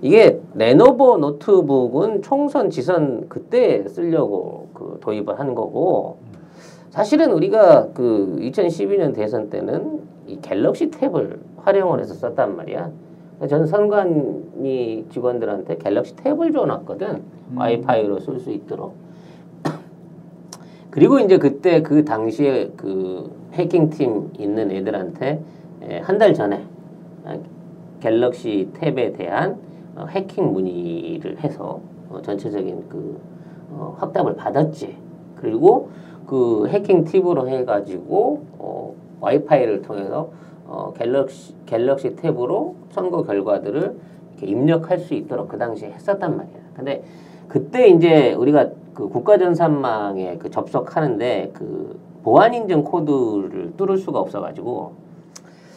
이게 0.00 0.40
레노버 0.54 1.18
노트북은 1.18 2.22
총선 2.22 2.70
지선 2.70 3.28
그때 3.28 3.86
쓰려고 3.88 4.68
그 4.72 4.98
도입을 5.00 5.38
한 5.38 5.54
거고 5.54 6.18
사실은 6.90 7.32
우리가 7.32 7.88
그 7.94 8.36
2012년 8.40 9.14
대선 9.14 9.50
때는 9.50 10.00
이 10.26 10.40
갤럭시 10.40 10.90
탭을 10.90 11.38
활용을 11.58 12.00
해서 12.00 12.14
썼단 12.14 12.56
말이야. 12.56 12.90
전 13.48 13.66
선관위 13.66 15.06
직원들한테 15.10 15.76
갤럭시 15.78 16.14
탭을 16.16 16.52
줘놨거든. 16.52 17.22
와이파이로 17.56 18.18
쓸 18.20 18.40
수 18.40 18.50
있도록. 18.50 18.94
그리고 20.90 21.18
이제 21.20 21.38
그때 21.38 21.82
그 21.82 22.04
당시에 22.04 22.72
그 22.76 23.30
해킹팀 23.52 24.32
있는 24.38 24.70
애들한테 24.70 25.40
한 26.02 26.18
달 26.18 26.34
전에 26.34 26.64
갤럭시 28.00 28.68
탭에 28.74 29.16
대한 29.16 29.52
어, 29.52 29.67
해킹 30.06 30.52
문의를 30.52 31.38
해서 31.40 31.80
어, 32.10 32.20
전체적인 32.22 32.88
그 32.88 33.20
어, 33.70 33.96
확답을 33.98 34.34
받았지. 34.36 34.96
그리고 35.36 35.90
그 36.26 36.68
해킹 36.68 37.04
팁으로 37.04 37.48
해가지고 37.48 38.44
어, 38.58 38.94
와이파이를 39.20 39.82
통해서 39.82 40.30
어, 40.66 40.92
갤럭시 40.96 41.54
갤럭시 41.66 42.14
탭으로 42.16 42.74
선거 42.90 43.22
결과들을 43.22 43.96
이렇게 44.32 44.46
입력할 44.46 44.98
수 44.98 45.14
있도록 45.14 45.48
그 45.48 45.58
당시에 45.58 45.90
했었단 45.90 46.36
말이야. 46.36 46.54
근데 46.74 47.02
그때 47.48 47.88
이제 47.88 48.34
우리가 48.34 48.70
그 48.94 49.08
국가전산망에 49.08 50.38
그 50.38 50.50
접속하는데 50.50 51.52
그 51.54 51.98
보안 52.22 52.52
인증 52.52 52.84
코드를 52.84 53.72
뚫을 53.76 53.96
수가 53.96 54.18
없어가지고 54.20 54.92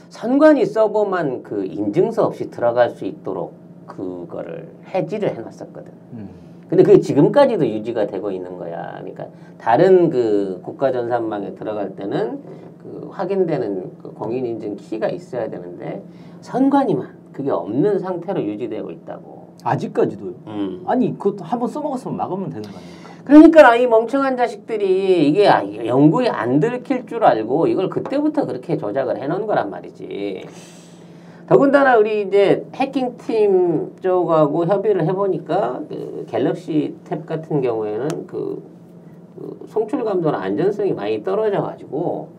선관위 0.10 0.66
서버만 0.66 1.44
그 1.44 1.64
인증서 1.64 2.26
없이 2.26 2.50
들어갈 2.50 2.90
수 2.90 3.06
있도록 3.06 3.54
그거를 3.92 4.70
해지를 4.94 5.36
해놨었거든. 5.36 5.92
음. 6.14 6.30
근데 6.70 6.84
그게 6.84 7.00
지금까지도 7.02 7.68
유지가 7.68 8.08
되고 8.08 8.32
있는 8.32 8.58
거야. 8.58 8.98
그러니까 9.00 9.28
다른 9.58 10.10
그 10.10 10.62
국가전산망에 10.64 11.56
들어갈 11.56 11.96
때는 11.96 12.40
그 12.82 13.10
확인되는 13.12 13.92
그 14.02 14.14
공인인증 14.14 14.78
키가 14.78 15.10
있어야 15.10 15.50
되는데 15.50 16.02
선관위만 16.40 17.22
그게 17.34 17.52
없는 17.52 18.00
상태로 18.00 18.42
유지되고 18.44 18.90
있다고. 18.92 19.52
아직까지도요. 19.64 20.34
음. 20.48 20.84
아니 20.88 21.18
그것도 21.18 21.44
한번 21.44 21.68
써먹었으면 21.68 22.18
막으면 22.18 22.50
되는 22.50 22.64
거 22.64 22.78
아닙니까? 22.78 23.12
그러니까 23.26 23.76
이 23.76 23.86
멍청한 23.86 24.38
자식들이 24.38 25.28
이게 25.28 25.48
아, 25.48 25.62
이게 25.62 25.86
연구에 25.86 26.30
안 26.30 26.60
들킬 26.60 27.06
줄 27.06 27.24
알고 27.24 27.68
이걸 27.68 27.90
그때부터 27.90 28.46
그렇게 28.46 28.78
조작을 28.78 29.22
해놓은 29.22 29.46
거란 29.46 29.70
말이지. 29.70 30.46
더군다나 31.48 31.98
우리 31.98 32.22
이제 32.22 32.66
해킹 32.74 33.18
팀 33.18 33.96
쪽하고 34.02 34.66
협의를 34.66 35.06
해보니까 35.08 35.82
그 35.90 36.26
갤럭시 36.30 36.96
탭 37.06 37.26
같은 37.26 37.62
경우에는 37.62 38.08
그, 38.28 38.64
그 39.38 39.66
송출 39.68 40.04
감도나 40.04 40.40
안전성이 40.40 40.94
많이 40.94 41.24
떨어져가지고 41.24 42.30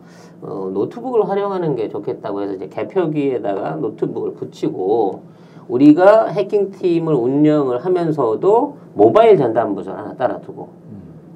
어, 0.41 0.71
노트북을 0.73 1.29
활용하는 1.29 1.75
게 1.75 1.89
좋겠다고 1.89 2.41
해서 2.41 2.53
이제 2.53 2.67
개표기에다가 2.67 3.75
노트북을 3.75 4.33
붙이고 4.33 5.21
우리가 5.67 6.27
해킹 6.27 6.71
팀을 6.71 7.13
운영을 7.13 7.85
하면서도 7.85 8.77
모바일 8.93 9.37
전담 9.37 9.75
부서를 9.75 9.99
하나 9.99 10.15
따로 10.15 10.39
두고 10.39 10.69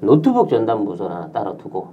노트북 0.02 0.50
전담 0.50 0.86
부서를 0.86 1.16
하나 1.16 1.32
따로 1.32 1.56
두고 1.58 1.88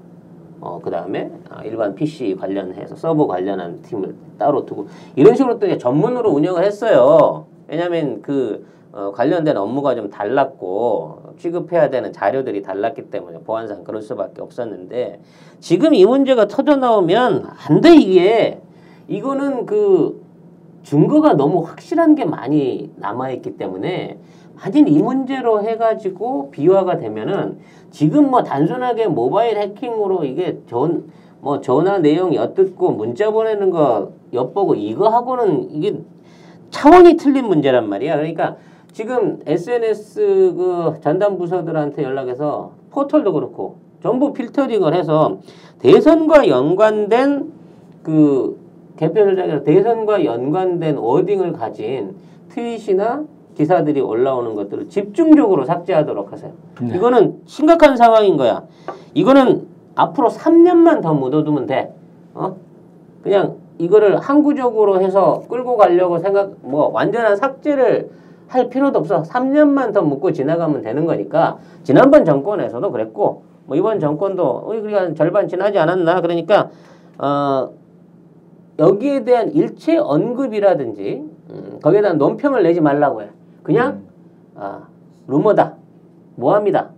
어, 0.65 0.81
그 0.83 0.91
다음에 0.91 1.31
일반 1.63 1.95
PC 1.95 2.37
관련해서 2.41 2.97
서버 2.97 3.27
관련한 3.27 3.83
팀을 3.83 4.15
따로 4.39 4.65
두고 4.65 4.87
이런 5.15 5.37
식으로 5.37 5.59
또 5.59 5.77
전문으로 5.77 6.31
운영을 6.31 6.65
했어요. 6.65 7.45
왜냐하면 7.69 8.23
그 8.23 8.67
어, 8.91 9.13
관련된 9.13 9.57
업무가 9.59 9.95
좀 9.95 10.09
달랐고 10.09 11.35
취급해야 11.37 11.91
되는 11.91 12.13
자료들이 12.13 12.63
달랐기 12.63 13.11
때문에 13.11 13.41
보안상 13.41 13.85
그럴 13.85 14.01
수밖에 14.01 14.41
없었는데 14.41 15.21
지금 15.61 15.93
이 15.93 16.07
문제가 16.07 16.47
터져 16.49 16.77
나오면 16.77 17.47
안 17.69 17.81
돼 17.83 17.95
이게 17.97 18.61
이거는 19.09 19.67
그 19.67 20.23
증거가 20.83 21.35
너무 21.35 21.63
확실한 21.63 22.15
게 22.15 22.25
많이 22.25 22.91
남아 22.97 23.33
있기 23.33 23.59
때문에 23.59 24.19
만일 24.57 24.89
이 24.89 25.03
문제로 25.03 25.63
해가지고 25.63 26.51
비화가 26.51 26.97
되면은 26.99 27.59
지금 27.91 28.31
뭐 28.31 28.43
단순하게 28.43 29.09
모바일 29.09 29.59
해킹으로 29.59 30.25
이게 30.25 30.61
전, 30.67 31.11
뭐 31.41 31.61
전화 31.61 31.99
내용 31.99 32.35
엿듣고 32.35 32.93
문자 32.93 33.31
보내는 33.31 33.71
거 33.71 34.13
엿보고 34.33 34.75
이거 34.75 35.09
하고는 35.09 35.71
이게 35.71 36.01
차원이 36.71 37.17
틀린 37.17 37.47
문제란 37.47 37.89
말이야. 37.89 38.17
그러니까 38.17 38.57
지금 38.93 39.41
SNS 39.47 40.55
그 40.57 40.95
전담 41.03 41.37
부서들한테 41.37 42.03
연락해서 42.03 42.73
포털도 42.91 43.33
그렇고 43.33 43.77
전부 44.03 44.33
필터링을 44.33 44.95
해서 44.95 45.39
대선과 45.81 46.49
연관된 46.49 47.53
그 48.03 48.59
개표 48.97 49.25
전략에서 49.25 49.65
대선과 49.65 50.25
연관된 50.25 50.97
워딩을 50.97 51.53
가진 51.53 52.15
트윗이나 52.51 53.25
기사들이 53.55 54.01
올라오는 54.01 54.55
것들을 54.55 54.89
집중적으로 54.89 55.65
삭제하도록 55.65 56.33
하세요. 56.33 56.53
네. 56.81 56.97
이거는 56.97 57.41
심각한 57.47 57.97
상황인 57.97 58.37
거야. 58.37 58.65
이거는 59.15 59.67
앞으로 59.95 60.29
3년만 60.29 61.03
더 61.03 61.15
묻어두면 61.15 61.67
돼. 61.67 61.95
어? 62.35 62.57
그냥 63.23 63.57
이거를 63.79 64.19
항구적으로 64.19 65.01
해서 65.01 65.43
끌고 65.49 65.77
가려고 65.77 66.19
생각, 66.19 66.53
뭐 66.63 66.91
완전한 66.93 67.37
삭제를 67.37 68.11
할 68.47 68.69
필요도 68.69 68.99
없어. 68.99 69.23
3년만 69.23 69.93
더 69.93 70.03
묻고 70.03 70.33
지나가면 70.33 70.83
되는 70.83 71.07
거니까 71.07 71.59
지난번 71.83 72.25
정권에서도 72.25 72.91
그랬고 72.91 73.45
뭐 73.67 73.77
이번 73.77 73.99
정권도 74.01 74.45
어, 74.45 74.69
우리가 74.69 75.15
절반 75.15 75.49
지나지 75.49 75.79
않았나 75.79 76.21
그러니까 76.21 76.71
어 77.19 77.71
여기에 78.79 79.25
대한 79.25 79.51
일체 79.53 79.97
언급이라든지 79.97 81.25
음, 81.51 81.79
거기에 81.83 82.01
대한 82.01 82.19
논평을 82.19 82.63
내지 82.63 82.81
말라고 82.81 83.23
해. 83.23 83.29
그냥 83.65 84.05
아 84.55 84.87
루머다, 85.27 85.77
모함이다 86.37 86.91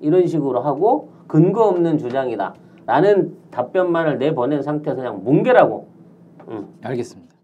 이런 0.00 0.26
식으로 0.28 0.60
하고 0.60 1.10
근거 1.26 1.64
없는 1.64 1.98
주장이다. 1.98 2.54
라는 2.86 3.36
답변만을 3.50 4.18
내보낸 4.18 4.62
상태에서 4.62 5.02
그냥 5.02 5.24
뭉개라고. 5.24 5.88
음. 6.48 6.68
알겠습니다. 6.82 7.34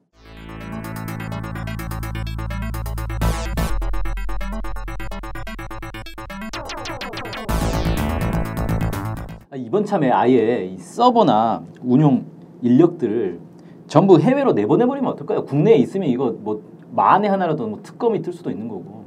아, 9.51 9.57
이번 9.57 9.85
참에 9.85 10.11
아예 10.11 10.65
이 10.65 10.79
서버나 10.79 11.65
운용 11.83 12.25
인력들을 12.63 13.41
전부 13.89 14.21
해외로 14.21 14.53
내보내버리면 14.53 15.11
어떨까요? 15.13 15.45
국내에 15.45 15.75
있으면 15.77 16.09
이거 16.09 16.33
뭐 16.39 16.63
만에 16.95 17.29
하나라도 17.29 17.67
뭐 17.67 17.81
특검이 17.83 18.23
뜰 18.23 18.33
수도 18.33 18.51
있는 18.51 18.69
거고. 18.69 19.05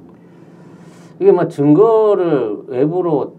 이게 1.19 1.31
뭐 1.31 1.47
증거를 1.47 2.63
외부로 2.67 3.33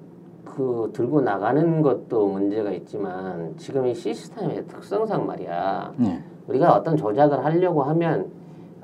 그 0.44 0.90
들고 0.92 1.20
나가는 1.20 1.82
것도 1.82 2.26
문제가 2.26 2.72
있지만 2.72 3.54
지금 3.56 3.86
이 3.86 3.94
시스템의 3.94 4.66
특성상 4.66 5.26
말이야. 5.26 5.92
네. 5.96 6.22
우리가 6.48 6.74
어떤 6.74 6.96
조작을 6.96 7.44
하려고 7.44 7.82
하면 7.84 8.30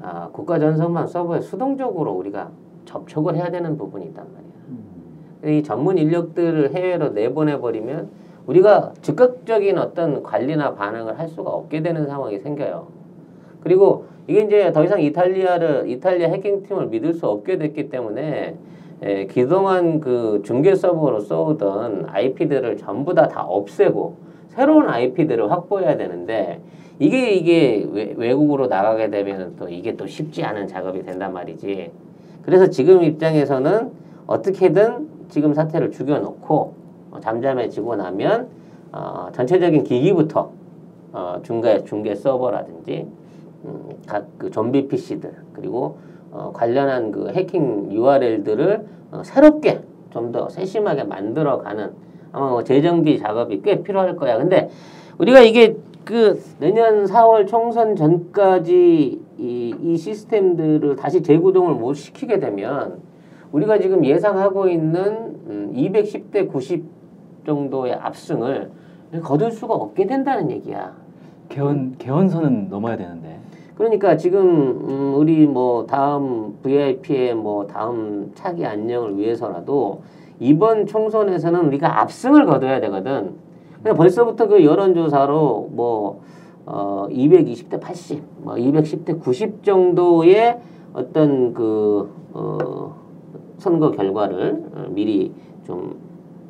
아, 0.00 0.28
국가 0.32 0.58
전선망 0.58 1.06
서버에 1.06 1.40
수동적으로 1.40 2.12
우리가 2.12 2.50
접촉을 2.84 3.34
해야 3.36 3.50
되는 3.50 3.76
부분이 3.76 4.06
있단 4.06 4.26
말이야. 4.32 5.56
이 5.58 5.62
전문 5.62 5.98
인력들을 5.98 6.74
해외로 6.74 7.08
내보내 7.10 7.58
버리면 7.58 8.08
우리가 8.46 8.92
즉각적인 9.02 9.78
어떤 9.78 10.22
관리나 10.22 10.74
반응을 10.74 11.18
할 11.18 11.28
수가 11.28 11.50
없게 11.50 11.82
되는 11.82 12.06
상황이 12.06 12.38
생겨요. 12.38 12.86
그리고 13.60 14.06
이게 14.26 14.42
이제 14.42 14.72
더 14.72 14.84
이상 14.84 15.00
이탈리아를 15.00 15.88
이탈리아 15.88 16.28
해킹팀을 16.28 16.86
믿을 16.86 17.12
수 17.12 17.26
없게 17.26 17.58
됐기 17.58 17.90
때문에 17.90 18.56
에, 19.02 19.26
그동안 19.26 20.00
그 20.00 20.40
중계 20.44 20.74
서버로 20.74 21.20
써오던 21.20 22.06
IP들을 22.08 22.76
전부 22.78 23.14
다다 23.14 23.42
없애고 23.42 24.16
새로운 24.48 24.88
IP들을 24.88 25.50
확보해야 25.50 25.96
되는데 25.96 26.60
이게 26.98 27.32
이게 27.32 27.86
외, 27.92 28.14
외국으로 28.16 28.68
나가게 28.68 29.10
되면 29.10 29.56
또 29.58 29.68
이게 29.68 29.96
또 29.96 30.06
쉽지 30.06 30.44
않은 30.44 30.68
작업이 30.68 31.02
된단 31.02 31.32
말이지. 31.32 31.90
그래서 32.42 32.68
지금 32.68 33.02
입장에서는 33.02 33.90
어떻게든 34.26 35.08
지금 35.28 35.52
사태를 35.52 35.90
죽여놓고 35.90 36.74
어, 37.10 37.20
잠잠해지고 37.20 37.96
나면 37.96 38.48
어, 38.92 39.28
전체적인 39.32 39.84
기기부터 39.84 40.50
어, 41.12 41.40
중계 41.42 41.84
중계 41.84 42.14
서버라든지 42.14 43.06
음, 43.64 43.88
각그 44.06 44.50
좀비 44.50 44.88
PC들 44.88 45.32
그리고 45.52 45.98
어, 46.30 46.52
관련한 46.52 47.12
그 47.12 47.30
해킹 47.30 47.92
URL들을 47.92 48.86
어, 49.12 49.22
새롭게 49.24 49.80
좀 50.10 50.30
더 50.30 50.48
세심하게 50.48 51.04
만들어가는 51.04 51.90
아마 52.32 52.50
뭐 52.50 52.64
재정비 52.64 53.18
작업이 53.18 53.62
꽤 53.62 53.82
필요할 53.82 54.16
거야. 54.16 54.38
근데 54.38 54.70
우리가 55.18 55.40
이게 55.40 55.76
그 56.04 56.40
내년 56.58 57.04
4월 57.04 57.46
총선 57.46 57.96
전까지 57.96 59.20
이, 59.38 59.74
이 59.80 59.96
시스템들을 59.96 60.96
다시 60.96 61.22
재구동을 61.22 61.74
못 61.74 61.94
시키게 61.94 62.38
되면 62.38 63.00
우리가 63.52 63.78
지금 63.78 64.04
예상하고 64.04 64.68
있는 64.68 65.02
음, 65.46 65.72
210대 65.74 66.50
90 66.50 66.84
정도의 67.46 67.94
압승을 67.94 68.70
거둘 69.22 69.52
수가 69.52 69.74
없게 69.74 70.06
된다는 70.06 70.50
얘기야. 70.50 70.96
개헌 71.48 71.96
개헌선은 71.98 72.68
넘어야 72.68 72.96
되는데. 72.96 73.33
그러니까 73.76 74.16
지금 74.16 74.40
음, 74.88 75.14
우리 75.16 75.46
뭐 75.46 75.86
다음 75.86 76.58
VIP의 76.62 77.34
뭐 77.34 77.66
다음 77.66 78.30
차기 78.34 78.64
안녕을 78.64 79.18
위해서라도 79.18 80.02
이번 80.38 80.86
총선에서는 80.86 81.66
우리가 81.66 82.00
압승을 82.00 82.46
거둬야 82.46 82.80
되거든. 82.80 83.32
근데 83.76 83.92
벌써부터 83.94 84.48
그 84.48 84.64
여론조사로 84.64 85.70
뭐 85.72 86.22
어, 86.66 87.06
220대 87.10 87.80
80, 87.80 88.22
뭐 88.42 88.54
210대 88.54 89.20
90 89.20 89.62
정도의 89.64 90.58
어떤 90.92 91.52
그 91.52 92.10
어, 92.32 92.94
선거 93.58 93.90
결과를 93.90 94.64
어, 94.74 94.86
미리 94.90 95.32
좀 95.66 95.96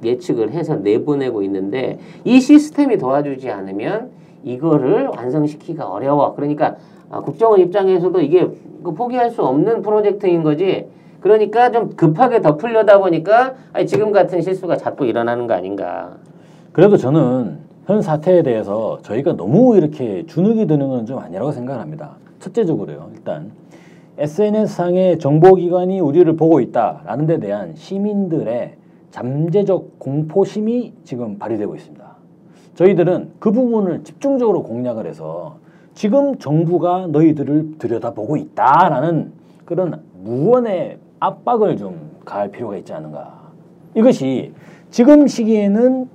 예측을 0.04 0.50
해서 0.52 0.76
내보내고 0.76 1.42
있는데 1.42 1.98
이 2.24 2.38
시스템이 2.40 2.98
도와주지 2.98 3.50
않으면 3.50 4.10
이거를 4.44 5.08
완성시키기가 5.08 5.88
어려워. 5.88 6.34
그러니까 6.34 6.76
아, 7.14 7.20
국정원 7.20 7.60
입장에서도 7.60 8.20
이게 8.22 8.48
그 8.82 8.92
포기할 8.92 9.30
수 9.30 9.42
없는 9.44 9.82
프로젝트인 9.82 10.42
거지. 10.42 10.86
그러니까 11.20 11.70
좀 11.70 11.90
급하게 11.94 12.42
덮으려다 12.42 12.98
보니까 12.98 13.54
아니, 13.72 13.86
지금 13.86 14.10
같은 14.10 14.42
실수가 14.42 14.76
자꾸 14.76 15.06
일어나는 15.06 15.46
거 15.46 15.54
아닌가. 15.54 16.16
그래도 16.72 16.96
저는 16.96 17.58
현 17.86 18.02
사태에 18.02 18.42
대해서 18.42 18.98
저희가 19.02 19.36
너무 19.36 19.76
이렇게 19.76 20.26
주눅이 20.26 20.66
드는 20.66 20.88
건 20.88 21.06
좀 21.06 21.18
아니라고 21.20 21.52
생각을 21.52 21.80
합니다. 21.80 22.16
첫째적으로요. 22.40 23.10
일단 23.14 23.52
SNS상의 24.18 25.18
정보기관이 25.20 26.00
우리를 26.00 26.34
보고 26.36 26.60
있다라는 26.60 27.26
데 27.26 27.38
대한 27.38 27.74
시민들의 27.76 28.74
잠재적 29.12 30.00
공포심이 30.00 30.92
지금 31.04 31.38
발휘되고 31.38 31.76
있습니다. 31.76 32.04
저희들은 32.74 33.30
그 33.38 33.52
부분을 33.52 34.02
집중적으로 34.02 34.64
공략을 34.64 35.06
해서 35.06 35.56
지금 35.94 36.36
정부가 36.38 37.06
너희들을 37.06 37.78
들여다보고 37.78 38.36
있다라는 38.36 39.32
그런 39.64 40.02
무언의 40.22 40.98
압박을 41.20 41.76
좀 41.76 42.10
가할 42.24 42.50
필요가 42.50 42.76
있지 42.76 42.92
않은가. 42.92 43.50
이것이 43.94 44.52
지금 44.90 45.26
시기에는 45.26 46.08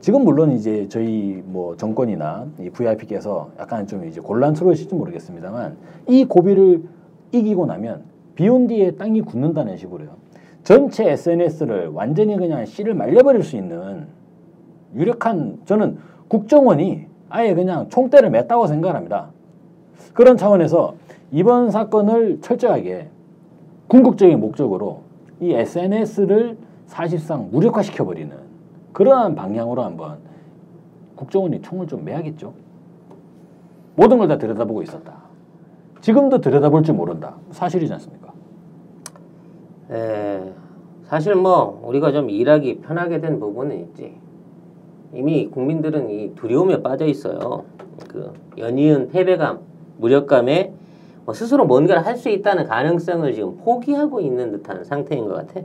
지금 0.00 0.24
물론 0.24 0.52
이제 0.52 0.88
저희 0.88 1.42
뭐 1.46 1.76
정권이나 1.76 2.46
이 2.58 2.70
VIP께서 2.70 3.50
약간 3.58 3.86
좀 3.86 4.06
이제 4.06 4.20
곤란스러우실지 4.20 4.94
모르겠습니다만 4.94 5.76
이 6.08 6.24
고비를 6.24 6.82
이기고 7.32 7.66
나면 7.66 8.02
비온 8.34 8.66
뒤에 8.66 8.92
땅이 8.92 9.22
굳는다는 9.22 9.76
식으로요. 9.76 10.10
전체 10.64 11.08
SNS를 11.10 11.88
완전히 11.88 12.36
그냥 12.36 12.64
씨를 12.64 12.94
말려버릴 12.94 13.42
수 13.42 13.56
있는 13.56 14.06
유력한 14.94 15.58
저는 15.66 15.98
국정원이 16.28 17.09
아예 17.30 17.54
그냥 17.54 17.88
총대를 17.88 18.30
맸다고 18.30 18.66
생각합니다. 18.68 19.28
그런 20.12 20.36
차원에서 20.36 20.94
이번 21.30 21.70
사건을 21.70 22.40
철저하게 22.40 23.08
궁극적인 23.86 24.38
목적으로 24.40 25.02
이 25.40 25.52
SNS를 25.52 26.58
사실상 26.86 27.48
무력화시켜버리는 27.52 28.36
그러한 28.92 29.34
방향으로 29.36 29.82
한번 29.82 30.18
국정원이 31.14 31.62
총을 31.62 31.86
좀 31.86 32.04
매야겠죠. 32.04 32.52
모든 33.94 34.18
걸 34.18 34.28
다 34.28 34.38
들여다보고 34.38 34.82
있었다. 34.82 35.14
지금도 36.00 36.40
들여다볼 36.40 36.82
줄 36.82 36.94
모른다. 36.94 37.36
사실이지 37.50 37.92
않습니까? 37.94 38.32
에, 39.90 40.52
사실 41.04 41.34
뭐 41.34 41.80
우리가 41.84 42.12
좀 42.12 42.30
일하기 42.30 42.80
편하게 42.80 43.20
된 43.20 43.38
부분은 43.38 43.78
있지. 43.80 44.16
이미 45.12 45.48
국민들은 45.48 46.10
이 46.10 46.34
두려움에 46.34 46.82
빠져 46.82 47.06
있어요. 47.06 47.64
그 48.08 48.32
연이은 48.58 49.08
패배감, 49.08 49.60
무력감에 49.98 50.72
뭐 51.24 51.34
스스로 51.34 51.66
뭔가를 51.66 52.06
할 52.06 52.16
수 52.16 52.28
있다는 52.28 52.66
가능성을 52.66 53.32
지금 53.34 53.56
포기하고 53.58 54.20
있는 54.20 54.52
듯한 54.52 54.84
상태인 54.84 55.26
것 55.26 55.34
같아. 55.34 55.60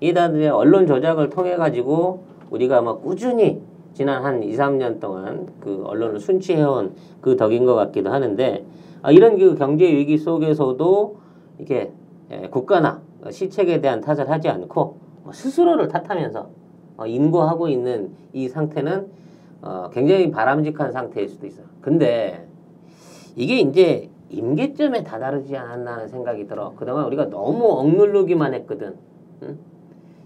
이다들 0.00 0.48
언론 0.50 0.86
조작을 0.86 1.30
통해 1.30 1.56
가지고 1.56 2.22
우리가 2.50 2.80
막 2.80 3.02
꾸준히 3.02 3.60
지난 3.92 4.24
한 4.24 4.42
2, 4.42 4.52
3년 4.52 5.00
동안 5.00 5.46
그 5.60 5.82
언론을 5.84 6.20
순치해온 6.20 6.92
그 7.20 7.36
덕인 7.36 7.66
것 7.66 7.74
같기도 7.74 8.10
하는데 8.10 8.64
아, 9.02 9.10
이런 9.10 9.38
그 9.38 9.54
경제 9.56 9.84
위기 9.86 10.16
속에서도 10.16 11.16
이렇게 11.58 11.92
예, 12.30 12.48
국가나 12.48 13.00
시책에 13.28 13.80
대한 13.80 14.00
탓을 14.00 14.30
하지 14.30 14.48
않고 14.48 14.96
뭐 15.24 15.32
스스로를 15.32 15.88
탓하면서 15.88 16.48
어, 17.00 17.06
인고하고 17.06 17.68
있는 17.68 18.10
이 18.34 18.46
상태는 18.46 19.06
어, 19.62 19.90
굉장히 19.90 20.30
바람직한 20.30 20.92
상태일 20.92 21.28
수도 21.28 21.46
있어요. 21.46 21.64
근데 21.80 22.46
이게 23.36 23.58
이제 23.60 24.10
임계점에 24.28 25.02
다다르지 25.02 25.56
않았나 25.56 25.94
하는 25.94 26.08
생각이 26.08 26.46
들어. 26.46 26.74
그동안 26.76 27.06
우리가 27.06 27.30
너무 27.30 27.64
억누르기만 27.64 28.52
했거든. 28.54 28.96
응? 29.42 29.58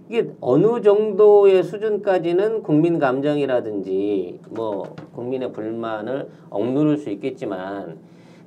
이게 0.09 0.31
어느 0.41 0.83
정도의 0.83 1.63
수준까지는 1.63 2.65
국민 2.65 2.99
감정이라든지 2.99 4.41
뭐 4.51 4.95
국민의 5.15 5.53
불만을 5.53 6.29
억누를 6.51 6.99
수 6.99 7.09
있겠지만 7.11 7.99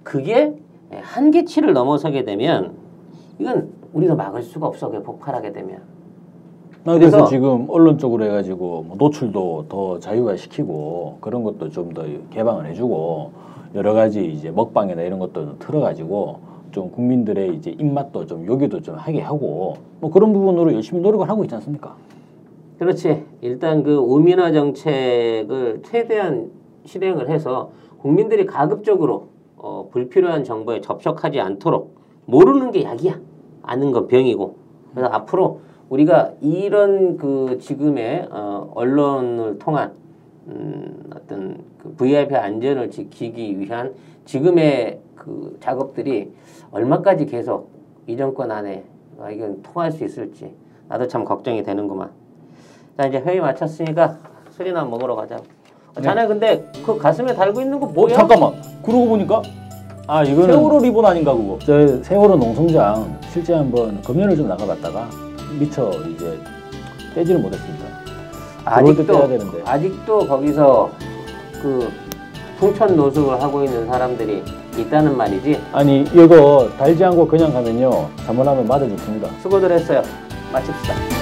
그게 0.04 0.54
한계치를 0.92 1.74
넘어서게 1.74 2.26
되면 2.26 2.76
이건 3.40 3.72
우리도 3.94 4.16
막을 4.16 4.44
수가 4.44 4.68
없어. 4.68 4.90
그게 4.90 5.02
폭발하게 5.02 5.54
되면. 5.54 5.97
아, 6.88 6.94
그래서, 6.94 7.18
그래서- 7.18 7.26
지금 7.30 7.66
언론 7.70 7.98
쪽으로 7.98 8.24
해가지고 8.24 8.84
뭐 8.88 8.96
노출도 8.98 9.66
더 9.68 10.00
자유화 10.00 10.38
시키고 10.38 11.18
그런 11.20 11.44
것도 11.44 11.70
좀 11.70 11.94
더 11.94 12.04
개방을 12.30 12.66
해주고 12.68 13.32
여러 13.76 13.94
가지 13.94 14.26
이제 14.26 14.50
먹방이나 14.52 15.02
이런 15.02 15.20
것도 15.20 15.60
틀어가지고 15.60 16.40
좀 16.72 16.90
국민들의 16.92 17.56
이제 17.56 17.72
입맛도 17.78 18.26
좀 18.26 18.46
요기도 18.46 18.82
좀 18.82 18.96
하게 18.96 19.20
하고 19.20 19.76
뭐 20.00 20.10
그런 20.12 20.32
부분으로 20.32 20.74
열심히 20.74 21.02
노력을 21.02 21.28
하고 21.30 21.44
있지 21.44 21.56
않습니까? 21.56 21.96
그렇지. 22.80 23.26
일단 23.42 23.84
그 23.84 23.96
우민화 23.98 24.52
정책을 24.54 25.82
최대한 25.84 26.52
실행을 26.86 27.30
해서 27.30 27.72
국민들이 27.98 28.46
가급적으로 28.46 29.28
어, 29.58 29.90
불필요한 29.92 30.44
정보에 30.46 30.80
접촉하지 30.82 31.40
않도록 31.42 31.96
모르는 32.26 32.72
게 32.72 32.84
약이야. 32.84 33.20
아는 33.64 33.92
건 33.92 34.08
병이고. 34.08 34.56
그래서 34.94 35.10
앞으로 35.12 35.60
우리가 35.90 36.32
이런 36.42 37.18
그 37.18 37.58
지금의 37.62 38.28
어, 38.32 38.72
언론을 38.76 39.60
통한 39.60 39.94
음, 40.48 41.04
어떤 41.16 41.58
그 41.82 41.94
VIP 41.96 42.36
안전을 42.36 42.90
지키기 42.92 43.60
위한 43.60 43.94
지금의 44.26 45.00
그 45.16 45.58
작업들이 45.62 46.32
얼마까지 46.72 47.26
계속 47.26 47.70
이 48.06 48.18
정권 48.18 48.52
안에 48.52 48.84
아, 49.20 49.30
이건 49.30 49.62
통할 49.64 49.92
수 49.92 50.04
있을지 50.04 50.54
나도 50.90 51.08
참 51.08 51.24
걱정이 51.26 51.64
되는구만. 51.64 52.10
자 52.98 53.08
이제 53.08 53.20
회의 53.20 53.40
마쳤으니까 53.40 54.18
술이나 54.52 54.84
먹으러 54.86 55.16
가자. 55.16 55.38
어, 55.96 56.02
자네 56.02 56.28
근데 56.28 56.64
그 56.86 56.98
가슴에 56.98 57.34
달고 57.34 57.62
있는 57.62 57.80
거 57.80 57.88
어, 57.88 57.90
뭐야? 57.90 58.16
잠깐만. 58.16 58.54
그러고 58.84 59.08
보니까 59.08 59.42
아 60.08 60.24
이거는 60.24 60.48
세월호 60.56 60.80
리본 60.80 61.06
아닌가 61.06 61.34
그거? 61.34 61.58
저 61.60 62.02
세월호 62.04 62.38
농성장 62.38 63.20
실제 63.32 63.54
한번 63.54 64.02
검열을 64.02 64.36
좀 64.38 64.48
나가봤다가 64.48 65.27
미처 65.60 65.92
이제 66.10 66.40
떼지를 67.16 67.40
못했습니다. 67.40 67.86
아직도 68.66 69.28
되는데. 69.28 69.62
아직도 69.66 70.28
거기서 70.28 70.92
그 71.62 71.90
풍천 72.60 72.96
노숙을 72.96 73.42
하고 73.42 73.64
있는 73.64 73.88
사람들이 73.88 74.44
있다는 74.78 75.16
말이지. 75.16 75.60
아니 75.72 76.02
이거 76.14 76.70
달지 76.78 77.04
않고 77.04 77.28
그냥 77.28 77.54
가면요 77.54 78.10
잘못하면 78.26 78.68
맞아 78.68 78.88
죽습니다. 78.88 79.30
수고들 79.42 79.72
했어요. 79.72 80.02
마칩시다. 80.52 81.17